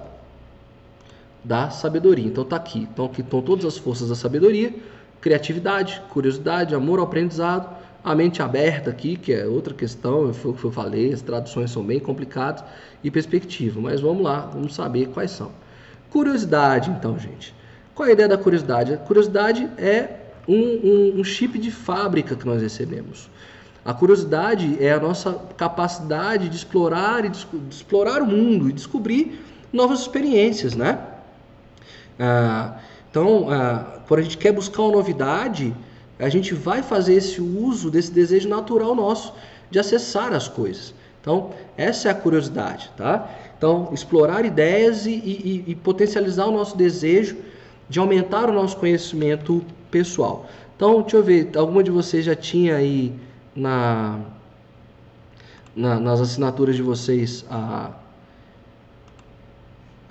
da 1.44 1.70
sabedoria. 1.70 2.26
Então, 2.26 2.44
tá 2.44 2.58
aqui. 2.58 2.88
Então, 2.92 3.06
aqui 3.06 3.22
estão 3.22 3.42
todas 3.42 3.66
as 3.66 3.78
forças 3.78 4.10
da 4.10 4.16
sabedoria: 4.16 4.74
criatividade, 5.22 6.02
curiosidade, 6.10 6.76
amor 6.76 7.00
ao 7.00 7.06
aprendizado 7.06 7.86
a 8.06 8.14
mente 8.14 8.40
aberta 8.40 8.92
aqui, 8.92 9.18
que 9.18 9.34
é 9.34 9.48
outra 9.48 9.74
questão, 9.74 10.32
foi 10.32 10.52
o 10.52 10.54
que 10.54 10.64
eu 10.64 10.72
falei, 10.72 11.12
as 11.12 11.24
traduções 11.24 11.72
são 11.72 11.84
bem 11.84 12.00
complicadas, 12.00 12.64
e 13.04 13.10
perspectiva. 13.10 13.82
Mas 13.82 14.00
vamos 14.00 14.24
lá, 14.24 14.42
vamos 14.42 14.76
saber 14.76 15.08
quais 15.08 15.32
são. 15.32 15.52
Curiosidade, 16.12 16.92
então, 16.92 17.18
gente. 17.18 17.52
Qual 17.96 18.06
é 18.06 18.12
a 18.12 18.14
ideia 18.14 18.30
da 18.30 18.38
curiosidade? 18.38 18.94
A 18.94 18.98
curiosidade 18.98 19.68
é 19.80 20.20
um, 20.48 20.54
um, 20.56 21.20
um 21.20 21.24
chip 21.24 21.58
de 21.58 21.72
fábrica 21.72 22.36
que 22.36 22.46
nós 22.46 22.62
recebemos. 22.62 23.28
A 23.86 23.94
curiosidade 23.94 24.84
é 24.84 24.92
a 24.92 25.00
nossa 25.00 25.34
capacidade 25.56 26.50
de 26.50 26.56
explorar 26.56 27.24
e 27.24 27.30
de, 27.30 27.48
explorar 27.70 28.20
o 28.20 28.26
mundo 28.26 28.68
e 28.68 28.74
descobrir 28.74 29.40
novas 29.72 30.00
experiências, 30.00 30.74
né? 30.74 31.00
Ah, 32.20 32.80
então, 33.12 33.48
ah, 33.48 34.00
quando 34.08 34.22
a 34.22 34.24
gente 34.24 34.40
quer 34.40 34.52
buscar 34.52 34.82
uma 34.82 34.94
novidade, 34.94 35.72
a 36.18 36.30
gente 36.30 36.56
vai 36.56 36.82
fazer 36.82 37.14
esse 37.14 37.40
uso 37.40 37.92
desse 37.92 38.12
desejo 38.12 38.50
natural 38.50 38.96
nosso 38.96 39.34
de 39.70 39.78
acessar 39.78 40.34
as 40.34 40.48
coisas. 40.48 40.92
Então, 41.22 41.52
essa 41.78 42.08
é 42.08 42.12
a 42.12 42.16
curiosidade, 42.16 42.92
tá? 42.98 43.30
Então, 43.56 43.90
explorar 43.94 44.46
ideias 44.46 45.06
e, 45.06 45.12
e, 45.12 45.64
e 45.68 45.76
potencializar 45.76 46.48
o 46.48 46.52
nosso 46.52 46.76
desejo 46.76 47.38
de 47.88 48.00
aumentar 48.00 48.50
o 48.50 48.54
nosso 48.54 48.78
conhecimento 48.78 49.64
pessoal. 49.92 50.48
Então, 50.76 51.02
deixa 51.02 51.18
eu 51.18 51.24
ver, 51.24 51.52
alguma 51.56 51.84
de 51.84 51.92
vocês 51.92 52.26
já 52.26 52.36
tinha 52.36 52.76
aí 52.78 53.14
na, 53.56 54.20
na 55.76 56.00
nas 56.00 56.22
assinaturas 56.22 56.76
de 56.76 56.82
vocês 56.82 57.46
a 57.50 57.92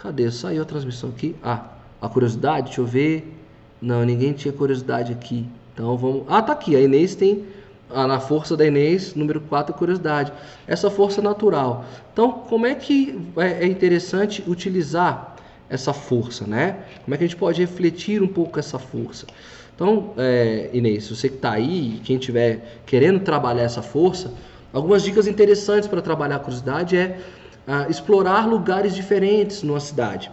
Cadê? 0.05 0.31
Saiu 0.31 0.61
a 0.61 0.67
transmissão 0.67 1.09
aqui. 1.09 1.35
Ah, 1.43 1.65
a 1.99 2.11
curiosidade, 2.11 2.67
deixa 2.67 2.83
eu 2.83 2.85
ver. 2.85 3.35
Não, 3.81 4.05
ninguém 4.05 4.35
tinha 4.35 4.53
curiosidade 4.53 5.11
aqui. 5.11 5.47
Então 5.73 5.97
vamos. 5.97 6.25
Ah, 6.29 6.43
tá 6.43 6.53
aqui. 6.53 6.77
A 6.77 6.81
Inês 6.83 7.15
tem. 7.15 7.47
Ah, 7.89 8.07
na 8.07 8.21
força 8.21 8.55
da 8.55 8.67
Inês, 8.67 9.15
número 9.15 9.41
4, 9.41 9.75
curiosidade. 9.75 10.31
Essa 10.67 10.91
força 10.91 11.23
natural. 11.23 11.87
Então, 12.13 12.33
como 12.33 12.67
é 12.67 12.75
que 12.75 13.19
é, 13.39 13.65
é 13.65 13.67
interessante 13.67 14.45
utilizar 14.47 15.37
essa 15.71 15.95
força, 15.95 16.47
né? 16.47 16.85
Como 17.03 17.15
é 17.15 17.17
que 17.17 17.25
a 17.25 17.27
gente 17.27 17.39
pode 17.39 17.63
refletir 17.63 18.23
um 18.23 18.29
pouco 18.29 18.59
essa 18.59 18.79
força? 18.79 19.27
Então, 19.75 20.12
é, 20.16 20.70
Inês, 20.72 21.09
você 21.09 21.29
que 21.29 21.35
está 21.35 21.53
aí, 21.53 22.01
quem 22.05 22.16
estiver 22.16 22.81
querendo 22.87 23.20
trabalhar 23.20 23.62
essa 23.62 23.83
força, 23.83 24.33
algumas 24.72 25.03
dicas 25.03 25.27
interessantes 25.27 25.89
para 25.89 26.01
trabalhar 26.01 26.37
a 26.37 26.39
curiosidade 26.39 26.97
é 26.97 27.18
ah, 27.66 27.87
explorar 27.89 28.47
lugares 28.47 28.95
diferentes 28.95 29.62
numa 29.64 29.81
cidade. 29.81 30.31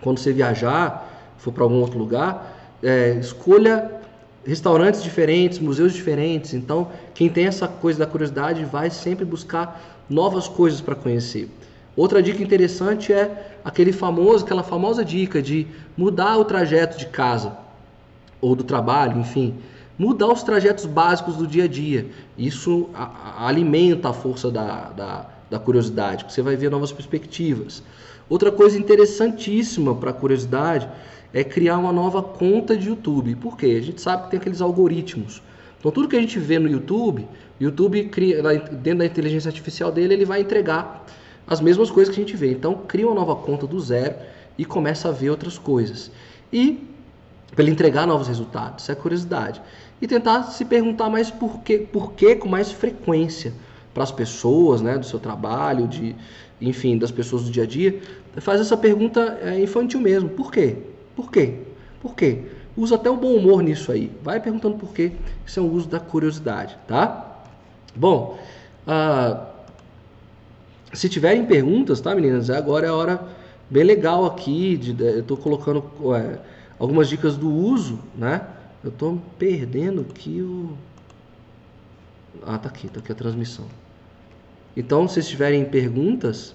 Quando 0.00 0.18
você 0.18 0.32
viajar, 0.32 1.34
for 1.36 1.52
para 1.52 1.64
algum 1.64 1.80
outro 1.80 1.98
lugar, 1.98 2.78
é, 2.82 3.14
escolha 3.14 3.90
restaurantes 4.46 5.02
diferentes, 5.02 5.58
museus 5.58 5.92
diferentes. 5.92 6.54
Então, 6.54 6.88
quem 7.12 7.28
tem 7.28 7.46
essa 7.46 7.66
coisa 7.66 7.98
da 7.98 8.06
curiosidade 8.06 8.64
vai 8.64 8.88
sempre 8.88 9.24
buscar 9.24 9.98
novas 10.08 10.46
coisas 10.46 10.80
para 10.80 10.94
conhecer. 10.94 11.50
Outra 11.96 12.22
dica 12.22 12.42
interessante 12.42 13.12
é 13.12 13.58
aquele 13.64 13.92
famoso, 13.92 14.44
aquela 14.44 14.62
famosa 14.62 15.04
dica 15.04 15.42
de 15.42 15.66
mudar 15.96 16.36
o 16.36 16.44
trajeto 16.44 16.96
de 16.96 17.06
casa 17.06 17.69
ou 18.40 18.54
do 18.54 18.64
trabalho, 18.64 19.20
enfim, 19.20 19.54
mudar 19.98 20.28
os 20.28 20.42
trajetos 20.42 20.86
básicos 20.86 21.36
do 21.36 21.46
dia 21.46 21.64
a 21.64 21.68
dia. 21.68 22.06
Isso 22.38 22.88
a, 22.94 23.04
a, 23.04 23.48
alimenta 23.48 24.08
a 24.08 24.12
força 24.12 24.50
da, 24.50 24.90
da, 24.90 25.26
da 25.50 25.58
curiosidade, 25.58 26.24
você 26.28 26.42
vai 26.42 26.56
ver 26.56 26.70
novas 26.70 26.92
perspectivas. 26.92 27.82
Outra 28.28 28.52
coisa 28.52 28.78
interessantíssima 28.78 29.94
para 29.94 30.10
a 30.10 30.14
curiosidade 30.14 30.88
é 31.32 31.42
criar 31.44 31.78
uma 31.78 31.92
nova 31.92 32.22
conta 32.22 32.76
de 32.76 32.88
YouTube. 32.88 33.34
Por 33.36 33.56
quê? 33.56 33.78
A 33.80 33.84
gente 33.84 34.00
sabe 34.00 34.24
que 34.24 34.30
tem 34.30 34.40
aqueles 34.40 34.60
algoritmos. 34.60 35.42
Então 35.78 35.90
tudo 35.90 36.08
que 36.08 36.16
a 36.16 36.20
gente 36.20 36.38
vê 36.38 36.58
no 36.58 36.68
YouTube, 36.68 37.26
YouTube 37.58 38.04
cria, 38.04 38.42
dentro 38.70 39.00
da 39.00 39.06
inteligência 39.06 39.48
artificial 39.48 39.90
dele, 39.90 40.14
ele 40.14 40.24
vai 40.24 40.40
entregar 40.40 41.04
as 41.46 41.60
mesmas 41.60 41.90
coisas 41.90 42.14
que 42.14 42.20
a 42.20 42.24
gente 42.24 42.36
vê. 42.36 42.52
Então 42.52 42.74
cria 42.86 43.06
uma 43.06 43.14
nova 43.14 43.34
conta 43.34 43.66
do 43.66 43.80
zero 43.80 44.14
e 44.56 44.64
começa 44.64 45.08
a 45.08 45.12
ver 45.12 45.30
outras 45.30 45.58
coisas. 45.58 46.10
E 46.52 46.89
para 47.54 47.62
ele 47.62 47.72
entregar 47.72 48.06
novos 48.06 48.28
resultados, 48.28 48.82
isso 48.82 48.92
é 48.92 48.94
curiosidade. 48.94 49.60
E 50.00 50.06
tentar 50.06 50.44
se 50.44 50.64
perguntar 50.64 51.10
mais 51.10 51.30
por 51.30 51.60
quê, 51.60 51.78
por 51.78 52.12
quê 52.12 52.34
com 52.34 52.48
mais 52.48 52.72
frequência 52.72 53.52
para 53.92 54.02
as 54.02 54.12
pessoas, 54.12 54.80
né, 54.80 54.96
do 54.96 55.04
seu 55.04 55.18
trabalho, 55.18 55.86
de, 55.86 56.14
enfim, 56.60 56.96
das 56.96 57.10
pessoas 57.10 57.44
do 57.44 57.50
dia 57.50 57.64
a 57.64 57.66
dia, 57.66 58.00
faz 58.38 58.60
essa 58.60 58.76
pergunta 58.76 59.38
é, 59.42 59.60
infantil 59.60 60.00
mesmo. 60.00 60.28
Por 60.28 60.50
quê? 60.50 60.76
Por 61.16 61.30
quê? 61.30 61.54
Por 62.00 62.14
quê? 62.14 62.38
Usa 62.76 62.94
até 62.94 63.10
o 63.10 63.16
bom 63.16 63.34
humor 63.34 63.62
nisso 63.62 63.90
aí. 63.92 64.10
Vai 64.22 64.40
perguntando 64.40 64.76
por 64.76 64.92
quê. 64.94 65.12
Isso 65.44 65.58
é 65.58 65.62
um 65.62 65.70
uso 65.70 65.88
da 65.88 65.98
curiosidade, 65.98 66.78
tá? 66.86 67.42
Bom, 67.94 68.38
ah, 68.86 69.46
se 70.92 71.08
tiverem 71.08 71.44
perguntas, 71.44 72.00
tá, 72.00 72.14
meninas? 72.14 72.48
Agora 72.48 72.86
é 72.86 72.90
a 72.90 72.94
hora 72.94 73.28
bem 73.68 73.84
legal 73.84 74.24
aqui. 74.24 74.76
De, 74.76 75.02
eu 75.02 75.20
estou 75.20 75.36
colocando 75.36 75.84
é, 76.14 76.38
algumas 76.80 77.08
dicas 77.08 77.36
do 77.36 77.48
uso, 77.48 78.00
né? 78.16 78.44
Eu 78.82 78.88
estou 78.88 79.22
perdendo 79.38 80.00
aqui 80.00 80.40
o 80.40 80.76
ah, 82.42 82.58
tá 82.58 82.68
aqui, 82.68 82.88
tá 82.88 83.00
aqui 83.00 83.12
a 83.12 83.14
transmissão. 83.14 83.66
Então, 84.76 85.06
se 85.06 85.22
tiverem 85.22 85.64
perguntas, 85.64 86.54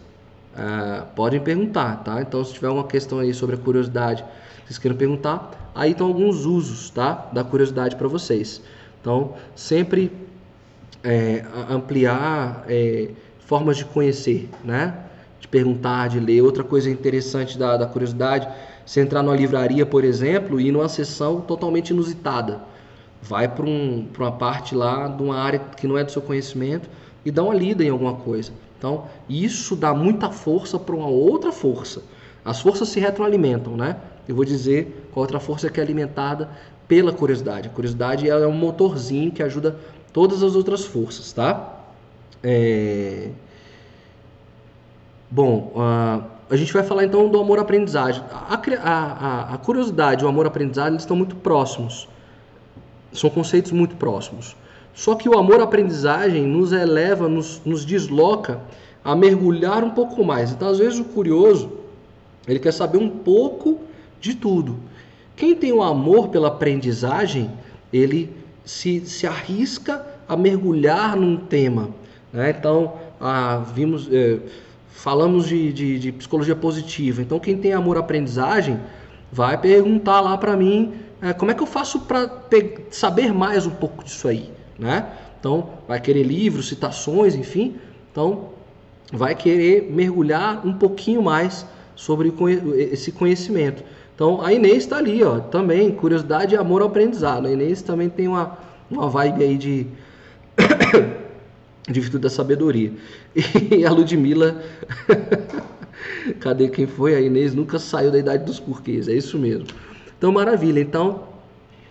uh, 0.55 1.05
podem 1.15 1.39
perguntar, 1.39 2.03
tá? 2.03 2.21
Então, 2.21 2.43
se 2.43 2.53
tiver 2.53 2.67
alguma 2.67 2.87
questão 2.87 3.19
aí 3.19 3.33
sobre 3.33 3.55
a 3.55 3.59
curiosidade, 3.59 4.23
vocês 4.65 4.79
queiram 4.79 4.97
perguntar, 4.97 5.71
aí 5.75 5.91
estão 5.91 6.07
alguns 6.07 6.45
usos, 6.45 6.89
tá? 6.89 7.29
Da 7.31 7.43
curiosidade 7.43 7.95
para 7.95 8.07
vocês. 8.07 8.61
Então, 9.01 9.35
sempre 9.55 10.11
é, 11.03 11.45
ampliar 11.69 12.65
é, 12.67 13.09
formas 13.39 13.77
de 13.77 13.85
conhecer, 13.85 14.49
né? 14.63 14.97
De 15.39 15.47
perguntar, 15.47 16.09
de 16.09 16.19
ler. 16.19 16.41
Outra 16.41 16.63
coisa 16.63 16.89
interessante 16.89 17.59
da, 17.59 17.77
da 17.77 17.85
curiosidade, 17.85 18.47
você 18.85 19.01
entrar 19.01 19.23
numa 19.23 19.35
livraria, 19.35 19.85
por 19.85 20.03
exemplo, 20.03 20.59
e 20.59 20.71
numa 20.71 20.87
sessão 20.87 21.41
totalmente 21.41 21.89
inusitada 21.89 22.61
vai 23.27 23.47
para 23.47 23.65
um, 23.65 24.07
uma 24.17 24.31
parte 24.31 24.75
lá 24.75 25.07
de 25.07 25.23
uma 25.23 25.37
área 25.37 25.59
que 25.59 25.87
não 25.87 25.97
é 25.97 26.03
do 26.03 26.11
seu 26.11 26.21
conhecimento 26.21 26.87
e 27.25 27.31
dá 27.31 27.43
uma 27.43 27.55
lida 27.55 27.83
em 27.83 27.89
alguma 27.89 28.13
coisa. 28.13 28.51
Então, 28.77 29.05
isso 29.27 29.75
dá 29.75 29.93
muita 29.93 30.29
força 30.29 30.77
para 30.77 30.95
uma 30.95 31.07
outra 31.07 31.51
força. 31.51 32.03
As 32.43 32.61
forças 32.61 32.89
se 32.89 32.99
retroalimentam, 32.99 33.75
né? 33.75 33.97
Eu 34.27 34.35
vou 34.35 34.45
dizer 34.45 35.09
qual 35.11 35.23
outra 35.23 35.39
força 35.39 35.69
que 35.69 35.79
é 35.79 35.83
alimentada 35.83 36.49
pela 36.87 37.11
curiosidade. 37.11 37.67
A 37.67 37.71
curiosidade 37.71 38.29
é 38.29 38.47
um 38.47 38.51
motorzinho 38.51 39.31
que 39.31 39.41
ajuda 39.41 39.79
todas 40.13 40.43
as 40.43 40.55
outras 40.55 40.85
forças, 40.85 41.33
tá? 41.33 41.83
É... 42.43 43.29
Bom, 45.31 45.73
uh, 45.75 46.23
a 46.49 46.55
gente 46.55 46.71
vai 46.71 46.83
falar 46.83 47.05
então 47.05 47.27
do 47.27 47.39
amor-aprendizagem. 47.39 48.23
A, 48.31 48.55
a, 48.83 49.53
a, 49.53 49.57
curiosidade 49.57 50.23
e 50.23 50.25
o 50.25 50.29
amor-aprendizagem 50.29 50.97
estão 50.97 51.15
muito 51.15 51.35
próximos. 51.35 52.07
São 53.11 53.29
conceitos 53.29 53.71
muito 53.71 53.95
próximos. 53.95 54.55
Só 54.93 55.15
que 55.15 55.27
o 55.27 55.37
amor-aprendizagem 55.37 56.45
nos 56.45 56.71
eleva, 56.71 57.27
nos, 57.27 57.61
nos 57.65 57.83
desloca 57.83 58.59
a 59.03 59.15
mergulhar 59.15 59.83
um 59.83 59.89
pouco 59.89 60.23
mais. 60.23 60.51
Então, 60.51 60.67
às 60.67 60.77
vezes, 60.77 60.99
o 60.99 61.05
curioso, 61.05 61.71
ele 62.47 62.59
quer 62.59 62.71
saber 62.71 62.97
um 62.97 63.09
pouco 63.09 63.79
de 64.21 64.35
tudo. 64.35 64.77
Quem 65.35 65.55
tem 65.55 65.73
o 65.73 65.81
amor 65.81 66.29
pela 66.29 66.47
aprendizagem, 66.47 67.51
ele 67.91 68.31
se, 68.63 69.01
se 69.05 69.27
arrisca 69.27 70.05
a 70.27 70.37
mergulhar 70.37 71.15
num 71.15 71.37
tema. 71.37 71.89
Né? 72.31 72.55
Então, 72.57 72.93
ah, 73.19 73.63
vimos, 73.73 74.07
eh, 74.11 74.39
falamos 74.95 75.47
de, 75.47 75.71
de, 75.71 75.99
de, 75.99 76.11
psicologia 76.11 76.55
positiva. 76.55 77.21
Então, 77.21 77.39
quem 77.39 77.57
tem 77.57 77.73
amor 77.73 77.97
à 77.97 77.99
aprendizagem 77.99 78.79
vai 79.31 79.57
perguntar 79.57 80.21
lá 80.21 80.37
para 80.37 80.55
mim 80.55 80.93
é, 81.21 81.33
como 81.33 81.51
é 81.51 81.53
que 81.53 81.61
eu 81.61 81.67
faço 81.67 82.01
para 82.01 82.29
saber 82.89 83.33
mais 83.33 83.65
um 83.65 83.71
pouco 83.71 84.03
disso 84.03 84.27
aí, 84.27 84.49
né? 84.79 85.05
Então, 85.39 85.69
vai 85.87 85.99
querer 85.99 86.23
livros, 86.23 86.69
citações, 86.69 87.35
enfim. 87.35 87.75
Então, 88.11 88.49
vai 89.11 89.35
querer 89.35 89.91
mergulhar 89.91 90.65
um 90.65 90.73
pouquinho 90.73 91.21
mais 91.21 91.65
sobre 91.95 92.33
esse 92.91 93.11
conhecimento. 93.11 93.83
Então, 94.15 94.41
a 94.41 94.53
Inês 94.53 94.77
está 94.77 94.97
ali, 94.97 95.21
ó, 95.23 95.39
também, 95.39 95.91
curiosidade 95.91 96.55
e 96.55 96.57
amor 96.57 96.81
ao 96.81 96.87
aprendizado. 96.87 97.47
A 97.47 97.51
Inês 97.51 97.81
também 97.81 98.09
tem 98.09 98.27
uma, 98.27 98.57
uma 98.89 99.09
vibe 99.09 99.43
aí 99.43 99.57
de, 99.57 99.87
de 101.89 101.99
virtude 101.99 102.23
da 102.23 102.29
sabedoria. 102.29 102.91
E 103.71 103.85
a 103.85 103.91
Ludmilla, 103.91 104.61
cadê 106.39 106.67
quem 106.67 106.87
foi? 106.87 107.15
A 107.15 107.21
Inês 107.21 107.53
nunca 107.53 107.79
saiu 107.79 108.11
da 108.11 108.17
idade 108.17 108.43
dos 108.43 108.59
porquês, 108.59 109.07
é 109.07 109.13
isso 109.13 109.37
mesmo. 109.37 109.67
Então, 110.17 110.31
maravilha. 110.31 110.79
Então, 110.79 111.23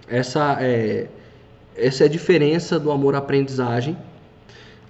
essa 0.09 0.59
é, 0.61 1.09
essa 1.77 2.05
é 2.05 2.07
a 2.07 2.11
diferença 2.11 2.79
do 2.79 2.91
amor 2.91 3.15
aprendizagem 3.15 3.97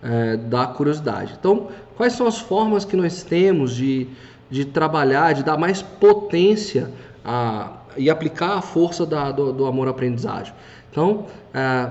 é, 0.03 0.37
da 0.37 0.67
curiosidade. 0.67 1.35
Então, 1.39 1.69
quais 1.97 2.13
são 2.13 2.27
as 2.27 2.39
formas 2.39 2.85
que 2.85 2.97
nós 2.97 3.23
temos 3.23 3.75
de, 3.75 4.07
de 4.51 4.65
trabalhar, 4.65 5.33
de 5.33 5.43
dar 5.43 5.57
mais 5.57 5.83
potência 5.83 6.91
a, 7.25 7.73
e 7.97 8.11
aplicar 8.11 8.59
a 8.59 8.63
força 8.63 9.05
da, 9.07 9.31
do, 9.31 9.53
do 9.53 9.67
amor 9.67 9.89
aprendizagem? 9.89 10.55
Então, 10.91 11.27
é, 11.53 11.91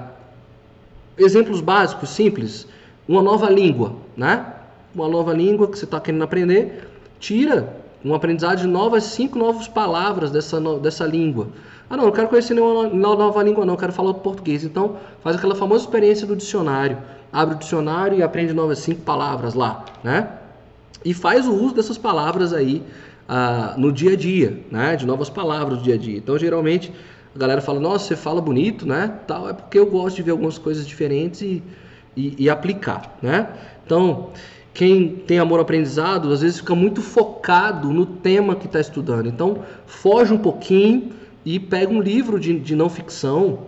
exemplos 1.17 1.61
básicos, 1.61 2.09
simples. 2.09 2.67
Uma 3.07 3.21
nova 3.21 3.49
língua, 3.49 3.93
né? 4.15 4.45
Uma 4.95 5.07
nova 5.07 5.33
língua 5.33 5.67
que 5.67 5.77
você 5.77 5.85
está 5.85 5.99
querendo 5.99 6.23
aprender, 6.23 6.89
tira 7.19 7.81
um 8.03 8.13
aprendizado 8.13 8.59
de 8.59 8.67
novas 8.67 9.03
cinco 9.05 9.37
novas 9.37 9.67
palavras 9.67 10.29
dessa, 10.29 10.59
dessa 10.79 11.05
língua. 11.05 11.47
Ah, 11.89 11.97
não, 11.97 12.05
não 12.05 12.11
quero 12.11 12.27
conhecer 12.27 12.53
nenhuma 12.53 12.87
nova 12.87 13.41
língua, 13.43 13.65
não, 13.65 13.75
quero 13.75 13.93
falar 13.93 14.11
o 14.11 14.15
português. 14.15 14.63
Então, 14.63 14.97
faz 15.21 15.35
aquela 15.35 15.55
famosa 15.55 15.83
experiência 15.83 16.25
do 16.25 16.35
dicionário. 16.35 16.97
Abre 17.31 17.55
o 17.55 17.57
dicionário 17.57 18.17
e 18.17 18.23
aprende 18.23 18.53
novas 18.53 18.79
cinco 18.79 19.01
palavras 19.01 19.53
lá, 19.53 19.85
né? 20.03 20.29
E 21.03 21.13
faz 21.13 21.47
o 21.47 21.53
uso 21.53 21.75
dessas 21.75 21.97
palavras 21.97 22.53
aí 22.53 22.83
ah, 23.27 23.73
no 23.77 23.91
dia 23.91 24.13
a 24.13 24.15
dia, 24.15 24.63
né? 24.71 24.95
De 24.95 25.05
novas 25.05 25.29
palavras 25.29 25.79
no 25.79 25.83
dia 25.83 25.95
a 25.95 25.97
dia. 25.97 26.17
Então, 26.17 26.37
geralmente, 26.37 26.93
a 27.35 27.39
galera 27.39 27.61
fala, 27.61 27.79
nossa, 27.79 28.07
você 28.07 28.15
fala 28.15 28.41
bonito, 28.41 28.85
né? 28.85 29.19
Tal, 29.27 29.49
é 29.49 29.53
porque 29.53 29.79
eu 29.79 29.85
gosto 29.85 30.17
de 30.17 30.23
ver 30.23 30.31
algumas 30.31 30.57
coisas 30.57 30.85
diferentes 30.87 31.41
e, 31.41 31.63
e, 32.15 32.35
e 32.37 32.49
aplicar, 32.49 33.17
né? 33.21 33.47
Então, 33.85 34.29
quem 34.73 35.07
tem 35.09 35.37
amor 35.37 35.59
ao 35.59 35.63
aprendizado, 35.63 36.31
às 36.31 36.41
vezes 36.41 36.57
fica 36.57 36.73
muito 36.73 37.01
focado 37.01 37.91
no 37.91 38.05
tema 38.05 38.55
que 38.55 38.65
está 38.65 38.79
estudando. 38.79 39.27
Então, 39.27 39.59
foge 39.85 40.33
um 40.33 40.37
pouquinho 40.37 41.11
e 41.45 41.59
pega 41.59 41.93
um 41.93 42.01
livro 42.01 42.39
de, 42.39 42.59
de 42.59 42.75
não 42.75 42.89
ficção, 42.89 43.59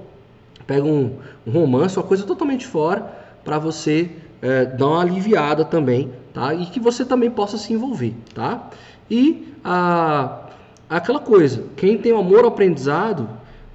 pega 0.66 0.86
um, 0.86 1.18
um, 1.46 1.52
romance, 1.52 1.98
uma 1.98 2.06
coisa 2.06 2.24
totalmente 2.24 2.66
fora, 2.66 3.14
para 3.43 3.60
você 3.60 4.10
é, 4.41 4.66
dar 4.66 4.88
uma 4.88 5.02
aliviada 5.02 5.64
também, 5.64 6.12
tá? 6.34 6.54
E 6.56 6.66
que 6.66 6.80
você 6.80 7.06
também 7.06 7.30
possa 7.30 7.58
se 7.58 7.72
envolver, 7.72 8.16
tá? 8.34 8.70
E 9.10 9.54
a, 9.64 10.48
aquela 10.89 11.20
coisa, 11.20 11.66
quem 11.76 11.98
tem 11.98 12.12
amor 12.12 12.39
ao 12.39 12.48
aprendizado 12.48 13.30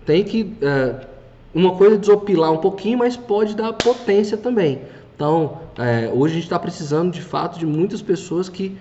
tem 0.04 0.24
que 0.24 0.56
é, 0.60 1.06
uma 1.54 1.74
coisa 1.76 1.98
desopilar 1.98 2.52
um 2.52 2.58
pouquinho, 2.58 2.98
mas 2.98 3.16
pode 3.16 3.54
dar 3.54 3.72
potência 3.72 4.36
também. 4.36 4.82
Então, 5.14 5.58
é, 5.76 6.10
hoje 6.14 6.32
a 6.32 6.34
gente 6.36 6.44
está 6.44 6.58
precisando 6.58 7.12
de 7.12 7.20
fato 7.20 7.58
de 7.58 7.66
muitas 7.66 8.00
pessoas 8.00 8.48
que, 8.48 8.76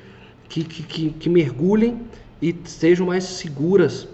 que, 0.48 0.64
que, 0.64 1.10
que 1.10 1.30
mergulhem 1.30 2.02
e 2.42 2.56
sejam 2.64 3.08
mais 3.08 3.26
seguras 3.26 4.08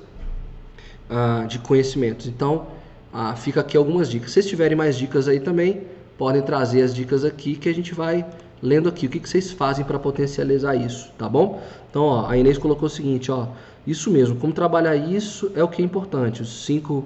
uh, 1.09 1.47
de 1.47 1.59
conhecimentos. 1.59 2.27
Então, 2.27 2.67
uh, 3.13 3.35
fica 3.35 3.61
aqui 3.61 3.77
algumas 3.77 4.09
dicas. 4.09 4.29
Se 4.29 4.35
vocês 4.35 4.47
tiverem 4.47 4.75
mais 4.75 4.97
dicas 4.97 5.27
aí 5.27 5.39
também, 5.39 5.83
podem 6.17 6.41
trazer 6.41 6.81
as 6.81 6.93
dicas 6.93 7.23
aqui 7.23 7.55
que 7.55 7.69
a 7.69 7.73
gente 7.73 7.93
vai 7.93 8.25
lendo 8.61 8.89
aqui. 8.89 9.05
O 9.05 9.09
que, 9.09 9.19
que 9.19 9.29
vocês 9.29 9.51
fazem 9.51 9.85
para 9.85 9.99
potencializar 9.99 10.75
isso, 10.75 11.11
tá 11.17 11.29
bom? 11.29 11.61
Então, 11.89 12.03
ó, 12.03 12.27
a 12.27 12.37
Inês 12.37 12.57
colocou 12.57 12.87
o 12.87 12.89
seguinte, 12.89 13.31
ó, 13.31 13.47
isso 13.85 14.09
mesmo, 14.09 14.35
como 14.37 14.51
trabalhar 14.51 14.95
isso 14.95 15.51
é 15.55 15.63
o 15.63 15.67
que 15.67 15.81
é 15.81 15.85
importante. 15.85 16.41
Os 16.41 16.65
cinco, 16.65 17.05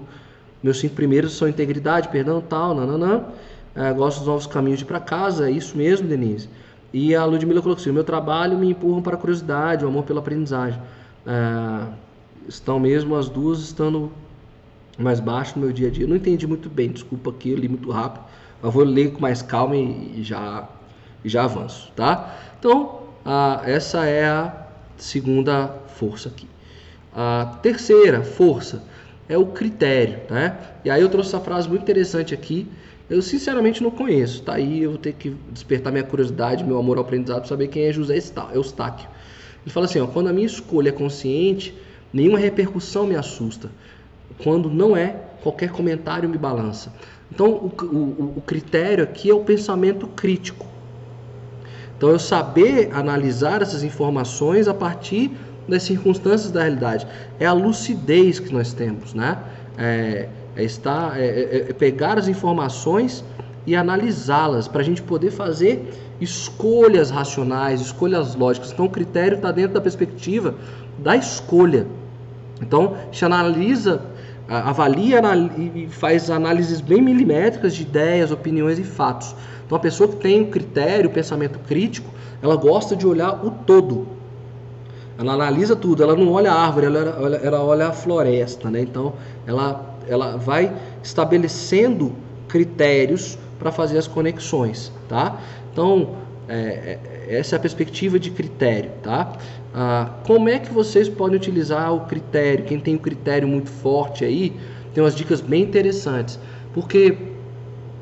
meus 0.61 0.79
cinco 0.79 0.95
primeiros 0.95 1.33
são 1.33 1.47
integridade, 1.47 2.09
perdão, 2.09 2.41
tal, 2.41 2.75
nananã. 2.75 3.23
É, 3.75 3.93
gosto 3.93 4.19
dos 4.19 4.27
novos 4.27 4.47
caminhos 4.47 4.79
de 4.79 4.85
ir 4.85 4.87
para 4.87 4.99
casa, 4.99 5.49
é 5.49 5.51
isso 5.51 5.77
mesmo, 5.77 6.07
Denise. 6.07 6.49
E 6.91 7.15
a 7.15 7.23
Ludmilla 7.23 7.61
colocou 7.61 7.81
assim: 7.81 7.91
meu 7.91 8.03
trabalho 8.03 8.57
me 8.57 8.69
empurra 8.69 9.01
para 9.01 9.15
a 9.15 9.17
curiosidade, 9.17 9.85
o 9.85 9.87
amor 9.87 10.03
pela 10.03 10.19
aprendizagem. 10.19 10.79
É, 11.25 11.87
estão 12.47 12.79
mesmo 12.79 13.15
as 13.15 13.29
duas 13.29 13.59
estando 13.59 14.11
mais 14.97 15.19
baixo 15.19 15.57
no 15.57 15.65
meu 15.65 15.73
dia 15.73 15.87
a 15.87 15.91
dia. 15.91 16.03
Eu 16.03 16.09
não 16.09 16.15
entendi 16.15 16.45
muito 16.45 16.69
bem, 16.69 16.89
desculpa 16.91 17.29
aqui, 17.29 17.51
eu 17.51 17.57
li 17.57 17.69
muito 17.69 17.89
rápido, 17.91 18.25
mas 18.61 18.73
vou 18.73 18.83
ler 18.83 19.13
com 19.13 19.21
mais 19.21 19.41
calma 19.41 19.75
e, 19.75 20.19
e 20.19 20.23
já, 20.23 20.67
e 21.23 21.29
já 21.29 21.45
avanço, 21.45 21.91
tá? 21.95 22.35
Então, 22.59 23.03
a, 23.23 23.61
essa 23.65 24.05
é 24.05 24.25
a 24.25 24.67
segunda 24.97 25.73
força 25.95 26.27
aqui. 26.27 26.47
A 27.15 27.57
terceira 27.61 28.23
força 28.23 28.83
é 29.29 29.37
o 29.37 29.45
critério, 29.45 30.19
né? 30.29 30.57
E 30.83 30.89
aí 30.89 31.01
eu 31.01 31.07
trouxe 31.07 31.29
essa 31.29 31.39
frase 31.39 31.69
muito 31.69 31.83
interessante 31.83 32.33
aqui, 32.33 32.67
eu 33.09 33.21
sinceramente 33.21 33.81
não 33.81 33.91
conheço, 33.91 34.41
tá 34.43 34.55
aí 34.55 34.83
eu 34.83 34.91
vou 34.91 34.99
ter 34.99 35.13
que 35.13 35.35
despertar 35.51 35.91
minha 35.91 36.03
curiosidade, 36.03 36.63
meu 36.63 36.77
amor 36.77 36.97
ao 36.97 37.03
aprendizado, 37.03 37.47
saber 37.47 37.67
quem 37.67 37.83
é 37.83 37.93
José 37.93 38.19
Eustáquio. 38.53 39.07
Ele 39.63 39.73
fala 39.73 39.85
assim, 39.85 39.99
ó, 39.99 40.07
quando 40.07 40.27
a 40.27 40.33
minha 40.33 40.45
escolha 40.45 40.89
é 40.89 40.91
consciente, 40.91 41.75
nenhuma 42.11 42.39
repercussão 42.39 43.05
me 43.05 43.15
assusta. 43.15 43.69
Quando 44.43 44.69
não 44.69 44.95
é, 44.95 45.15
qualquer 45.41 45.71
comentário 45.71 46.29
me 46.29 46.37
balança. 46.37 46.93
Então, 47.31 47.49
o, 47.49 47.85
o, 47.85 48.33
o 48.37 48.41
critério 48.41 49.03
aqui 49.03 49.29
é 49.29 49.33
o 49.33 49.41
pensamento 49.41 50.07
crítico. 50.07 50.65
Então, 51.97 52.09
eu 52.09 52.19
saber 52.19 52.89
analisar 52.93 53.61
essas 53.61 53.83
informações 53.83 54.67
a 54.67 54.73
partir 54.73 55.31
das 55.69 55.83
circunstâncias 55.83 56.51
da 56.51 56.61
realidade. 56.61 57.07
É 57.39 57.45
a 57.45 57.53
lucidez 57.53 58.39
que 58.39 58.51
nós 58.51 58.73
temos, 58.73 59.13
né? 59.13 59.37
É, 59.77 60.27
é, 60.55 60.63
estar, 60.63 61.19
é, 61.19 61.25
é, 61.25 61.65
é 61.69 61.73
pegar 61.73 62.17
as 62.17 62.27
informações 62.27 63.23
e 63.65 63.75
analisá-las 63.75 64.67
para 64.67 64.81
a 64.81 64.83
gente 64.83 65.01
poder 65.01 65.31
fazer 65.31 65.93
escolhas 66.19 67.09
racionais, 67.09 67.81
escolhas 67.81 68.35
lógicas. 68.35 68.71
Então 68.71 68.85
o 68.85 68.89
critério 68.89 69.35
está 69.35 69.51
dentro 69.51 69.73
da 69.73 69.81
perspectiva 69.81 70.55
da 70.97 71.15
escolha. 71.15 71.87
Então 72.61 72.97
gente 73.11 73.23
analisa, 73.23 74.01
avalia 74.47 75.21
e 75.57 75.87
faz 75.89 76.29
análises 76.29 76.81
bem 76.81 77.01
milimétricas 77.01 77.73
de 77.73 77.83
ideias, 77.83 78.31
opiniões 78.31 78.79
e 78.79 78.83
fatos. 78.83 79.35
Então 79.65 79.77
a 79.77 79.79
pessoa 79.79 80.09
que 80.09 80.17
tem 80.17 80.41
um 80.41 80.49
critério, 80.49 81.09
pensamento 81.09 81.59
crítico, 81.59 82.09
ela 82.41 82.55
gosta 82.55 82.95
de 82.95 83.05
olhar 83.05 83.45
o 83.45 83.51
todo. 83.51 84.18
Ela 85.19 85.33
analisa 85.33 85.75
tudo, 85.75 86.01
ela 86.01 86.15
não 86.15 86.31
olha 86.31 86.51
a 86.51 86.65
árvore, 86.65 86.85
ela, 86.85 87.17
olha, 87.19 87.35
ela 87.35 87.63
olha 87.63 87.87
a 87.89 87.91
floresta, 87.91 88.69
né? 88.69 88.81
Então 88.81 89.13
ela 89.45 89.89
ela 90.09 90.37
vai 90.37 90.73
estabelecendo 91.03 92.13
critérios 92.47 93.37
para 93.59 93.71
fazer 93.71 93.97
as 93.97 94.07
conexões, 94.07 94.91
tá? 95.07 95.39
Então, 95.71 96.15
é, 96.47 96.97
é, 97.27 97.37
essa 97.37 97.55
é 97.55 97.57
a 97.57 97.59
perspectiva 97.59 98.17
de 98.17 98.31
critério, 98.31 98.89
tá? 99.03 99.31
Ah, 99.73 100.09
como 100.25 100.49
é 100.49 100.57
que 100.57 100.73
vocês 100.73 101.07
podem 101.07 101.37
utilizar 101.37 101.93
o 101.93 102.01
critério? 102.01 102.65
Quem 102.65 102.79
tem 102.79 102.95
um 102.95 102.99
critério 102.99 103.47
muito 103.47 103.69
forte 103.69 104.25
aí, 104.25 104.53
tem 104.93 105.03
umas 105.03 105.15
dicas 105.15 105.41
bem 105.41 105.61
interessantes, 105.61 106.39
porque 106.73 107.15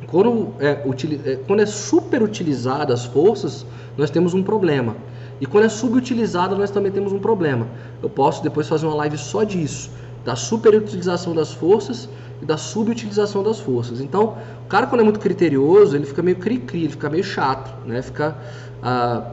quando 0.08 0.54
é, 0.60 0.70
é, 0.70 1.36
quando 1.46 1.60
é 1.60 1.66
super 1.66 2.24
utilizada 2.24 2.94
as 2.94 3.04
forças, 3.04 3.66
nós 3.98 4.10
temos 4.10 4.34
um 4.34 4.42
problema. 4.42 4.96
E 5.40 5.46
quando 5.46 5.66
é 5.66 5.70
subutilizada, 5.70 6.56
nós 6.56 6.72
também 6.72 6.92
temos 6.92 7.12
um 7.14 7.20
problema. 7.20 7.68
Eu 8.02 8.10
posso 8.10 8.42
depois 8.44 8.68
fazer 8.68 8.86
uma 8.86 8.96
live 8.96 9.18
só 9.18 9.44
disso 9.44 9.90
da 10.28 10.36
superutilização 10.36 11.34
das 11.34 11.54
forças 11.54 12.10
e 12.42 12.46
da 12.46 12.58
subutilização 12.58 13.42
das 13.42 13.62
forças. 13.62 14.02
Então, 14.02 14.36
o 14.66 14.68
cara 14.68 14.86
quando 14.86 15.00
é 15.00 15.04
muito 15.06 15.22
criterioso, 15.22 15.96
ele 15.96 16.06
fica 16.06 16.22
meio 16.22 16.36
cri-cri, 16.36 16.82
ele 16.82 16.90
fica 16.90 17.10
meio 17.10 17.24
chato, 17.24 17.74
né? 17.88 18.02
Fica 18.02 18.36
ah, 18.84 19.24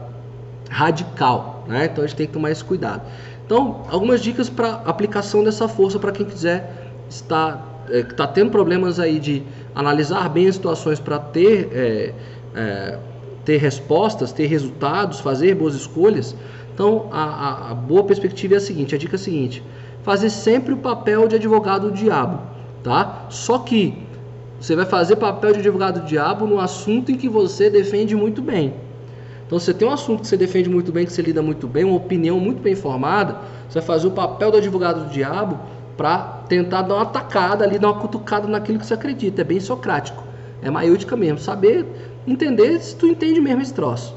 radical, 0.69 1.65
né? 1.67 1.89
Então 1.91 2.01
a 2.01 2.07
gente 2.07 2.15
tem 2.15 2.27
que 2.27 2.31
tomar 2.31 2.49
esse 2.49 2.63
cuidado. 2.63 3.01
Então, 3.45 3.83
algumas 3.89 4.21
dicas 4.21 4.49
para 4.49 4.75
aplicação 4.85 5.43
dessa 5.43 5.67
força 5.67 5.99
para 5.99 6.13
quem 6.13 6.25
quiser 6.25 6.89
estar 7.09 7.75
é, 7.89 7.99
está 7.99 8.25
tendo 8.25 8.49
problemas 8.49 8.97
aí 8.97 9.19
de 9.19 9.43
analisar 9.75 10.29
bem 10.29 10.47
as 10.47 10.55
situações 10.55 10.99
para 10.99 11.19
ter 11.19 11.69
é, 11.73 12.13
é, 12.55 12.99
ter 13.45 13.57
respostas, 13.57 14.33
ter 14.33 14.47
resultados, 14.47 15.19
fazer 15.19 15.55
boas 15.55 15.75
escolhas. 15.75 16.35
Então, 16.73 17.07
a, 17.11 17.23
a, 17.23 17.71
a 17.71 17.73
boa 17.73 18.03
perspectiva 18.03 18.55
é 18.55 18.57
a 18.57 18.61
seguinte: 18.61 18.93
a 18.93 18.97
dica 18.97 19.15
é 19.15 19.19
a 19.19 19.19
seguinte 19.19 19.63
fazer 20.05 20.29
sempre 20.29 20.71
o 20.71 20.77
papel 20.77 21.27
de 21.27 21.35
advogado 21.35 21.89
do 21.89 21.95
diabo, 21.95 22.39
tá? 22.83 23.25
Só 23.29 23.57
que 23.57 23.97
você 24.59 24.75
vai 24.75 24.85
fazer 24.85 25.15
papel 25.15 25.51
de 25.53 25.59
advogado 25.59 26.01
do 26.01 26.05
diabo 26.05 26.45
no 26.45 26.59
assunto 26.59 27.11
em 27.11 27.15
que 27.15 27.27
você 27.27 27.71
defende 27.71 28.15
muito 28.15 28.39
bem. 28.39 28.75
Então, 29.47 29.57
você 29.59 29.73
tem 29.73 29.87
um 29.87 29.91
assunto 29.91 30.21
que 30.21 30.27
você 30.27 30.37
defende 30.37 30.69
muito 30.69 30.91
bem, 30.91 31.07
que 31.07 31.11
você 31.11 31.23
lida 31.23 31.41
muito 31.41 31.67
bem, 31.67 31.83
uma 31.83 31.97
opinião 31.97 32.39
muito 32.39 32.61
bem 32.61 32.75
formada, 32.75 33.37
você 33.67 33.79
vai 33.79 33.87
fazer 33.87 34.07
o 34.07 34.11
papel 34.11 34.51
do 34.51 34.57
advogado 34.57 35.05
do 35.05 35.09
diabo 35.09 35.59
para 35.97 36.43
tentar 36.47 36.83
dar 36.83 36.95
uma 36.95 37.03
atacada 37.03 37.63
ali, 37.63 37.79
dar 37.79 37.91
uma 37.91 37.99
cutucada 37.99 38.47
naquilo 38.47 38.77
que 38.77 38.85
você 38.85 38.93
acredita. 38.93 39.41
É 39.41 39.43
bem 39.43 39.59
socrático. 39.59 40.23
É 40.61 40.69
maiúdica 40.69 41.15
mesmo. 41.15 41.39
Saber 41.39 41.85
entender 42.27 42.79
se 42.79 42.95
tu 42.95 43.07
entende 43.07 43.39
mesmo 43.39 43.61
esse 43.61 43.73
troço 43.73 44.15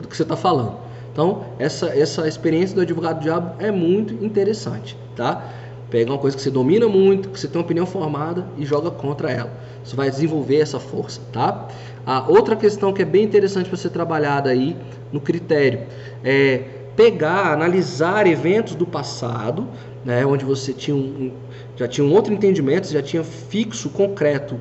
do 0.00 0.08
que 0.08 0.16
você 0.16 0.22
está 0.22 0.36
falando. 0.36 0.76
Então, 1.12 1.44
essa, 1.58 1.96
essa 1.96 2.26
experiência 2.26 2.74
do 2.74 2.82
advogado 2.82 3.18
do 3.18 3.22
diabo 3.22 3.54
é 3.58 3.70
muito 3.70 4.12
interessante 4.24 4.96
tá? 5.14 5.42
Pega 5.90 6.10
uma 6.10 6.18
coisa 6.18 6.36
que 6.36 6.42
você 6.42 6.50
domina 6.50 6.88
muito, 6.88 7.28
que 7.28 7.38
você 7.38 7.46
tem 7.46 7.58
uma 7.58 7.64
opinião 7.64 7.86
formada 7.86 8.46
e 8.58 8.64
joga 8.64 8.90
contra 8.90 9.30
ela. 9.30 9.52
Isso 9.84 9.94
vai 9.94 10.10
desenvolver 10.10 10.58
essa 10.58 10.80
força, 10.80 11.20
tá? 11.32 11.68
A 12.04 12.28
outra 12.28 12.56
questão 12.56 12.92
que 12.92 13.02
é 13.02 13.04
bem 13.04 13.24
interessante 13.24 13.68
para 13.68 13.78
ser 13.78 13.90
trabalhada 13.90 14.50
aí 14.50 14.76
no 15.12 15.20
critério 15.20 15.80
é 16.24 16.62
pegar, 16.96 17.52
analisar 17.52 18.26
eventos 18.26 18.74
do 18.74 18.86
passado, 18.86 19.68
né, 20.04 20.24
onde 20.24 20.44
você 20.44 20.72
tinha 20.72 20.96
um, 20.96 21.32
já 21.76 21.88
tinha 21.88 22.06
um 22.06 22.12
outro 22.12 22.32
entendimento, 22.32 22.90
já 22.90 23.02
tinha 23.02 23.24
fixo, 23.24 23.88
concreto 23.90 24.58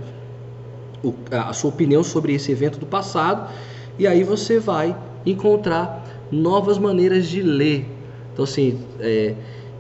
a 1.32 1.54
sua 1.54 1.70
opinião 1.70 2.04
sobre 2.04 2.34
esse 2.34 2.52
evento 2.52 2.80
do 2.80 2.86
passado, 2.86 3.50
e 3.98 4.08
aí 4.08 4.24
você 4.24 4.60
vai 4.60 4.96
encontrar 5.26 6.04
novas 6.32 6.78
maneiras 6.78 7.28
de 7.28 7.42
ler. 7.42 7.86
Então, 8.32 8.44
assim, 8.44 8.80
é, 9.00 9.36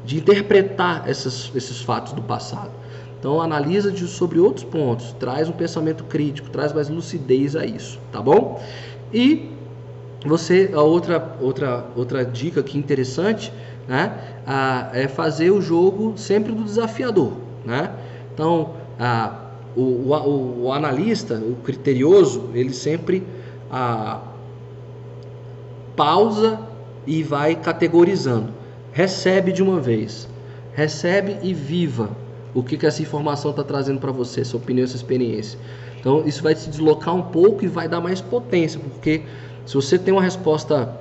de 0.05 0.17
interpretar 0.17 1.09
essas, 1.09 1.51
esses 1.55 1.81
fatos 1.81 2.13
do 2.13 2.21
passado. 2.21 2.71
Então 3.19 3.41
analisa 3.41 3.89
de, 3.89 4.05
sobre 4.05 4.37
outros 4.37 4.65
pontos, 4.65 5.13
traz 5.17 5.47
um 5.47 5.53
pensamento 5.53 6.03
crítico, 6.03 6.49
traz 6.49 6.73
mais 6.73 6.89
lucidez 6.89 7.55
a 7.55 7.65
isso, 7.65 7.97
tá 8.11 8.21
bom? 8.21 8.61
E 9.13 9.49
você, 10.25 10.71
a 10.73 10.81
outra, 10.81 11.37
outra, 11.39 11.85
outra 11.95 12.25
dica 12.25 12.59
aqui 12.59 12.77
interessante 12.77 13.51
né? 13.87 14.17
Ah, 14.45 14.89
é 14.93 15.07
fazer 15.07 15.51
o 15.51 15.61
jogo 15.61 16.13
sempre 16.17 16.51
do 16.53 16.63
desafiador, 16.63 17.33
né? 17.65 17.91
Então, 18.33 18.73
ah, 18.99 19.42
o, 19.75 19.81
o, 19.81 20.63
o, 20.65 20.71
analista, 20.71 21.35
o 21.35 21.55
criterioso, 21.63 22.49
ele 22.53 22.73
sempre 22.73 23.23
ah, 23.71 24.21
pausa 25.95 26.59
e 27.05 27.23
vai 27.23 27.55
categorizando. 27.55 28.53
Recebe 28.91 29.51
de 29.51 29.63
uma 29.63 29.79
vez, 29.79 30.27
recebe 30.73 31.37
e 31.41 31.53
viva 31.53 32.09
o 32.53 32.61
que, 32.61 32.77
que 32.77 32.85
essa 32.85 33.01
informação 33.01 33.51
está 33.51 33.63
trazendo 33.63 33.99
para 33.99 34.11
você, 34.11 34.45
sua 34.45 34.59
opinião, 34.59 34.85
sua 34.85 34.97
experiência. 34.97 35.57
Então, 35.99 36.23
isso 36.25 36.43
vai 36.43 36.53
se 36.55 36.69
deslocar 36.69 37.15
um 37.15 37.21
pouco 37.21 37.63
e 37.63 37.67
vai 37.67 37.87
dar 37.87 38.01
mais 38.01 38.21
potência, 38.21 38.79
porque 38.79 39.23
se 39.65 39.73
você 39.73 39.97
tem 39.97 40.13
uma 40.13 40.21
resposta 40.21 40.95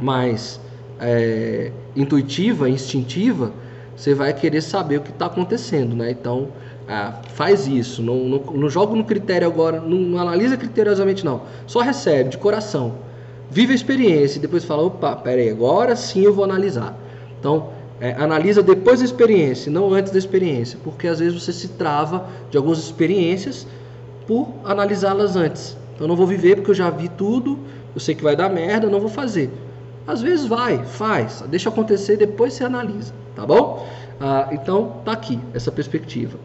mais 0.00 0.60
é, 1.00 1.72
intuitiva, 1.96 2.68
instintiva, 2.68 3.52
você 3.96 4.14
vai 4.14 4.32
querer 4.32 4.62
saber 4.62 4.98
o 4.98 5.00
que 5.02 5.10
está 5.10 5.26
acontecendo, 5.26 5.94
né? 5.94 6.10
Então, 6.10 6.48
ah, 6.88 7.20
faz 7.34 7.66
isso. 7.66 8.02
Não, 8.02 8.16
não, 8.16 8.38
não 8.38 8.68
joga 8.68 8.94
no 8.94 9.04
critério 9.04 9.46
agora, 9.46 9.80
não, 9.80 9.98
não, 9.98 10.18
analisa 10.18 10.56
criteriosamente, 10.56 11.24
não. 11.24 11.42
Só 11.66 11.80
recebe, 11.80 12.30
de 12.30 12.38
coração. 12.38 12.94
Vive 13.50 13.72
a 13.72 13.74
experiência 13.74 14.38
e 14.38 14.40
depois 14.40 14.64
fala: 14.64 14.82
opa, 14.82 15.16
peraí, 15.16 15.50
agora 15.50 15.96
sim 15.96 16.22
eu 16.22 16.32
vou 16.32 16.44
analisar. 16.44 16.96
Então, 17.38 17.68
é, 18.00 18.12
analisa 18.12 18.62
depois 18.62 19.00
da 19.00 19.04
experiência, 19.04 19.70
não 19.70 19.92
antes 19.92 20.12
da 20.12 20.18
experiência, 20.18 20.78
porque 20.82 21.06
às 21.06 21.18
vezes 21.18 21.42
você 21.42 21.52
se 21.52 21.68
trava 21.68 22.26
de 22.50 22.56
algumas 22.56 22.78
experiências 22.78 23.66
por 24.26 24.48
analisá-las 24.64 25.36
antes. 25.36 25.76
Então, 25.94 26.06
eu 26.06 26.08
não 26.08 26.16
vou 26.16 26.26
viver 26.26 26.56
porque 26.56 26.70
eu 26.70 26.74
já 26.74 26.88
vi 26.90 27.08
tudo, 27.08 27.58
eu 27.94 28.00
sei 28.00 28.14
que 28.14 28.22
vai 28.22 28.34
dar 28.34 28.48
merda, 28.48 28.88
não 28.88 29.00
vou 29.00 29.10
fazer. 29.10 29.50
Às 30.06 30.22
vezes 30.22 30.46
vai, 30.46 30.84
faz, 30.84 31.44
deixa 31.48 31.68
acontecer, 31.68 32.16
depois 32.16 32.54
você 32.54 32.64
analisa, 32.64 33.12
tá 33.36 33.44
bom? 33.44 33.86
Ah, 34.18 34.48
então, 34.52 34.96
tá 35.04 35.12
aqui 35.12 35.38
essa 35.52 35.70
perspectiva. 35.70 36.38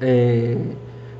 É, 0.00 0.56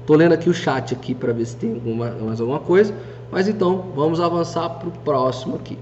tô 0.06 0.14
lendo 0.14 0.32
aqui 0.32 0.48
o 0.48 0.54
chat 0.54 0.94
aqui 0.94 1.14
para 1.14 1.32
ver 1.32 1.46
se 1.46 1.56
tem 1.56 1.72
alguma, 1.72 2.10
mais 2.10 2.40
alguma 2.40 2.60
coisa, 2.60 2.94
mas 3.30 3.48
então 3.48 3.86
vamos 3.94 4.20
avançar 4.20 4.68
para 4.68 4.88
o 4.88 4.92
próximo 4.92 5.56
aqui. 5.56 5.78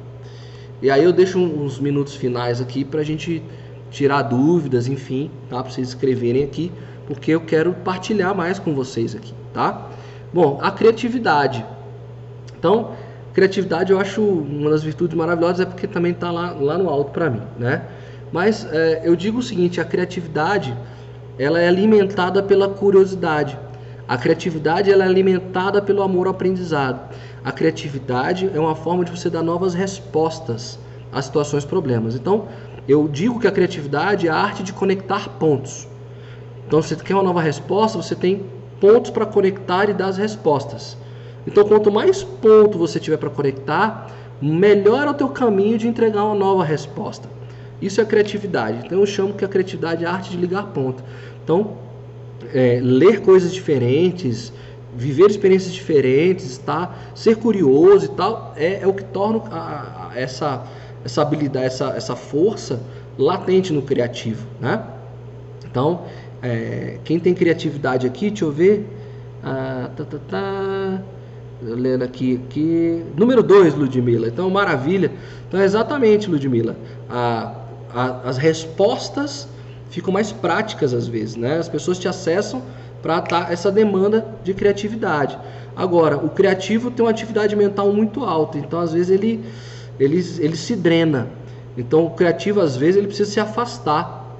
E 0.82 0.90
aí 0.90 1.02
eu 1.02 1.12
deixo 1.12 1.38
uns 1.38 1.78
minutos 1.78 2.14
finais 2.14 2.60
aqui 2.60 2.84
para 2.84 3.00
a 3.00 3.04
gente 3.04 3.42
tirar 3.90 4.22
dúvidas, 4.22 4.88
enfim, 4.88 5.30
tá? 5.48 5.62
Para 5.62 5.70
vocês 5.72 5.88
escreverem 5.88 6.44
aqui, 6.44 6.70
porque 7.06 7.30
eu 7.30 7.40
quero 7.40 7.72
partilhar 7.72 8.34
mais 8.34 8.58
com 8.58 8.74
vocês 8.74 9.14
aqui, 9.14 9.32
tá? 9.52 9.88
Bom, 10.32 10.58
a 10.60 10.70
criatividade. 10.70 11.64
Então, 12.58 12.90
criatividade 13.32 13.92
eu 13.92 14.00
acho 14.00 14.20
uma 14.22 14.70
das 14.70 14.82
virtudes 14.82 15.16
maravilhosas, 15.16 15.60
é 15.60 15.64
porque 15.64 15.86
também 15.86 16.12
está 16.12 16.30
lá, 16.30 16.50
lá 16.52 16.76
no 16.76 16.88
alto 16.88 17.12
para 17.12 17.30
mim, 17.30 17.42
né? 17.58 17.82
Mas 18.32 18.66
é, 18.72 19.02
eu 19.04 19.14
digo 19.14 19.38
o 19.38 19.42
seguinte, 19.42 19.80
a 19.80 19.84
criatividade 19.84 20.76
ela 21.38 21.60
é 21.60 21.68
alimentada 21.68 22.42
pela 22.42 22.68
curiosidade. 22.68 23.58
A 24.06 24.16
criatividade 24.18 24.90
ela 24.90 25.04
é 25.04 25.06
alimentada 25.06 25.80
pelo 25.80 26.02
amor 26.02 26.26
ao 26.26 26.32
aprendizado. 26.32 27.00
A 27.42 27.50
criatividade 27.50 28.50
é 28.54 28.60
uma 28.60 28.74
forma 28.74 29.04
de 29.04 29.10
você 29.10 29.30
dar 29.30 29.42
novas 29.42 29.74
respostas 29.74 30.78
a 31.12 31.22
situações, 31.22 31.64
problemas. 31.64 32.14
Então, 32.14 32.48
eu 32.88 33.08
digo 33.08 33.38
que 33.40 33.46
a 33.46 33.52
criatividade 33.52 34.28
é 34.28 34.30
a 34.30 34.36
arte 34.36 34.62
de 34.62 34.72
conectar 34.72 35.28
pontos. 35.38 35.88
Então, 36.66 36.82
se 36.82 36.88
você 36.88 37.02
quer 37.02 37.14
uma 37.14 37.22
nova 37.22 37.40
resposta, 37.40 38.00
você 38.00 38.14
tem 38.14 38.44
pontos 38.80 39.10
para 39.10 39.24
conectar 39.24 39.88
e 39.88 39.94
dar 39.94 40.08
as 40.08 40.18
respostas. 40.18 40.96
Então, 41.46 41.64
quanto 41.64 41.90
mais 41.90 42.22
ponto 42.22 42.76
você 42.76 42.98
tiver 42.98 43.16
para 43.16 43.30
conectar, 43.30 44.10
melhor 44.40 45.06
é 45.06 45.10
o 45.10 45.14
teu 45.14 45.28
caminho 45.28 45.78
de 45.78 45.86
entregar 45.86 46.24
uma 46.24 46.34
nova 46.34 46.64
resposta. 46.64 47.28
Isso 47.84 48.00
é 48.00 48.04
criatividade. 48.04 48.86
Então 48.86 48.98
eu 48.98 49.06
chamo 49.06 49.34
que 49.34 49.44
a 49.44 49.48
criatividade 49.48 50.04
é 50.04 50.08
a 50.08 50.12
arte 50.12 50.30
de 50.30 50.38
ligar 50.38 50.68
ponto. 50.68 51.04
Então, 51.42 51.76
é, 52.54 52.80
ler 52.82 53.20
coisas 53.20 53.52
diferentes, 53.52 54.50
viver 54.96 55.28
experiências 55.28 55.74
diferentes, 55.74 56.56
tá? 56.56 56.94
ser 57.14 57.36
curioso 57.36 58.06
e 58.06 58.08
tal, 58.08 58.54
é, 58.56 58.80
é 58.80 58.86
o 58.86 58.94
que 58.94 59.04
torna 59.04 59.42
a, 59.50 60.08
a, 60.08 60.18
essa, 60.18 60.64
essa 61.04 61.20
habilidade, 61.20 61.66
essa, 61.66 61.90
essa 61.90 62.16
força 62.16 62.80
latente 63.18 63.70
no 63.70 63.82
criativo. 63.82 64.46
Né? 64.58 64.82
Então, 65.70 66.04
é, 66.42 66.98
quem 67.04 67.18
tem 67.20 67.34
criatividade 67.34 68.06
aqui, 68.06 68.30
deixa 68.30 68.46
eu 68.46 68.52
ver. 68.52 68.88
Ah, 69.42 69.90
tá, 69.94 70.04
tá, 70.04 70.18
tá 70.30 71.02
lendo 71.60 72.02
aqui, 72.02 72.40
aqui. 72.46 73.04
Número 73.14 73.42
2, 73.42 73.74
Ludmilla. 73.74 74.28
Então, 74.28 74.48
maravilha. 74.48 75.12
Então, 75.46 75.60
exatamente, 75.60 76.30
Ludmilla. 76.30 76.76
A, 77.94 78.28
as 78.28 78.36
respostas 78.36 79.48
ficam 79.90 80.12
mais 80.12 80.32
práticas 80.32 80.92
às 80.92 81.06
vezes, 81.06 81.36
né? 81.36 81.58
As 81.58 81.68
pessoas 81.68 81.98
te 81.98 82.08
acessam 82.08 82.62
para 83.00 83.18
estar 83.18 83.52
essa 83.52 83.70
demanda 83.70 84.26
de 84.42 84.52
criatividade. 84.52 85.38
Agora, 85.76 86.16
o 86.16 86.30
criativo 86.30 86.90
tem 86.90 87.04
uma 87.04 87.10
atividade 87.10 87.54
mental 87.54 87.92
muito 87.92 88.24
alta, 88.24 88.58
então 88.58 88.80
às 88.80 88.92
vezes 88.92 89.10
ele, 89.10 89.44
ele, 89.98 90.16
ele 90.38 90.56
se 90.56 90.74
drena. 90.74 91.28
Então 91.76 92.06
o 92.06 92.10
criativo 92.10 92.60
às 92.60 92.76
vezes 92.76 92.96
ele 92.96 93.06
precisa 93.06 93.30
se 93.30 93.40
afastar, 93.40 94.36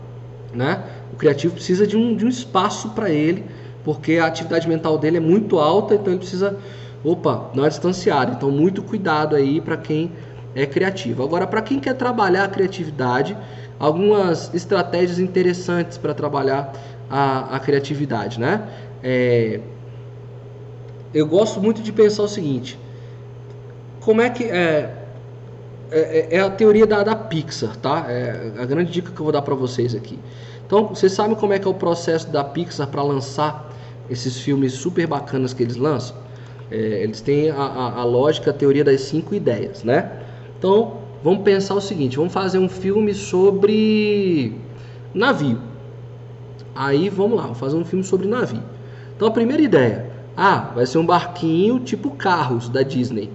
né? 0.53 0.83
O 1.13 1.17
criativo 1.17 1.55
precisa 1.55 1.87
de 1.87 1.97
um, 1.97 2.17
de 2.17 2.25
um 2.25 2.29
espaço 2.29 2.91
para 2.91 3.11
ele, 3.11 3.45
porque 3.85 4.15
a 4.15 4.27
atividade 4.27 4.69
mental 4.69 4.99
dele 4.99 5.19
é 5.19 5.21
muito 5.21 5.59
alta, 5.59 5.95
então 5.95 6.13
ele 6.13 6.19
precisa, 6.19 6.57
opa, 7.05 7.51
não 7.55 7.65
é 7.65 7.69
distanciado. 7.69 8.33
Então 8.33 8.51
muito 8.51 8.83
cuidado 8.83 9.37
aí 9.37 9.61
para 9.61 9.77
quem 9.77 10.11
é 10.55 10.67
criativo. 10.67 11.23
Agora, 11.23 11.47
para 11.47 11.61
quem 11.63 11.81
quer 11.81 11.95
trabalhar 11.95 12.45
a 12.45 12.49
criatividade, 12.49 13.37
algumas 13.79 14.53
estratégias 14.55 15.19
interessantes 15.19 15.99
para 15.99 16.15
trabalhar 16.15 16.73
a, 17.11 17.57
a, 17.57 17.61
criatividade, 17.61 18.39
né? 18.39 18.67
É, 19.03 19.61
eu 21.13 21.27
gosto 21.27 21.61
muito 21.61 21.83
de 21.83 21.93
pensar 21.93 22.23
o 22.23 22.29
seguinte: 22.29 22.79
como 24.01 24.21
é 24.21 24.31
que 24.31 24.45
é, 24.45 24.95
é, 25.91 26.37
é 26.37 26.41
a 26.41 26.51
teoria 26.51 26.87
da, 26.87 27.03
da 27.03 27.17
Pixar, 27.17 27.77
tá? 27.77 28.07
É 28.09 28.53
a 28.59 28.65
grande 28.65 28.93
dica 28.93 29.11
que 29.11 29.21
eu 29.21 29.25
vou 29.25 29.33
dar 29.33 29.43
para 29.43 29.55
vocês 29.55 29.95
aqui. 29.95 30.19
Então, 30.67 30.89
vocês 30.89 31.13
sabem 31.13 31.37
como 31.37 31.53
é 31.53 31.59
que 31.59 31.67
é 31.67 31.71
o 31.71 31.75
processo 31.75 32.29
da 32.31 32.43
Pixar 32.43 32.87
para 32.89 33.03
lançar 33.03 33.71
esses 34.09 34.41
filmes 34.41 34.73
super 34.73 35.07
bacanas 35.07 35.53
que 35.53 35.63
eles 35.63 35.77
lançam? 35.77 36.17
É, 36.71 36.77
eles 36.77 37.21
têm 37.21 37.51
a, 37.51 37.57
a, 37.57 38.01
a 38.01 38.05
lógica, 38.05 38.51
a 38.51 38.55
teoria 38.55 38.83
das 38.83 39.03
cinco 39.03 39.35
ideias, 39.35 39.85
né? 39.85 40.24
Então, 40.65 40.95
vamos 41.23 41.43
pensar 41.43 41.75
o 41.75 41.81
seguinte: 41.81 42.17
vamos 42.17 42.33
fazer 42.33 42.59
um 42.59 42.71
filme 42.71 43.13
sobre 43.13 44.57
navio. 45.13 45.59
Aí 46.75 47.11
vamos 47.11 47.37
lá, 47.37 47.43
vamos 47.43 47.59
fazer 47.59 47.77
um 47.77 47.85
filme 47.85 48.03
sobre 48.03 48.27
navio. 48.27 48.63
Então, 49.15 49.29
a 49.29 49.31
primeira 49.31 49.63
ideia: 49.63 50.11
ah, 50.35 50.71
vai 50.75 50.87
ser 50.87 50.97
um 50.97 51.05
barquinho 51.05 51.81
tipo 51.81 52.13
carros 52.13 52.71
da 52.71 52.81
Disney. 52.81 53.31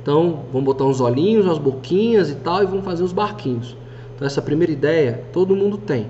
Então, 0.00 0.44
vamos 0.52 0.66
botar 0.66 0.84
uns 0.84 1.00
olhinhos, 1.00 1.46
umas 1.46 1.58
boquinhas 1.58 2.30
e 2.30 2.36
tal, 2.36 2.62
e 2.62 2.66
vamos 2.66 2.84
fazer 2.84 3.02
os 3.02 3.12
barquinhos. 3.12 3.76
Então, 4.14 4.24
essa 4.24 4.40
primeira 4.40 4.72
ideia 4.72 5.24
todo 5.32 5.56
mundo 5.56 5.78
tem. 5.78 6.06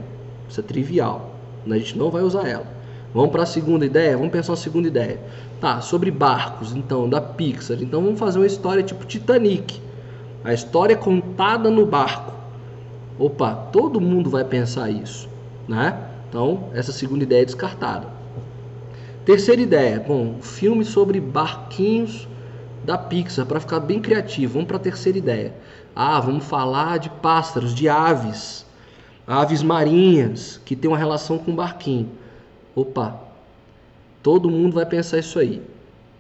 Isso 0.51 0.61
é 0.61 0.63
trivial. 0.63 1.31
A 1.67 1.79
gente 1.79 1.97
não 1.97 2.11
vai 2.11 2.23
usar 2.23 2.47
ela. 2.47 2.67
Vamos 3.15 3.31
para 3.31 3.45
a 3.45 3.47
segunda 3.47 3.87
ideia? 3.87 4.19
Vamos 4.19 4.33
pensar 4.33 4.53
uma 4.53 4.57
segunda 4.57 4.87
ideia. 4.87 5.19
Tá, 5.63 5.81
sobre 5.81 6.11
barcos, 6.11 6.77
então, 6.77 7.09
da 7.09 7.23
Pixar. 7.23 7.79
Então, 7.81 8.03
vamos 8.03 8.21
fazer 8.21 8.39
uma 8.39 8.47
história 8.47 8.83
tipo 8.83 9.07
Titanic. 9.07 9.88
A 10.49 10.55
história 10.55 10.95
é 10.95 10.97
contada 10.97 11.71
no 11.71 11.85
barco. 11.85 12.33
Opa, 13.19 13.55
todo 13.71 14.01
mundo 14.01 14.31
vai 14.31 14.43
pensar 14.43 14.89
isso, 14.89 15.29
né? 15.69 16.09
Então, 16.27 16.71
essa 16.73 16.91
segunda 16.91 17.23
ideia 17.23 17.43
é 17.43 17.45
descartada. 17.45 18.07
Terceira 19.27 19.61
ideia, 19.61 20.01
bom, 20.01 20.37
filme 20.41 20.87
sobre 20.87 21.21
barquinhos 21.21 22.27
da 22.83 22.97
Pixar, 22.97 23.45
para 23.45 23.61
ficar 23.61 23.79
bem 23.81 24.01
criativo. 24.01 24.55
Vamos 24.55 24.69
para 24.69 24.79
a 24.79 24.81
terceira 24.81 25.19
ideia. 25.19 25.53
Ah, 25.95 26.19
vamos 26.19 26.47
falar 26.47 26.99
de 26.99 27.11
pássaros, 27.11 27.75
de 27.75 27.87
aves, 27.87 28.65
aves 29.27 29.63
marinhas 29.63 30.59
que 30.65 30.75
tem 30.75 30.91
uma 30.91 30.97
relação 30.97 31.37
com 31.37 31.55
barquinho. 31.55 32.09
Opa, 32.75 33.21
todo 34.23 34.49
mundo 34.49 34.77
vai 34.77 34.87
pensar 34.87 35.19
isso 35.19 35.39
aí. 35.39 35.61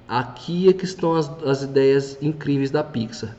Aqui 0.06 0.68
é 0.68 0.74
que 0.74 0.84
estão 0.84 1.14
as, 1.14 1.30
as 1.44 1.62
ideias 1.62 2.18
incríveis 2.20 2.70
da 2.70 2.84
Pixar. 2.84 3.34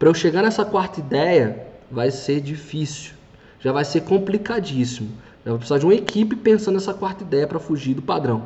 Para 0.00 0.08
eu 0.08 0.14
chegar 0.14 0.42
nessa 0.42 0.64
quarta 0.64 0.98
ideia, 0.98 1.66
vai 1.90 2.10
ser 2.10 2.40
difícil. 2.40 3.12
Já 3.60 3.70
vai 3.70 3.84
ser 3.84 4.00
complicadíssimo. 4.00 5.10
Vou 5.44 5.58
precisar 5.58 5.76
de 5.76 5.84
uma 5.84 5.94
equipe 5.94 6.34
pensando 6.34 6.76
nessa 6.76 6.94
quarta 6.94 7.22
ideia 7.22 7.46
para 7.46 7.58
fugir 7.58 7.92
do 7.92 8.00
padrão. 8.00 8.44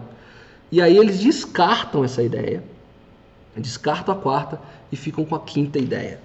E 0.72 0.82
aí 0.82 0.96
eles 0.96 1.20
descartam 1.20 2.02
essa 2.02 2.24
ideia, 2.24 2.64
descartam 3.56 4.12
a 4.12 4.18
quarta 4.18 4.60
e 4.90 4.96
ficam 4.96 5.24
com 5.24 5.36
a 5.36 5.40
quinta 5.40 5.78
ideia. 5.78 6.18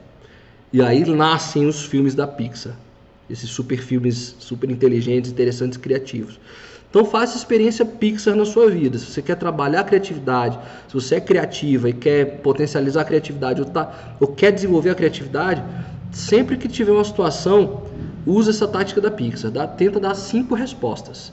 E 0.74 0.82
aí 0.82 1.06
nascem 1.06 1.68
os 1.68 1.86
filmes 1.86 2.16
da 2.16 2.26
Pixar. 2.26 2.76
Esses 3.30 3.52
super 3.52 3.78
filmes 3.78 4.36
super 4.40 4.72
inteligentes, 4.72 5.30
interessantes, 5.30 5.78
criativos. 5.78 6.40
Então 6.90 7.06
faça 7.06 7.38
experiência 7.38 7.86
Pixar 7.86 8.36
na 8.36 8.46
sua 8.46 8.70
vida. 8.70 8.98
Se 8.98 9.06
você 9.06 9.22
quer 9.22 9.36
trabalhar 9.36 9.82
a 9.82 9.84
criatividade, 9.84 10.58
se 10.88 10.94
você 10.94 11.16
é 11.16 11.22
criativa 11.22 11.90
e 11.90 11.94
quer 11.94 12.40
potencializar 12.42 13.02
a 13.02 13.06
criatividade 13.06 13.62
ou, 13.62 13.68
tá, 13.68 14.16
ou 14.20 14.28
quer 14.28 14.52
desenvolver 14.52 14.90
a 14.90 14.96
criatividade, 14.96 15.64
sempre 16.12 16.58
que 16.58 16.68
tiver 16.68 16.92
uma 16.92 17.04
situação, 17.04 17.84
usa 18.26 18.50
essa 18.50 18.68
tática 18.68 19.00
da 19.00 19.12
Pixar, 19.12 19.52
dá, 19.52 19.68
tenta 19.68 20.00
dar 20.00 20.16
cinco 20.16 20.56
respostas. 20.56 21.32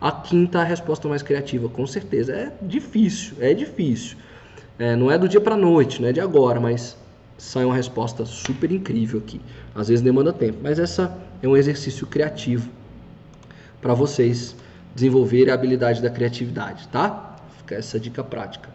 A 0.00 0.10
quinta 0.10 0.60
a 0.60 0.64
resposta 0.64 1.08
mais 1.08 1.22
criativa, 1.22 1.68
com 1.68 1.86
certeza. 1.86 2.32
É 2.32 2.52
difícil, 2.60 3.36
é 3.40 3.54
difícil. 3.54 4.16
É, 4.78 4.94
não 4.94 5.10
é 5.10 5.16
do 5.16 5.28
dia 5.28 5.40
para 5.40 5.56
noite, 5.56 6.02
não 6.02 6.08
é 6.08 6.12
de 6.12 6.20
agora, 6.20 6.60
mas 6.60 6.96
sai 7.38 7.64
uma 7.64 7.74
resposta 7.74 8.26
super 8.26 8.70
incrível 8.72 9.20
aqui. 9.20 9.40
Às 9.74 9.88
vezes 9.88 10.02
demanda 10.02 10.32
tempo, 10.32 10.58
mas 10.62 10.78
essa 10.78 11.16
é 11.42 11.48
um 11.48 11.56
exercício 11.56 12.06
criativo 12.06 12.68
para 13.80 13.94
vocês 13.94 14.56
desenvolverem 14.96 15.52
a 15.52 15.54
habilidade 15.54 16.00
da 16.00 16.08
criatividade, 16.08 16.88
tá? 16.88 17.36
Fica 17.58 17.74
essa 17.74 18.00
dica 18.00 18.24
prática. 18.24 18.70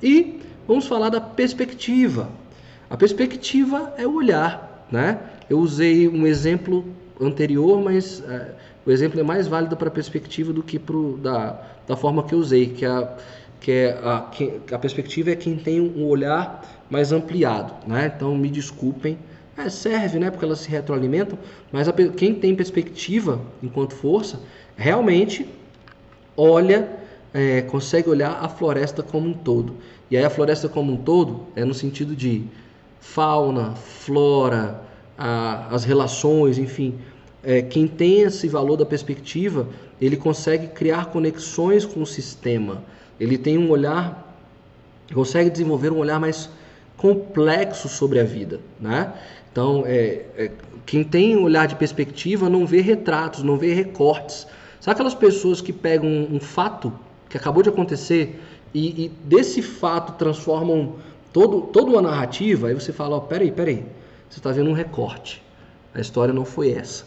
E 0.00 0.40
vamos 0.68 0.86
falar 0.86 1.08
da 1.08 1.20
perspectiva. 1.20 2.30
A 2.88 2.96
perspectiva 2.96 3.92
é 3.98 4.06
o 4.06 4.14
olhar, 4.14 4.86
né? 4.90 5.18
Eu 5.50 5.58
usei 5.58 6.08
um 6.08 6.26
exemplo 6.26 6.84
anterior, 7.20 7.82
mas 7.82 8.22
é, 8.22 8.52
o 8.86 8.90
exemplo 8.90 9.18
é 9.18 9.22
mais 9.24 9.48
válido 9.48 9.76
para 9.76 9.88
a 9.88 9.90
perspectiva 9.90 10.52
do 10.52 10.62
que 10.62 10.78
pro, 10.78 11.18
da, 11.18 11.60
da 11.88 11.96
forma 11.96 12.22
que 12.22 12.34
eu 12.34 12.38
usei, 12.38 12.68
que, 12.68 12.86
a, 12.86 13.16
que, 13.60 13.72
é 13.72 13.98
a, 14.02 14.20
que 14.30 14.60
a 14.72 14.78
perspectiva 14.78 15.32
é 15.32 15.36
quem 15.36 15.56
tem 15.56 15.80
um 15.80 16.04
olhar 16.06 16.84
mais 16.88 17.10
ampliado. 17.10 17.74
Né? 17.84 18.12
Então, 18.14 18.36
me 18.36 18.48
desculpem, 18.48 19.18
é, 19.56 19.68
serve, 19.68 20.20
né, 20.20 20.30
porque 20.30 20.44
elas 20.44 20.60
se 20.60 20.68
retroalimentam, 20.68 21.38
mas 21.72 21.88
a, 21.88 21.92
quem 21.92 22.34
tem 22.34 22.54
perspectiva 22.54 23.40
enquanto 23.62 23.94
força, 23.94 24.40
realmente 24.76 25.48
olha, 26.36 26.88
é, 27.32 27.62
consegue 27.62 28.08
olhar 28.08 28.38
a 28.42 28.48
floresta 28.48 29.02
como 29.02 29.28
um 29.28 29.34
todo. 29.34 29.76
E 30.10 30.16
aí 30.16 30.24
a 30.24 30.30
floresta 30.30 30.68
como 30.68 30.92
um 30.92 30.96
todo 30.96 31.46
é 31.56 31.64
no 31.64 31.74
sentido 31.74 32.14
de 32.14 32.44
fauna, 33.00 33.74
flora, 33.74 34.82
a, 35.18 35.68
as 35.74 35.84
relações, 35.84 36.58
enfim, 36.58 36.98
é, 37.42 37.60
quem 37.62 37.86
tem 37.86 38.22
esse 38.22 38.48
valor 38.48 38.76
da 38.76 38.86
perspectiva, 38.86 39.68
ele 40.00 40.16
consegue 40.16 40.68
criar 40.68 41.06
conexões 41.06 41.84
com 41.84 42.00
o 42.00 42.06
sistema. 42.06 42.82
Ele 43.20 43.36
tem 43.36 43.58
um 43.58 43.70
olhar, 43.70 44.36
consegue 45.12 45.50
desenvolver 45.50 45.92
um 45.92 45.98
olhar 45.98 46.18
mais 46.18 46.48
complexo 46.96 47.88
sobre 47.88 48.18
a 48.18 48.24
vida, 48.24 48.60
né? 48.80 49.12
Então, 49.52 49.84
é, 49.86 50.24
é, 50.36 50.50
quem 50.84 51.04
tem 51.04 51.36
um 51.36 51.44
olhar 51.44 51.68
de 51.68 51.76
perspectiva 51.76 52.48
não 52.48 52.66
vê 52.66 52.80
retratos, 52.80 53.42
não 53.42 53.56
vê 53.56 53.72
recortes. 53.72 54.46
Sabe 54.84 54.96
aquelas 54.96 55.14
pessoas 55.14 55.62
que 55.62 55.72
pegam 55.72 56.06
um, 56.06 56.34
um 56.36 56.38
fato 56.40 56.92
que 57.30 57.38
acabou 57.38 57.62
de 57.62 57.70
acontecer 57.70 58.38
e, 58.74 59.04
e, 59.04 59.08
desse 59.24 59.62
fato 59.62 60.12
transformam 60.18 60.96
todo, 61.32 61.62
toda 61.62 61.90
uma 61.90 62.02
narrativa? 62.02 62.68
Aí 62.68 62.74
você 62.74 62.92
fala, 62.92 63.16
oh, 63.16 63.22
peraí, 63.22 63.50
peraí, 63.50 63.82
você 64.28 64.40
está 64.40 64.52
vendo 64.52 64.68
um 64.68 64.74
recorte. 64.74 65.42
A 65.94 66.02
história 66.02 66.34
não 66.34 66.44
foi 66.44 66.72
essa. 66.72 67.06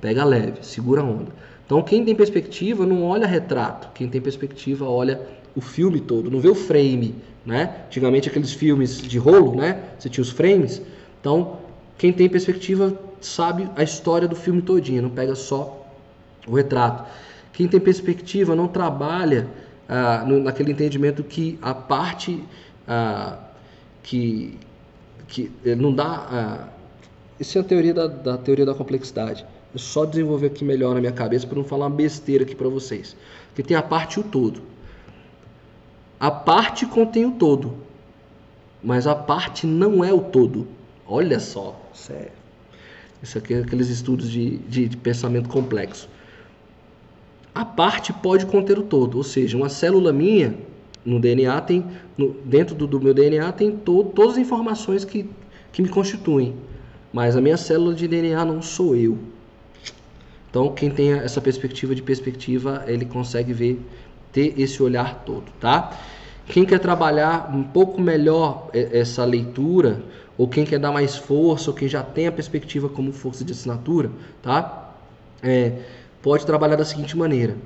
Pega 0.00 0.24
leve, 0.24 0.64
segura 0.64 1.00
a 1.00 1.04
onda. 1.04 1.32
Então, 1.64 1.82
quem 1.82 2.04
tem 2.04 2.14
perspectiva 2.14 2.86
não 2.86 3.02
olha 3.02 3.26
retrato, 3.26 3.88
quem 3.92 4.08
tem 4.08 4.20
perspectiva 4.20 4.88
olha 4.88 5.20
o 5.56 5.60
filme 5.60 5.98
todo, 5.98 6.30
não 6.30 6.38
vê 6.38 6.48
o 6.48 6.54
frame, 6.54 7.12
né? 7.44 7.86
Antigamente 7.88 8.28
aqueles 8.28 8.52
filmes 8.52 9.02
de 9.02 9.18
rolo, 9.18 9.56
né? 9.56 9.82
Você 9.98 10.08
tinha 10.08 10.22
os 10.22 10.30
frames. 10.30 10.80
Então, 11.20 11.56
quem 11.98 12.12
tem 12.12 12.28
perspectiva 12.28 12.96
sabe 13.20 13.68
a 13.74 13.82
história 13.82 14.28
do 14.28 14.36
filme 14.36 14.62
todinho, 14.62 15.02
não 15.02 15.10
pega 15.10 15.34
só 15.34 15.85
o 16.46 16.54
retrato. 16.54 17.04
Quem 17.52 17.66
tem 17.66 17.80
perspectiva 17.80 18.54
não 18.54 18.68
trabalha 18.68 19.48
ah, 19.88 20.24
no, 20.26 20.40
naquele 20.40 20.72
entendimento 20.72 21.24
que 21.24 21.58
a 21.62 21.74
parte 21.74 22.42
ah, 22.86 23.38
que, 24.02 24.58
que 25.26 25.50
eh, 25.64 25.74
não 25.74 25.92
dá. 25.92 26.26
Ah, 26.30 26.68
isso 27.40 27.58
é 27.58 27.60
a 27.60 27.64
teoria 27.64 27.92
da, 27.92 28.06
da 28.06 28.38
teoria 28.38 28.64
da 28.64 28.74
complexidade 28.74 29.44
só 29.78 30.04
desenvolver 30.04 30.46
aqui 30.46 30.64
melhor 30.64 30.94
na 30.94 31.00
minha 31.00 31.12
cabeça 31.12 31.46
para 31.46 31.56
não 31.56 31.64
falar 31.64 31.86
uma 31.86 31.96
besteira 31.96 32.44
aqui 32.44 32.54
para 32.54 32.68
vocês. 32.68 33.16
Que 33.54 33.62
tem 33.62 33.76
a 33.76 33.82
parte 33.82 34.14
e 34.16 34.20
o 34.20 34.22
todo. 34.22 34.62
A 36.18 36.30
parte 36.30 36.86
contém 36.86 37.26
o 37.26 37.32
todo, 37.32 37.74
mas 38.82 39.06
a 39.06 39.14
parte 39.14 39.66
não 39.66 40.02
é 40.02 40.12
o 40.12 40.20
todo. 40.20 40.66
Olha 41.06 41.38
só, 41.38 41.78
sério. 41.92 42.32
Isso 43.22 43.36
aqui 43.38 43.54
é 43.54 43.58
aqueles 43.58 43.88
estudos 43.88 44.30
de, 44.30 44.58
de, 44.58 44.88
de 44.88 44.96
pensamento 44.96 45.48
complexo. 45.48 46.08
A 47.56 47.64
parte 47.64 48.12
pode 48.12 48.44
conter 48.44 48.78
o 48.78 48.82
todo, 48.82 49.16
ou 49.16 49.24
seja, 49.24 49.56
uma 49.56 49.70
célula 49.70 50.12
minha 50.12 50.54
no 51.02 51.18
DNA 51.18 51.58
tem, 51.62 51.86
no, 52.14 52.34
dentro 52.44 52.74
do, 52.74 52.86
do, 52.86 53.00
meu 53.00 53.14
DNA 53.14 53.50
tem 53.52 53.70
to, 53.70 54.04
todas 54.14 54.32
as 54.32 54.38
informações 54.38 55.06
que, 55.06 55.26
que 55.72 55.80
me 55.80 55.88
constituem, 55.88 56.54
mas 57.10 57.34
a 57.34 57.40
minha 57.40 57.56
célula 57.56 57.94
de 57.94 58.06
DNA 58.06 58.44
não 58.44 58.60
sou 58.60 58.94
eu. 58.94 59.16
Então, 60.50 60.70
quem 60.74 60.90
tem 60.90 61.14
essa 61.14 61.40
perspectiva 61.40 61.94
de 61.94 62.02
perspectiva, 62.02 62.84
ele 62.86 63.06
consegue 63.06 63.54
ver, 63.54 63.80
ter 64.30 64.52
esse 64.60 64.82
olhar 64.82 65.22
todo, 65.24 65.46
tá? 65.58 65.98
Quem 66.48 66.66
quer 66.66 66.78
trabalhar 66.78 67.50
um 67.56 67.62
pouco 67.62 68.02
melhor 68.02 68.68
essa 68.74 69.24
leitura, 69.24 70.02
ou 70.36 70.46
quem 70.46 70.66
quer 70.66 70.78
dar 70.78 70.92
mais 70.92 71.16
força, 71.16 71.70
ou 71.70 71.74
quem 71.74 71.88
já 71.88 72.02
tem 72.02 72.26
a 72.26 72.32
perspectiva 72.32 72.86
como 72.86 73.14
força 73.14 73.42
de 73.42 73.52
assinatura, 73.52 74.10
tá? 74.42 74.92
É, 75.42 75.72
pode 76.26 76.44
trabalhar 76.44 76.74
da 76.74 76.84
seguinte 76.84 77.16
maneira: 77.16 77.56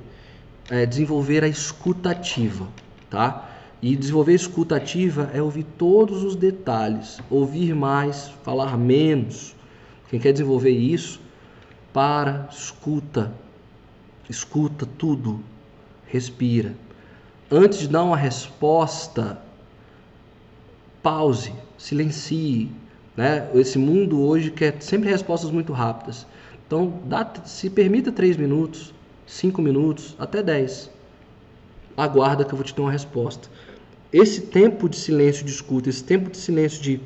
é, 0.69 0.85
desenvolver 0.85 1.43
a 1.43 1.47
escutativa, 1.47 2.67
tá? 3.09 3.49
E 3.81 3.95
desenvolver 3.95 4.33
a 4.33 4.35
escutativa 4.35 5.31
é 5.33 5.41
ouvir 5.41 5.63
todos 5.63 6.23
os 6.23 6.35
detalhes, 6.35 7.19
ouvir 7.27 7.73
mais, 7.73 8.31
falar 8.43 8.77
menos. 8.77 9.55
Quem 10.11 10.19
quer 10.19 10.31
desenvolver 10.31 10.69
isso 10.69 11.19
para, 11.91 12.47
escuta, 12.51 13.33
escuta 14.29 14.87
tudo, 14.95 15.39
respira. 16.05 16.75
Antes 17.49 17.79
de 17.79 17.87
dar 17.87 18.03
uma 18.03 18.15
resposta, 18.15 19.41
pause, 21.01 21.51
silencie. 21.79 22.69
Né? 23.17 23.49
Esse 23.55 23.79
mundo 23.79 24.21
hoje 24.21 24.51
quer 24.51 24.79
sempre 24.83 25.09
respostas 25.09 25.49
muito 25.49 25.73
rápidas. 25.73 26.27
Então, 26.71 27.01
dá, 27.03 27.29
se 27.43 27.69
permita 27.69 28.13
três 28.13 28.37
minutos, 28.37 28.93
cinco 29.27 29.61
minutos, 29.61 30.15
até 30.17 30.41
dez. 30.41 30.89
Aguarda 31.97 32.45
que 32.45 32.53
eu 32.53 32.55
vou 32.55 32.63
te 32.63 32.73
dar 32.73 32.83
uma 32.83 32.91
resposta. 32.93 33.49
Esse 34.13 34.39
tempo 34.39 34.87
de 34.87 34.95
silêncio 34.95 35.43
de 35.43 35.51
escuta, 35.51 35.89
esse 35.89 36.01
tempo 36.01 36.31
de 36.31 36.37
silêncio 36.37 36.81
de, 36.81 37.01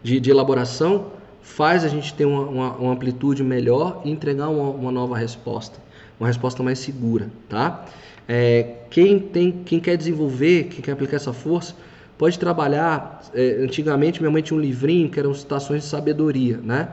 de, 0.00 0.20
de 0.20 0.30
elaboração, 0.30 1.10
faz 1.42 1.82
a 1.82 1.88
gente 1.88 2.14
ter 2.14 2.24
uma, 2.24 2.42
uma, 2.42 2.76
uma 2.76 2.92
amplitude 2.92 3.42
melhor 3.42 4.00
e 4.04 4.12
entregar 4.12 4.48
uma, 4.48 4.70
uma, 4.70 4.92
nova 4.92 5.18
resposta, 5.18 5.80
uma 6.20 6.28
resposta 6.28 6.62
mais 6.62 6.78
segura, 6.78 7.28
tá? 7.48 7.84
É, 8.28 8.74
quem 8.90 9.18
tem, 9.18 9.50
quem 9.64 9.80
quer 9.80 9.96
desenvolver, 9.96 10.68
quem 10.68 10.82
quer 10.82 10.92
aplicar 10.92 11.16
essa 11.16 11.32
força, 11.32 11.74
pode 12.16 12.38
trabalhar. 12.38 13.28
É, 13.34 13.56
antigamente 13.60 14.20
minha 14.20 14.30
mãe 14.30 14.40
tinha 14.40 14.56
um 14.56 14.62
livrinho 14.62 15.10
que 15.10 15.18
eram 15.18 15.34
citações 15.34 15.82
de 15.82 15.88
sabedoria, 15.88 16.58
né? 16.58 16.90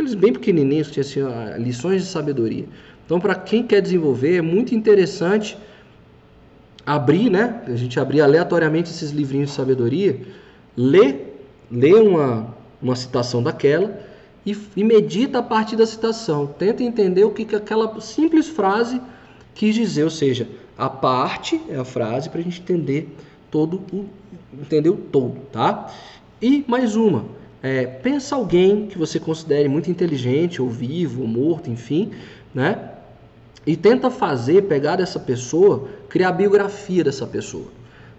Aqueles 0.00 0.14
bem 0.14 0.32
pequenininhos 0.32 0.88
que 0.88 1.02
tinha 1.02 1.28
assim, 1.28 1.62
lições 1.62 2.02
de 2.02 2.08
sabedoria. 2.08 2.64
Então, 3.04 3.20
para 3.20 3.34
quem 3.34 3.62
quer 3.62 3.82
desenvolver, 3.82 4.38
é 4.38 4.42
muito 4.42 4.74
interessante 4.74 5.58
abrir, 6.86 7.28
né? 7.28 7.62
A 7.66 7.76
gente 7.76 8.00
abrir 8.00 8.22
aleatoriamente 8.22 8.90
esses 8.90 9.10
livrinhos 9.10 9.50
de 9.50 9.56
sabedoria, 9.56 10.18
ler, 10.74 11.44
ler 11.70 11.96
uma 11.96 12.54
uma 12.80 12.96
citação 12.96 13.42
daquela 13.42 14.00
e, 14.44 14.56
e 14.74 14.82
medita 14.82 15.40
a 15.40 15.42
partir 15.42 15.76
da 15.76 15.86
citação. 15.86 16.46
Tenta 16.46 16.82
entender 16.82 17.24
o 17.24 17.30
que, 17.30 17.44
que 17.44 17.54
aquela 17.54 18.00
simples 18.00 18.48
frase 18.48 19.00
quis 19.54 19.74
dizer, 19.74 20.04
ou 20.04 20.10
seja, 20.10 20.48
a 20.78 20.88
parte 20.88 21.60
é 21.68 21.76
a 21.76 21.84
frase 21.84 22.30
para 22.30 22.40
a 22.40 22.42
gente 22.42 22.60
entender 22.62 23.14
todo 23.50 23.82
o 23.92 24.06
entender 24.58 24.88
o 24.88 24.96
todo, 24.96 25.36
tá? 25.52 25.92
E 26.40 26.64
mais 26.66 26.96
uma, 26.96 27.26
é, 27.62 27.86
pensa 27.86 28.34
alguém 28.36 28.86
que 28.86 28.96
você 28.96 29.20
considere 29.20 29.68
muito 29.68 29.90
inteligente, 29.90 30.62
ou 30.62 30.68
vivo, 30.68 31.22
ou 31.22 31.28
morto, 31.28 31.70
enfim, 31.70 32.12
né? 32.54 32.90
E 33.66 33.76
tenta 33.76 34.10
fazer, 34.10 34.62
pegar 34.62 34.96
dessa 34.96 35.20
pessoa, 35.20 35.88
criar 36.08 36.30
a 36.30 36.32
biografia 36.32 37.04
dessa 37.04 37.26
pessoa, 37.26 37.66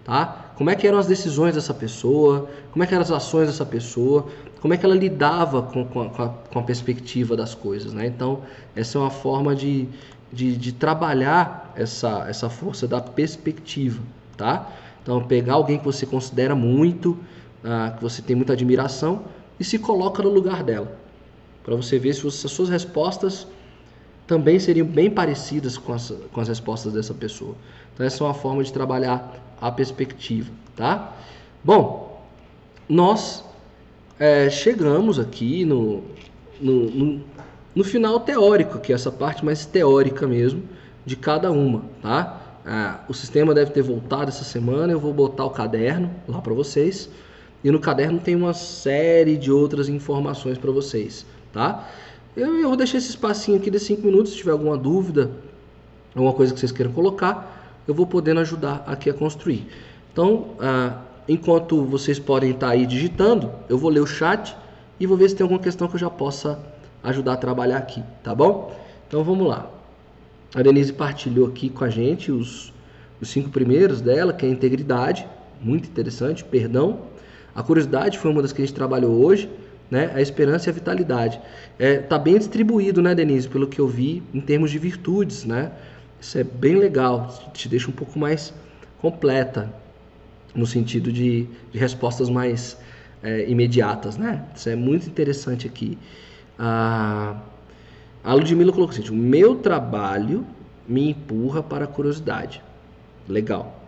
tá? 0.04 0.52
Como 0.56 0.70
é 0.70 0.76
que 0.76 0.86
eram 0.86 0.98
as 0.98 1.06
decisões 1.06 1.54
dessa 1.54 1.74
pessoa, 1.74 2.48
como 2.70 2.84
é 2.84 2.86
que 2.86 2.94
eram 2.94 3.02
as 3.02 3.10
ações 3.10 3.48
dessa 3.48 3.66
pessoa, 3.66 4.28
como 4.62 4.72
é 4.72 4.76
que 4.76 4.86
ela 4.86 4.94
lidava 4.94 5.60
com, 5.60 5.84
com, 5.84 6.02
a, 6.02 6.28
com 6.28 6.58
a 6.60 6.62
perspectiva 6.62 7.36
das 7.36 7.52
coisas. 7.52 7.92
Né? 7.92 8.06
Então, 8.06 8.42
essa 8.76 8.96
é 8.96 9.00
uma 9.00 9.10
forma 9.10 9.56
de, 9.56 9.88
de, 10.32 10.56
de, 10.56 10.70
trabalhar 10.70 11.72
essa, 11.74 12.26
essa 12.28 12.48
força 12.48 12.86
da 12.86 13.00
perspectiva. 13.00 14.00
Tá? 14.36 14.70
Então, 15.02 15.20
pegar 15.24 15.54
alguém 15.54 15.78
que 15.78 15.84
você 15.84 16.06
considera 16.06 16.54
muito, 16.54 17.18
ah, 17.64 17.94
que 17.96 18.02
você 18.02 18.22
tem 18.22 18.36
muita 18.36 18.52
admiração, 18.52 19.24
e 19.58 19.64
se 19.64 19.78
coloca 19.78 20.22
no 20.22 20.30
lugar 20.30 20.62
dela. 20.62 20.98
Para 21.62 21.76
você 21.76 21.98
ver 21.98 22.14
se, 22.14 22.26
as 22.26 22.34
suas 22.34 22.68
respostas 22.68 23.46
também 24.26 24.58
seriam 24.58 24.86
bem 24.86 25.10
parecidas 25.10 25.76
com 25.76 25.92
as, 25.92 26.12
com 26.32 26.40
as 26.40 26.48
respostas 26.48 26.92
dessa 26.92 27.14
pessoa. 27.14 27.54
Então, 27.94 28.04
essa 28.04 28.22
é 28.22 28.26
uma 28.26 28.34
forma 28.34 28.62
de 28.64 28.72
trabalhar 28.72 29.36
a 29.60 29.70
perspectiva. 29.70 30.50
Tá? 30.74 31.12
Bom, 31.62 32.22
nós 32.88 33.44
é, 34.18 34.48
chegamos 34.50 35.18
aqui 35.18 35.64
no, 35.64 36.02
no, 36.60 36.90
no, 36.90 37.20
no 37.74 37.84
final 37.84 38.20
teórico, 38.20 38.78
que 38.78 38.92
é 38.92 38.94
essa 38.94 39.10
parte 39.10 39.44
mais 39.44 39.66
teórica 39.66 40.26
mesmo 40.26 40.62
de 41.04 41.16
cada 41.16 41.50
uma, 41.50 41.82
tá? 42.00 42.40
Ah, 42.64 43.00
o 43.08 43.14
sistema 43.14 43.52
deve 43.52 43.72
ter 43.72 43.82
voltado 43.82 44.28
essa 44.28 44.44
semana, 44.44 44.92
eu 44.92 45.00
vou 45.00 45.12
botar 45.12 45.44
o 45.44 45.50
caderno 45.50 46.10
lá 46.28 46.40
para 46.40 46.54
vocês. 46.54 47.10
E 47.64 47.70
no 47.70 47.78
caderno 47.78 48.18
tem 48.18 48.34
uma 48.34 48.54
série 48.54 49.36
de 49.36 49.50
outras 49.52 49.88
informações 49.88 50.58
para 50.58 50.70
vocês, 50.70 51.24
tá? 51.52 51.88
Eu, 52.36 52.56
eu, 52.56 52.68
vou 52.68 52.76
deixar 52.76 52.98
esse 52.98 53.10
espacinho 53.10 53.58
aqui 53.58 53.70
de 53.70 53.78
5 53.78 54.04
minutos, 54.04 54.32
se 54.32 54.38
tiver 54.38 54.52
alguma 54.52 54.76
dúvida, 54.76 55.30
alguma 56.14 56.32
coisa 56.32 56.52
que 56.52 56.58
vocês 56.58 56.72
queiram 56.72 56.92
colocar, 56.92 57.80
eu 57.86 57.94
vou 57.94 58.06
podendo 58.06 58.40
ajudar 58.40 58.82
aqui 58.86 59.10
a 59.10 59.14
construir. 59.14 59.66
Então, 60.12 60.50
ah, 60.60 61.00
enquanto 61.28 61.84
vocês 61.84 62.18
podem 62.18 62.50
estar 62.50 62.68
tá 62.68 62.72
aí 62.72 62.86
digitando, 62.86 63.50
eu 63.68 63.78
vou 63.78 63.90
ler 63.90 64.00
o 64.00 64.06
chat 64.06 64.56
e 64.98 65.06
vou 65.06 65.16
ver 65.16 65.28
se 65.28 65.36
tem 65.36 65.44
alguma 65.44 65.60
questão 65.60 65.88
que 65.88 65.94
eu 65.94 66.00
já 66.00 66.10
possa 66.10 66.58
ajudar 67.02 67.34
a 67.34 67.36
trabalhar 67.36 67.78
aqui, 67.78 68.02
tá 68.22 68.34
bom? 68.34 68.74
Então 69.06 69.22
vamos 69.22 69.46
lá. 69.46 69.70
A 70.54 70.62
Denise 70.62 70.92
partilhou 70.92 71.48
aqui 71.48 71.68
com 71.68 71.84
a 71.84 71.88
gente 71.88 72.30
os, 72.30 72.72
os 73.20 73.28
cinco 73.28 73.50
primeiros 73.50 74.00
dela, 74.00 74.32
que 74.32 74.44
é 74.44 74.48
integridade, 74.48 75.26
muito 75.60 75.88
interessante, 75.88 76.44
perdão. 76.44 77.00
A 77.54 77.62
curiosidade 77.62 78.18
foi 78.18 78.30
uma 78.30 78.42
das 78.42 78.52
que 78.52 78.62
a 78.62 78.64
gente 78.64 78.74
trabalhou 78.74 79.24
hoje, 79.24 79.48
né? 79.90 80.10
A 80.14 80.20
esperança 80.20 80.68
e 80.68 80.70
a 80.70 80.72
vitalidade. 80.72 81.40
É, 81.78 81.98
tá 81.98 82.18
bem 82.18 82.38
distribuído, 82.38 83.02
né, 83.02 83.14
Denise, 83.14 83.48
pelo 83.48 83.66
que 83.66 83.78
eu 83.78 83.86
vi, 83.86 84.22
em 84.32 84.40
termos 84.40 84.70
de 84.70 84.78
virtudes, 84.78 85.44
né? 85.44 85.70
Isso 86.20 86.38
é 86.38 86.44
bem 86.44 86.76
legal, 86.76 87.50
te 87.52 87.68
deixa 87.68 87.90
um 87.90 87.92
pouco 87.92 88.18
mais 88.18 88.54
completa, 89.00 89.72
no 90.54 90.66
sentido 90.66 91.12
de, 91.12 91.46
de 91.70 91.78
respostas 91.78 92.30
mais 92.30 92.78
é, 93.22 93.48
imediatas, 93.50 94.16
né? 94.16 94.44
Isso 94.54 94.68
é 94.68 94.76
muito 94.76 95.06
interessante 95.08 95.66
aqui. 95.66 95.98
A, 96.58 97.36
a 98.24 98.34
Ludmilla 98.34 98.72
colocou 98.72 98.96
assim: 98.96 99.10
o 99.10 99.14
meu 99.14 99.56
trabalho 99.56 100.46
me 100.88 101.10
empurra 101.10 101.62
para 101.62 101.84
a 101.84 101.88
curiosidade. 101.88 102.62
Legal. 103.28 103.80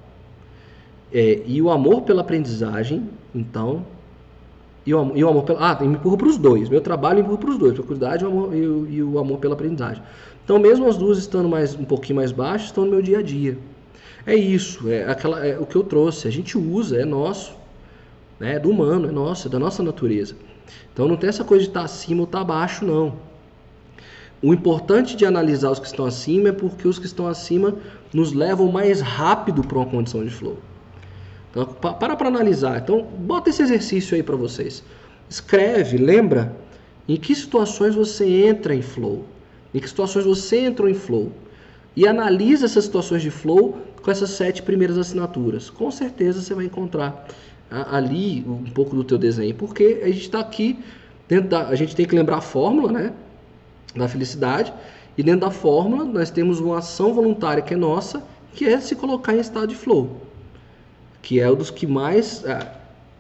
É, 1.12 1.42
e 1.46 1.62
o 1.62 1.70
amor 1.70 2.02
pela 2.02 2.22
aprendizagem, 2.22 3.08
então. 3.34 3.84
E 4.86 4.94
o, 4.94 5.16
e 5.16 5.24
o 5.24 5.28
amor 5.28 5.44
pela. 5.44 5.70
Ah, 5.70 5.80
me 5.80 5.94
empurra 5.94 6.16
para 6.18 6.28
os 6.28 6.36
dois. 6.36 6.68
Meu 6.68 6.80
trabalho 6.80 7.20
empurra 7.20 7.38
para 7.38 7.50
os 7.50 7.58
dois, 7.58 7.72
a 7.72 7.82
curiosidade 7.82 8.22
e 8.22 8.26
o, 8.26 8.30
amor, 8.30 8.54
e, 8.54 8.66
o, 8.66 8.86
e 8.90 9.02
o 9.02 9.18
amor 9.18 9.38
pela 9.38 9.54
aprendizagem. 9.54 10.02
Então, 10.44 10.58
mesmo 10.58 10.86
as 10.86 10.96
duas 10.98 11.16
estando 11.16 11.48
mais, 11.48 11.74
um 11.74 11.84
pouquinho 11.84 12.16
mais 12.16 12.30
baixas, 12.30 12.66
estão 12.66 12.84
no 12.84 12.90
meu 12.90 13.00
dia 13.00 13.18
a 13.18 13.22
dia. 13.22 13.56
É 14.26 14.34
isso, 14.34 14.88
é, 14.90 15.04
aquela, 15.04 15.44
é 15.44 15.58
o 15.58 15.66
que 15.66 15.76
eu 15.76 15.82
trouxe. 15.82 16.28
A 16.28 16.30
gente 16.30 16.56
usa, 16.56 16.96
é 17.00 17.04
nosso, 17.04 17.54
né? 18.38 18.54
é 18.54 18.58
do 18.58 18.70
humano, 18.70 19.08
é 19.08 19.12
nosso, 19.12 19.48
é 19.48 19.50
da 19.50 19.58
nossa 19.58 19.82
natureza. 19.82 20.34
Então 20.92 21.08
não 21.08 21.16
tem 21.16 21.28
essa 21.28 21.44
coisa 21.44 21.64
de 21.64 21.70
estar 21.70 21.80
tá 21.80 21.86
acima 21.86 22.20
ou 22.20 22.24
estar 22.24 22.38
tá 22.38 22.42
abaixo, 22.42 22.84
não. 22.84 23.14
O 24.42 24.52
importante 24.52 25.16
de 25.16 25.24
analisar 25.24 25.70
os 25.70 25.78
que 25.78 25.86
estão 25.86 26.04
acima 26.04 26.50
é 26.50 26.52
porque 26.52 26.86
os 26.86 26.98
que 26.98 27.06
estão 27.06 27.26
acima 27.26 27.74
nos 28.12 28.32
levam 28.32 28.70
mais 28.70 29.00
rápido 29.00 29.62
para 29.62 29.78
uma 29.78 29.86
condição 29.86 30.22
de 30.24 30.30
flow. 30.30 30.58
Então, 31.54 31.66
para 31.66 32.16
para 32.16 32.28
analisar. 32.28 32.78
Então, 32.78 33.02
bota 33.02 33.48
esse 33.48 33.62
exercício 33.62 34.16
aí 34.16 34.22
para 34.22 34.34
vocês. 34.34 34.82
Escreve, 35.28 35.96
lembra 35.96 36.54
em 37.08 37.16
que 37.16 37.34
situações 37.34 37.94
você 37.94 38.26
entra 38.46 38.74
em 38.74 38.82
flow, 38.82 39.24
em 39.72 39.78
que 39.78 39.88
situações 39.88 40.24
você 40.24 40.58
entrou 40.58 40.88
em 40.88 40.94
flow 40.94 41.30
e 41.96 42.08
analisa 42.08 42.66
essas 42.66 42.84
situações 42.84 43.22
de 43.22 43.30
flow 43.30 43.78
com 44.02 44.10
essas 44.10 44.30
sete 44.30 44.62
primeiras 44.62 44.98
assinaturas. 44.98 45.70
Com 45.70 45.90
certeza 45.92 46.42
você 46.42 46.54
vai 46.54 46.64
encontrar 46.64 47.26
ali 47.70 48.44
um 48.46 48.70
pouco 48.70 48.94
do 48.96 49.04
teu 49.04 49.16
desenho, 49.16 49.54
porque 49.54 50.00
a 50.02 50.06
gente 50.06 50.22
está 50.22 50.40
aqui 50.40 50.78
dentro 51.28 51.50
da, 51.50 51.68
a 51.68 51.74
gente 51.74 51.94
tem 51.94 52.04
que 52.04 52.14
lembrar 52.14 52.38
a 52.38 52.40
fórmula, 52.40 52.92
né, 52.92 53.12
da 53.94 54.08
felicidade, 54.08 54.72
e 55.16 55.22
dentro 55.22 55.40
da 55.42 55.50
fórmula 55.50 56.04
nós 56.04 56.30
temos 56.30 56.60
uma 56.60 56.78
ação 56.78 57.14
voluntária 57.14 57.62
que 57.62 57.74
é 57.74 57.76
nossa, 57.76 58.22
que 58.54 58.66
é 58.66 58.80
se 58.80 58.94
colocar 58.94 59.34
em 59.34 59.40
estado 59.40 59.68
de 59.68 59.74
flow, 59.74 60.20
que 61.24 61.40
é 61.40 61.50
um 61.50 61.56
dos 61.56 61.70
que 61.70 61.86
mais 61.86 62.44
é, 62.44 62.70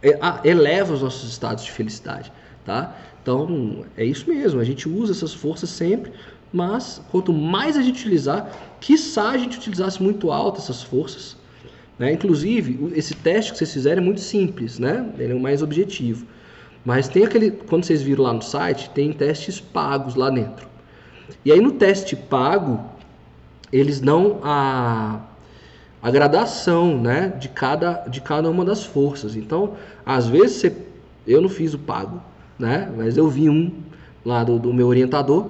é, 0.02 0.18
eleva 0.44 0.92
os 0.92 1.00
nossos 1.00 1.28
estados 1.30 1.64
de 1.64 1.72
felicidade, 1.72 2.30
tá? 2.62 2.94
Então 3.22 3.86
é 3.96 4.04
isso 4.04 4.28
mesmo, 4.28 4.60
a 4.60 4.64
gente 4.64 4.86
usa 4.86 5.12
essas 5.12 5.32
forças 5.32 5.70
sempre, 5.70 6.12
mas 6.52 7.00
quanto 7.10 7.32
mais 7.32 7.78
a 7.78 7.82
gente 7.82 8.00
utilizar, 8.00 8.52
quiçá 8.78 9.30
a 9.30 9.38
gente 9.38 9.56
utilizasse 9.56 10.02
muito 10.02 10.30
alto 10.30 10.60
essas 10.60 10.82
forças, 10.82 11.34
né? 11.98 12.12
Inclusive, 12.12 12.92
esse 12.94 13.14
teste 13.14 13.52
que 13.52 13.58
vocês 13.58 13.72
fizeram 13.72 14.02
é 14.02 14.04
muito 14.04 14.20
simples, 14.20 14.78
né? 14.78 15.10
ele 15.18 15.32
é 15.32 15.34
o 15.34 15.40
mais 15.40 15.62
objetivo. 15.62 16.26
Mas 16.84 17.08
tem 17.08 17.24
aquele, 17.24 17.52
quando 17.52 17.84
vocês 17.84 18.02
viram 18.02 18.24
lá 18.24 18.34
no 18.34 18.42
site, 18.42 18.90
tem 18.90 19.12
testes 19.12 19.58
pagos 19.58 20.14
lá 20.14 20.28
dentro. 20.28 20.68
E 21.42 21.50
aí 21.50 21.60
no 21.60 21.72
teste 21.72 22.14
pago, 22.14 22.84
eles 23.72 24.00
dão 24.00 24.40
a, 24.42 25.20
a 26.04 26.10
gradação 26.10 27.00
né, 27.00 27.32
de, 27.40 27.48
cada, 27.48 28.04
de 28.06 28.20
cada 28.20 28.50
uma 28.50 28.62
das 28.62 28.84
forças. 28.84 29.34
Então, 29.36 29.72
às 30.04 30.26
vezes, 30.26 30.56
você, 30.56 30.76
eu 31.26 31.40
não 31.40 31.48
fiz 31.48 31.72
o 31.72 31.78
pago, 31.78 32.20
né, 32.58 32.92
mas 32.94 33.16
eu 33.16 33.26
vi 33.26 33.48
um 33.48 33.72
lá 34.22 34.44
do, 34.44 34.58
do 34.58 34.70
meu 34.70 34.86
orientador. 34.86 35.46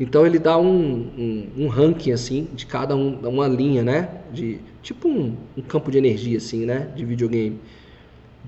Então, 0.00 0.26
ele 0.26 0.40
dá 0.40 0.58
um, 0.58 1.08
um, 1.16 1.48
um 1.56 1.68
ranking 1.68 2.10
assim 2.10 2.48
de 2.52 2.66
cada 2.66 2.96
um, 2.96 3.20
uma 3.28 3.46
linha, 3.46 3.84
né? 3.84 4.08
De, 4.32 4.58
tipo 4.82 5.06
um, 5.06 5.36
um 5.56 5.62
campo 5.62 5.88
de 5.88 5.98
energia, 5.98 6.38
assim, 6.38 6.66
né? 6.66 6.88
De 6.96 7.04
videogame. 7.04 7.60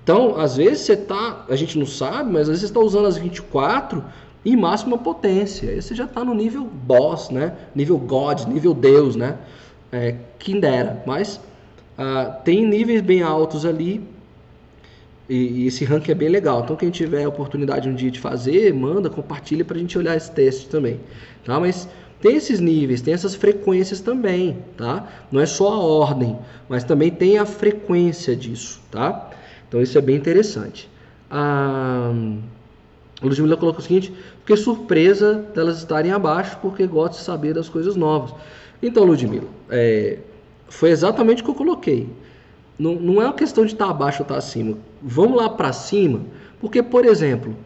Então, 0.03 0.37
às 0.37 0.57
vezes 0.57 0.81
você 0.81 0.97
tá, 0.97 1.47
a 1.49 1.55
gente 1.55 1.79
não 1.79 1.87
sabe, 1.87 2.33
mas 2.33 2.43
às 2.43 2.49
vezes 2.49 2.63
você 2.63 2.67
está 2.67 2.81
usando 2.81 3.07
as 3.07 3.17
24 3.17 4.03
em 4.45 4.57
máxima 4.57 4.99
potência. 4.99 5.71
Aí 5.71 5.81
você 5.81 5.95
já 5.95 6.05
está 6.05 6.25
no 6.25 6.35
nível 6.35 6.65
boss, 6.65 7.31
né? 7.31 7.55
Nível 7.77 7.97
God, 7.99 8.47
nível 8.47 8.75
Deus, 8.75 9.15
né? 9.15 9.39
É, 9.95 10.17
quem 10.41 10.59
dera. 10.59 11.01
Mas 11.07 11.37
uh, 11.97 12.43
tem 12.43 12.67
níveis 12.67 13.01
bem 13.01 13.23
altos 13.23 13.65
ali 13.65 14.03
e, 15.29 15.37
e, 15.37 15.67
esse 15.69 15.85
ranking 15.85 16.11
é 16.11 16.15
bem 16.17 16.29
legal. 16.29 16.63
Então, 16.65 16.75
quem 16.75 16.91
tiver 16.91 17.23
a 17.23 17.29
oportunidade 17.29 17.89
um 17.89 17.95
dia 17.95 18.11
de 18.11 18.19
fazer, 18.19 18.75
manda, 18.75 19.09
compartilha 19.09 19.65
para 19.65 19.77
a 19.77 19.81
gente 19.81 19.97
olhar 19.97 20.17
esse 20.17 20.33
teste 20.33 20.69
também. 20.69 20.99
Tá? 21.45 21.61
Mas 21.61 21.89
tem 22.21 22.35
esses 22.35 22.59
níveis, 22.59 23.03
tem 23.03 23.15
essas 23.15 23.37
frequências 23.37 24.01
também, 24.01 24.59
tá? 24.77 25.07
Não 25.31 25.41
é 25.41 25.47
só 25.47 25.73
a 25.73 25.79
ordem, 25.79 26.37
mas 26.69 26.83
também 26.83 27.11
tem 27.11 27.39
a 27.39 27.47
frequência 27.47 28.35
disso, 28.35 28.81
tá? 28.91 29.31
Então 29.69 29.81
isso 29.81 29.97
é 29.97 30.01
bem 30.01 30.17
interessante. 30.17 30.89
A 31.31 32.13
Ludmilla 33.23 33.57
colocou 33.57 33.81
o 33.81 33.83
seguinte, 33.83 34.13
porque 34.39 34.57
surpresa 34.57 35.35
delas 35.55 35.79
estarem 35.79 36.13
abaixo, 36.13 36.59
porque 36.63 36.87
gosta 36.87 37.19
de 37.19 37.25
saber 37.25 37.53
das 37.55 37.69
coisas 37.69 37.95
novas. 37.95 38.35
Então, 38.87 39.03
Ludmilla, 39.03 39.49
é, 39.71 40.19
foi 40.69 40.91
exatamente 40.91 41.41
o 41.41 41.45
que 41.47 41.51
eu 41.51 41.55
coloquei. 41.55 42.07
Não, 42.79 42.95
não 42.97 43.23
é 43.23 43.25
uma 43.25 43.33
questão 43.33 43.65
de 43.65 43.73
estar 43.73 43.89
abaixo 43.89 44.23
ou 44.23 44.25
estar 44.25 44.37
acima. 44.37 44.77
Vamos 45.03 45.39
lá 45.39 45.49
para 45.49 45.73
cima, 45.73 46.21
porque, 46.61 46.83
por 46.83 47.07
exemplo, 47.07 47.57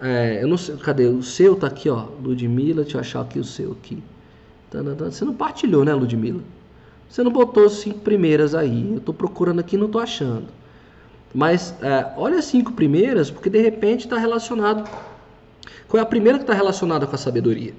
é, 0.00 0.42
eu 0.42 0.48
não 0.48 0.56
sei, 0.56 0.74
cadê? 0.78 1.04
O 1.04 1.22
seu 1.22 1.54
tá 1.54 1.66
aqui, 1.66 1.90
ó. 1.90 2.06
Ludmilla, 2.22 2.82
deixa 2.82 2.96
eu 2.96 3.00
achar 3.02 3.20
aqui 3.20 3.38
o 3.38 3.44
seu 3.44 3.72
aqui. 3.72 4.02
Você 5.00 5.22
não 5.24 5.34
partilhou, 5.34 5.84
né, 5.84 5.92
Ludmilla? 5.92 6.40
Você 7.10 7.22
não 7.22 7.30
botou 7.30 7.66
as 7.66 7.72
cinco 7.72 7.98
primeiras 7.98 8.54
aí. 8.54 8.94
Eu 8.94 9.00
tô 9.00 9.12
procurando 9.12 9.60
aqui 9.60 9.76
e 9.76 9.78
não 9.78 9.88
tô 9.88 9.98
achando. 9.98 10.46
Mas 11.34 11.74
é, 11.82 12.10
olha 12.16 12.38
as 12.38 12.46
cinco 12.46 12.72
primeiras, 12.72 13.30
porque 13.30 13.50
de 13.50 13.60
repente 13.60 14.06
está 14.06 14.16
relacionado. 14.16 14.88
Qual 15.88 16.00
é 16.00 16.02
a 16.02 16.06
primeira 16.06 16.38
que 16.38 16.44
está 16.44 16.54
relacionada 16.54 17.06
com 17.06 17.14
a 17.14 17.18
sabedoria? 17.18 17.74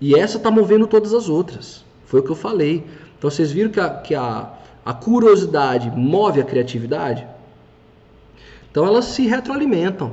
E 0.00 0.14
essa 0.14 0.38
está 0.38 0.50
movendo 0.50 0.86
todas 0.86 1.12
as 1.12 1.28
outras. 1.28 1.84
Foi 2.10 2.18
o 2.18 2.22
que 2.24 2.30
eu 2.30 2.36
falei. 2.36 2.84
Então 3.16 3.30
vocês 3.30 3.52
viram 3.52 3.70
que 3.70 3.78
a, 3.78 3.88
que 3.88 4.16
a, 4.16 4.50
a 4.84 4.92
curiosidade 4.92 5.92
move 5.96 6.40
a 6.40 6.44
criatividade? 6.44 7.24
Então 8.68 8.84
elas 8.84 9.04
se 9.04 9.28
retroalimentam. 9.28 10.12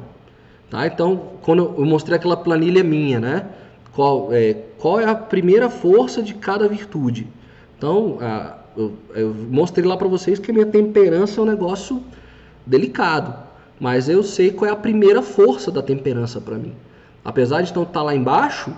Tá? 0.70 0.86
Então, 0.86 1.32
quando 1.41 1.74
eu 1.76 1.86
mostrei 1.86 2.16
aquela 2.16 2.38
planilha 2.38 2.84
minha, 2.84 3.20
né? 3.20 3.48
Qual 3.95 4.32
é, 4.32 4.54
qual 4.78 5.00
é 5.00 5.06
a 5.06 5.16
primeira 5.16 5.72
força 5.72 6.22
de 6.22 6.36
cada 6.36 6.68
virtude? 6.68 7.28
Então, 7.76 8.20
a, 8.22 8.58
eu, 8.78 8.93
eu, 9.16 9.34
mostrei 9.34 9.84
lá 9.84 9.98
para 9.98 10.08
vocês 10.08 10.38
que 10.38 10.52
a 10.52 10.54
minha 10.54 10.68
temperança 10.68 11.39
é 11.39 11.43
um 11.43 11.48
negócio 11.48 12.04
delicado, 12.64 13.34
mas 13.80 14.08
eu 14.08 14.22
sei 14.22 14.52
qual 14.52 14.70
é 14.70 14.72
a 14.72 14.76
primeira 14.76 15.24
força 15.24 15.72
da 15.72 15.82
temperança 15.82 16.39
para 16.39 16.58
mim. 16.58 16.76
Apesar 17.26 17.64
de 17.64 17.72
então 17.72 17.82
estar 17.82 18.02
tá 18.02 18.04
lá 18.04 18.14
embaixo, 18.14 18.72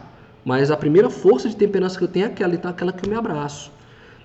mas 0.44 0.72
a 0.72 0.78
primeira 0.78 1.10
força 1.10 1.50
de 1.50 1.56
temperança 1.56 1.98
que 1.98 2.04
eu 2.04 2.08
tenho 2.08 2.26
é 2.26 2.30
aquela, 2.30 2.56
então 2.56 2.72
aquela 2.72 2.92
que 2.92 3.06
eu 3.06 3.10
me 3.10 3.18
abraço. 3.18 3.72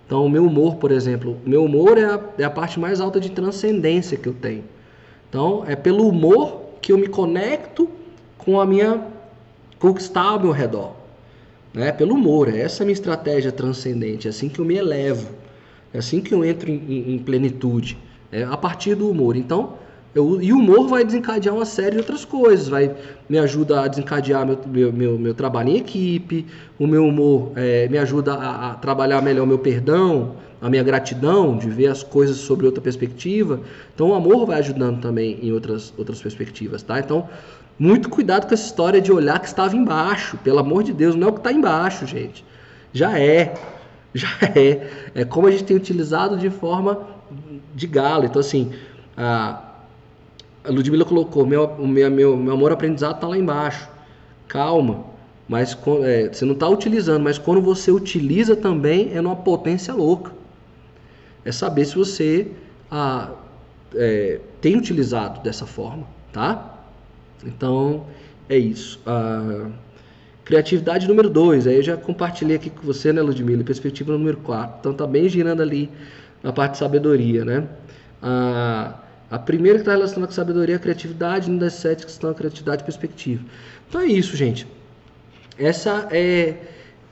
Então, 0.06 0.24
o 0.24 0.28
meu 0.28 0.46
humor, 0.46 0.76
por 0.76 0.90
exemplo, 0.90 1.38
meu 1.46 1.64
humor 1.64 1.96
é 1.96 2.04
a, 2.04 2.20
é 2.38 2.44
a 2.44 2.50
parte 2.50 2.78
mais 2.78 3.00
alta 3.00 3.18
de 3.18 3.30
transcendência 3.30 4.18
que 4.18 4.28
eu 4.28 4.34
tenho. 4.34 4.64
Então, 5.28 5.64
é 5.66 5.74
pelo 5.74 6.06
humor 6.06 6.60
que 6.80 6.92
eu 6.92 6.98
me 6.98 7.08
conecto 7.08 7.88
com 8.36 8.60
a 8.60 8.66
minha 8.66 9.14
está 9.98 10.22
ao 10.22 10.40
meu 10.40 10.50
redor, 10.50 10.94
né? 11.74 11.92
Pelo 11.92 12.14
humor, 12.14 12.48
é 12.48 12.60
essa 12.60 12.82
a 12.82 12.86
minha 12.86 12.94
estratégia 12.94 13.52
transcendente, 13.52 14.26
é 14.26 14.30
assim 14.30 14.48
que 14.48 14.58
eu 14.58 14.64
me 14.64 14.76
elevo, 14.76 15.28
é 15.92 15.98
assim 15.98 16.22
que 16.22 16.32
eu 16.32 16.42
entro 16.42 16.70
em, 16.70 16.76
em, 16.88 17.14
em 17.14 17.18
plenitude, 17.18 17.98
é 18.32 18.44
a 18.44 18.56
partir 18.56 18.94
do 18.94 19.10
humor. 19.10 19.36
Então, 19.36 19.74
Eu, 20.14 20.40
e 20.40 20.52
o 20.52 20.58
humor 20.58 20.86
vai 20.86 21.04
desencadear 21.04 21.54
uma 21.54 21.64
série 21.64 21.92
de 21.92 21.98
outras 21.98 22.24
coisas, 22.24 22.68
vai 22.68 22.94
me 23.28 23.36
ajuda 23.36 23.82
a 23.82 23.88
desencadear 23.88 24.46
meu, 24.46 24.58
meu, 24.66 24.92
meu, 24.92 25.18
meu 25.18 25.34
trabalho 25.34 25.70
em 25.70 25.76
equipe, 25.76 26.46
o 26.78 26.86
meu 26.86 27.04
humor 27.04 27.50
é, 27.56 27.88
me 27.88 27.98
ajuda 27.98 28.34
a, 28.34 28.70
a 28.70 28.74
trabalhar 28.74 29.20
melhor 29.20 29.42
o 29.42 29.46
meu 29.46 29.58
perdão, 29.58 30.36
a 30.62 30.70
minha 30.70 30.82
gratidão, 30.82 31.58
de 31.58 31.68
ver 31.68 31.88
as 31.88 32.02
coisas 32.02 32.36
sobre 32.36 32.64
outra 32.64 32.80
perspectiva. 32.80 33.60
Então 33.94 34.10
o 34.10 34.14
amor 34.14 34.46
vai 34.46 34.60
ajudando 34.60 35.00
também 35.00 35.38
em 35.42 35.52
outras, 35.52 35.92
outras 35.98 36.22
perspectivas, 36.22 36.82
tá? 36.82 37.00
Então, 37.00 37.28
muito 37.78 38.08
cuidado 38.08 38.46
com 38.46 38.54
essa 38.54 38.66
história 38.66 39.00
de 39.00 39.12
olhar 39.12 39.40
que 39.40 39.46
estava 39.46 39.74
embaixo. 39.74 40.38
Pelo 40.38 40.60
amor 40.60 40.84
de 40.84 40.92
Deus, 40.92 41.16
não 41.16 41.26
é 41.26 41.30
o 41.30 41.34
que 41.34 41.40
está 41.40 41.52
embaixo, 41.52 42.06
gente. 42.06 42.44
Já 42.92 43.18
é. 43.18 43.54
Já 44.14 44.28
é. 44.54 44.90
É 45.12 45.24
como 45.24 45.48
a 45.48 45.50
gente 45.50 45.64
tem 45.64 45.76
utilizado 45.76 46.36
de 46.36 46.48
forma 46.48 47.00
de 47.74 47.86
galo. 47.88 48.24
Então, 48.24 48.38
assim, 48.38 48.72
a, 49.16 49.63
a 50.64 50.70
Ludmilla 50.70 51.04
colocou: 51.04 51.46
meu, 51.46 51.76
meu, 51.78 52.10
meu, 52.10 52.36
meu 52.36 52.54
amor 52.54 52.72
aprendizado 52.72 53.16
está 53.16 53.28
lá 53.28 53.38
embaixo. 53.38 53.88
Calma. 54.48 55.12
Mas 55.46 55.76
é, 56.04 56.28
você 56.32 56.44
não 56.44 56.54
está 56.54 56.66
utilizando, 56.68 57.22
mas 57.22 57.36
quando 57.36 57.60
você 57.60 57.90
utiliza 57.90 58.56
também 58.56 59.10
é 59.12 59.20
numa 59.20 59.36
potência 59.36 59.92
louca 59.92 60.32
é 61.44 61.52
saber 61.52 61.84
se 61.84 61.94
você 61.94 62.48
ah, 62.90 63.30
é, 63.94 64.40
tem 64.60 64.76
utilizado 64.76 65.42
dessa 65.42 65.66
forma, 65.66 66.06
tá? 66.32 66.78
Então, 67.44 68.06
é 68.48 68.56
isso. 68.56 68.98
Ah, 69.06 69.68
criatividade 70.44 71.06
número 71.06 71.28
2, 71.28 71.66
aí 71.66 71.76
eu 71.76 71.82
já 71.82 71.96
compartilhei 71.96 72.56
aqui 72.56 72.70
com 72.70 72.82
você, 72.82 73.12
né, 73.12 73.20
Ludmilla? 73.20 73.62
Perspectiva 73.62 74.12
número 74.12 74.38
4. 74.38 74.78
Então, 74.80 74.94
tá 74.94 75.06
bem 75.06 75.28
girando 75.28 75.60
ali 75.60 75.90
na 76.42 76.52
parte 76.52 76.72
de 76.72 76.78
sabedoria, 76.78 77.44
né? 77.44 77.68
Ah, 78.22 78.94
a 79.30 79.38
primeira 79.38 79.78
que 79.78 79.82
está 79.82 79.92
relacionada 79.92 80.26
com 80.28 80.32
sabedoria 80.34 80.74
é 80.74 80.76
a 80.76 80.80
criatividade, 80.80 81.50
uma 81.50 81.58
das 81.58 81.74
sete 81.74 82.04
que 82.04 82.10
estão 82.10 82.30
a 82.30 82.34
criatividade 82.34 82.82
e 82.82 82.84
perspectiva. 82.84 83.44
Então 83.88 84.00
é 84.00 84.06
isso, 84.06 84.36
gente. 84.36 84.66
Essa 85.58 86.08
é, 86.10 86.56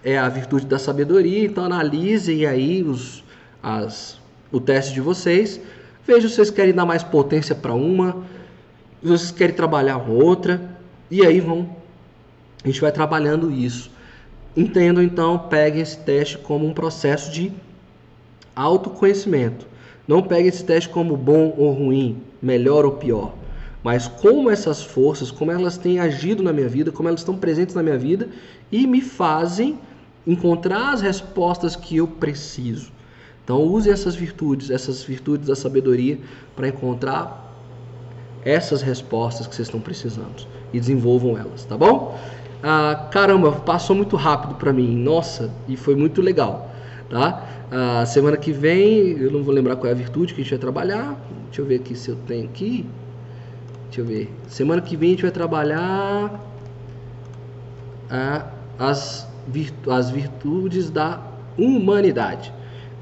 é 0.04 0.18
a 0.18 0.28
virtude 0.28 0.66
da 0.66 0.78
sabedoria. 0.78 1.44
Então 1.44 1.64
analisem 1.64 2.46
aí 2.46 2.82
os, 2.82 3.24
as, 3.62 4.20
o 4.50 4.60
teste 4.60 4.92
de 4.94 5.00
vocês. 5.00 5.60
Veja 6.06 6.28
se 6.28 6.34
vocês 6.34 6.50
querem 6.50 6.74
dar 6.74 6.84
mais 6.84 7.02
potência 7.02 7.54
para 7.54 7.72
uma, 7.72 8.24
se 9.00 9.08
vocês 9.08 9.30
querem 9.30 9.54
trabalhar 9.54 9.98
outra, 9.98 10.60
e 11.10 11.24
aí 11.24 11.40
vão. 11.40 11.76
A 12.64 12.66
gente 12.68 12.80
vai 12.80 12.92
trabalhando 12.92 13.50
isso. 13.50 13.90
Entendam 14.56 15.02
então, 15.02 15.38
peguem 15.38 15.80
esse 15.80 15.98
teste 15.98 16.38
como 16.38 16.66
um 16.66 16.74
processo 16.74 17.32
de 17.32 17.52
autoconhecimento. 18.54 19.66
Não 20.07 20.22
peguem 20.22 20.48
esse 20.48 20.64
teste 20.64 20.88
como 20.88 21.16
bom 21.16 21.55
ou 21.57 21.72
ruim, 21.72 22.22
melhor 22.40 22.84
ou 22.84 22.92
pior, 22.92 23.34
mas 23.82 24.09
como 24.09 24.50
essas 24.50 24.82
forças, 24.82 25.30
como 25.30 25.50
elas 25.50 25.76
têm 25.76 25.98
agido 25.98 26.42
na 26.42 26.53
minha 26.53 26.68
vida, 26.68 26.90
como 26.90 27.09
elas 27.09 27.20
estão 27.20 27.36
presentes 27.36 27.74
na 27.74 27.82
minha 27.82 27.98
vida 27.98 28.28
e 28.70 28.86
me 28.86 29.00
fazem 29.00 29.78
encontrar 30.26 30.92
as 30.92 31.00
respostas 31.00 31.76
que 31.76 31.96
eu 31.96 32.07
preciso. 32.07 32.92
Então 33.44 33.62
use 33.62 33.90
essas 33.90 34.14
virtudes, 34.14 34.70
essas 34.70 35.03
virtudes 35.03 35.48
da 35.48 35.57
sabedoria 35.57 36.18
para 36.55 36.68
encontrar 36.68 37.53
essas 38.44 38.82
respostas 38.82 39.46
que 39.46 39.55
vocês 39.55 39.68
estão 39.68 39.80
precisando 39.80 40.46
e 40.72 40.80
desenvolvam 40.80 41.36
elas, 41.36 41.64
tá 41.64 41.76
bom? 41.76 42.18
Ah, 42.62 43.09
caramba, 43.11 43.53
passou 43.53 43.96
muito 43.96 44.16
rápido 44.16 44.55
para 44.55 44.72
mim, 44.72 44.96
nossa, 44.96 45.50
e 45.66 45.76
foi 45.76 45.96
muito 45.96 46.22
legal, 46.22 46.72
tá? 47.12 47.46
Ah, 47.70 48.04
semana 48.04 48.36
que 48.36 48.50
vem, 48.50 49.10
eu 49.20 49.30
não 49.30 49.44
vou 49.44 49.54
lembrar 49.54 49.76
qual 49.76 49.88
é 49.88 49.92
a 49.92 49.94
virtude 49.94 50.34
que 50.34 50.40
a 50.40 50.42
gente 50.42 50.50
vai 50.50 50.58
trabalhar. 50.58 51.16
Deixa 51.46 51.60
eu 51.60 51.66
ver 51.66 51.76
aqui 51.76 51.94
se 51.94 52.08
eu 52.08 52.16
tenho 52.26 52.46
aqui. 52.46 52.84
Deixa 53.84 54.00
eu 54.00 54.04
ver. 54.04 54.32
Semana 54.48 54.82
que 54.82 54.96
vem 54.96 55.10
a 55.10 55.12
gente 55.12 55.22
vai 55.22 55.30
trabalhar 55.30 56.40
ah, 58.10 58.46
as, 58.76 59.28
virtu 59.46 59.92
as 59.92 60.10
virtudes 60.10 60.90
da 60.90 61.22
humanidade 61.56 62.52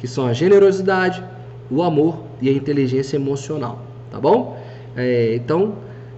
que 0.00 0.08
são 0.08 0.26
a 0.26 0.32
generosidade, 0.32 1.22
o 1.70 1.82
amor 1.82 2.24
e 2.40 2.48
a 2.48 2.52
inteligência 2.52 3.16
emocional, 3.16 3.84
tá 4.10 4.18
bom? 4.18 4.58
É, 4.96 5.34
então, 5.34 5.74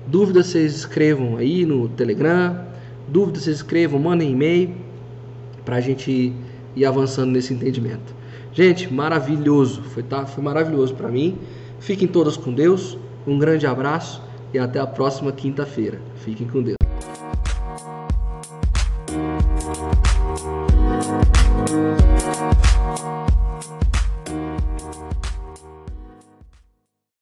dúvidas 0.07 0.47
vocês 0.47 0.77
escrevam 0.77 1.37
aí 1.37 1.67
no 1.67 1.89
Telegram, 1.89 2.65
dúvidas 3.09 3.43
vocês 3.43 3.57
escrevam, 3.57 3.99
mandem 3.99 4.31
e-mail 4.31 4.73
para 5.65 5.77
a 5.77 5.81
gente 5.81 6.33
ir 6.77 6.85
avançando 6.85 7.31
nesse 7.31 7.53
entendimento. 7.53 8.15
Gente, 8.53 8.93
maravilhoso, 8.93 9.83
foi, 9.83 10.03
tá, 10.03 10.27
foi 10.27 10.43
maravilhoso 10.43 10.95
para 10.95 11.09
mim. 11.09 11.39
Fiquem 11.81 12.07
todos 12.07 12.37
com 12.37 12.53
Deus, 12.53 12.99
um 13.27 13.39
grande 13.39 13.67
abraço 13.67 14.23
e 14.53 14.59
até 14.59 14.79
a 14.79 14.87
próxima 14.87 15.33
quinta-feira. 15.33 16.01
Fiquem 16.17 16.47
com 16.47 16.63
Deus. 16.63 16.77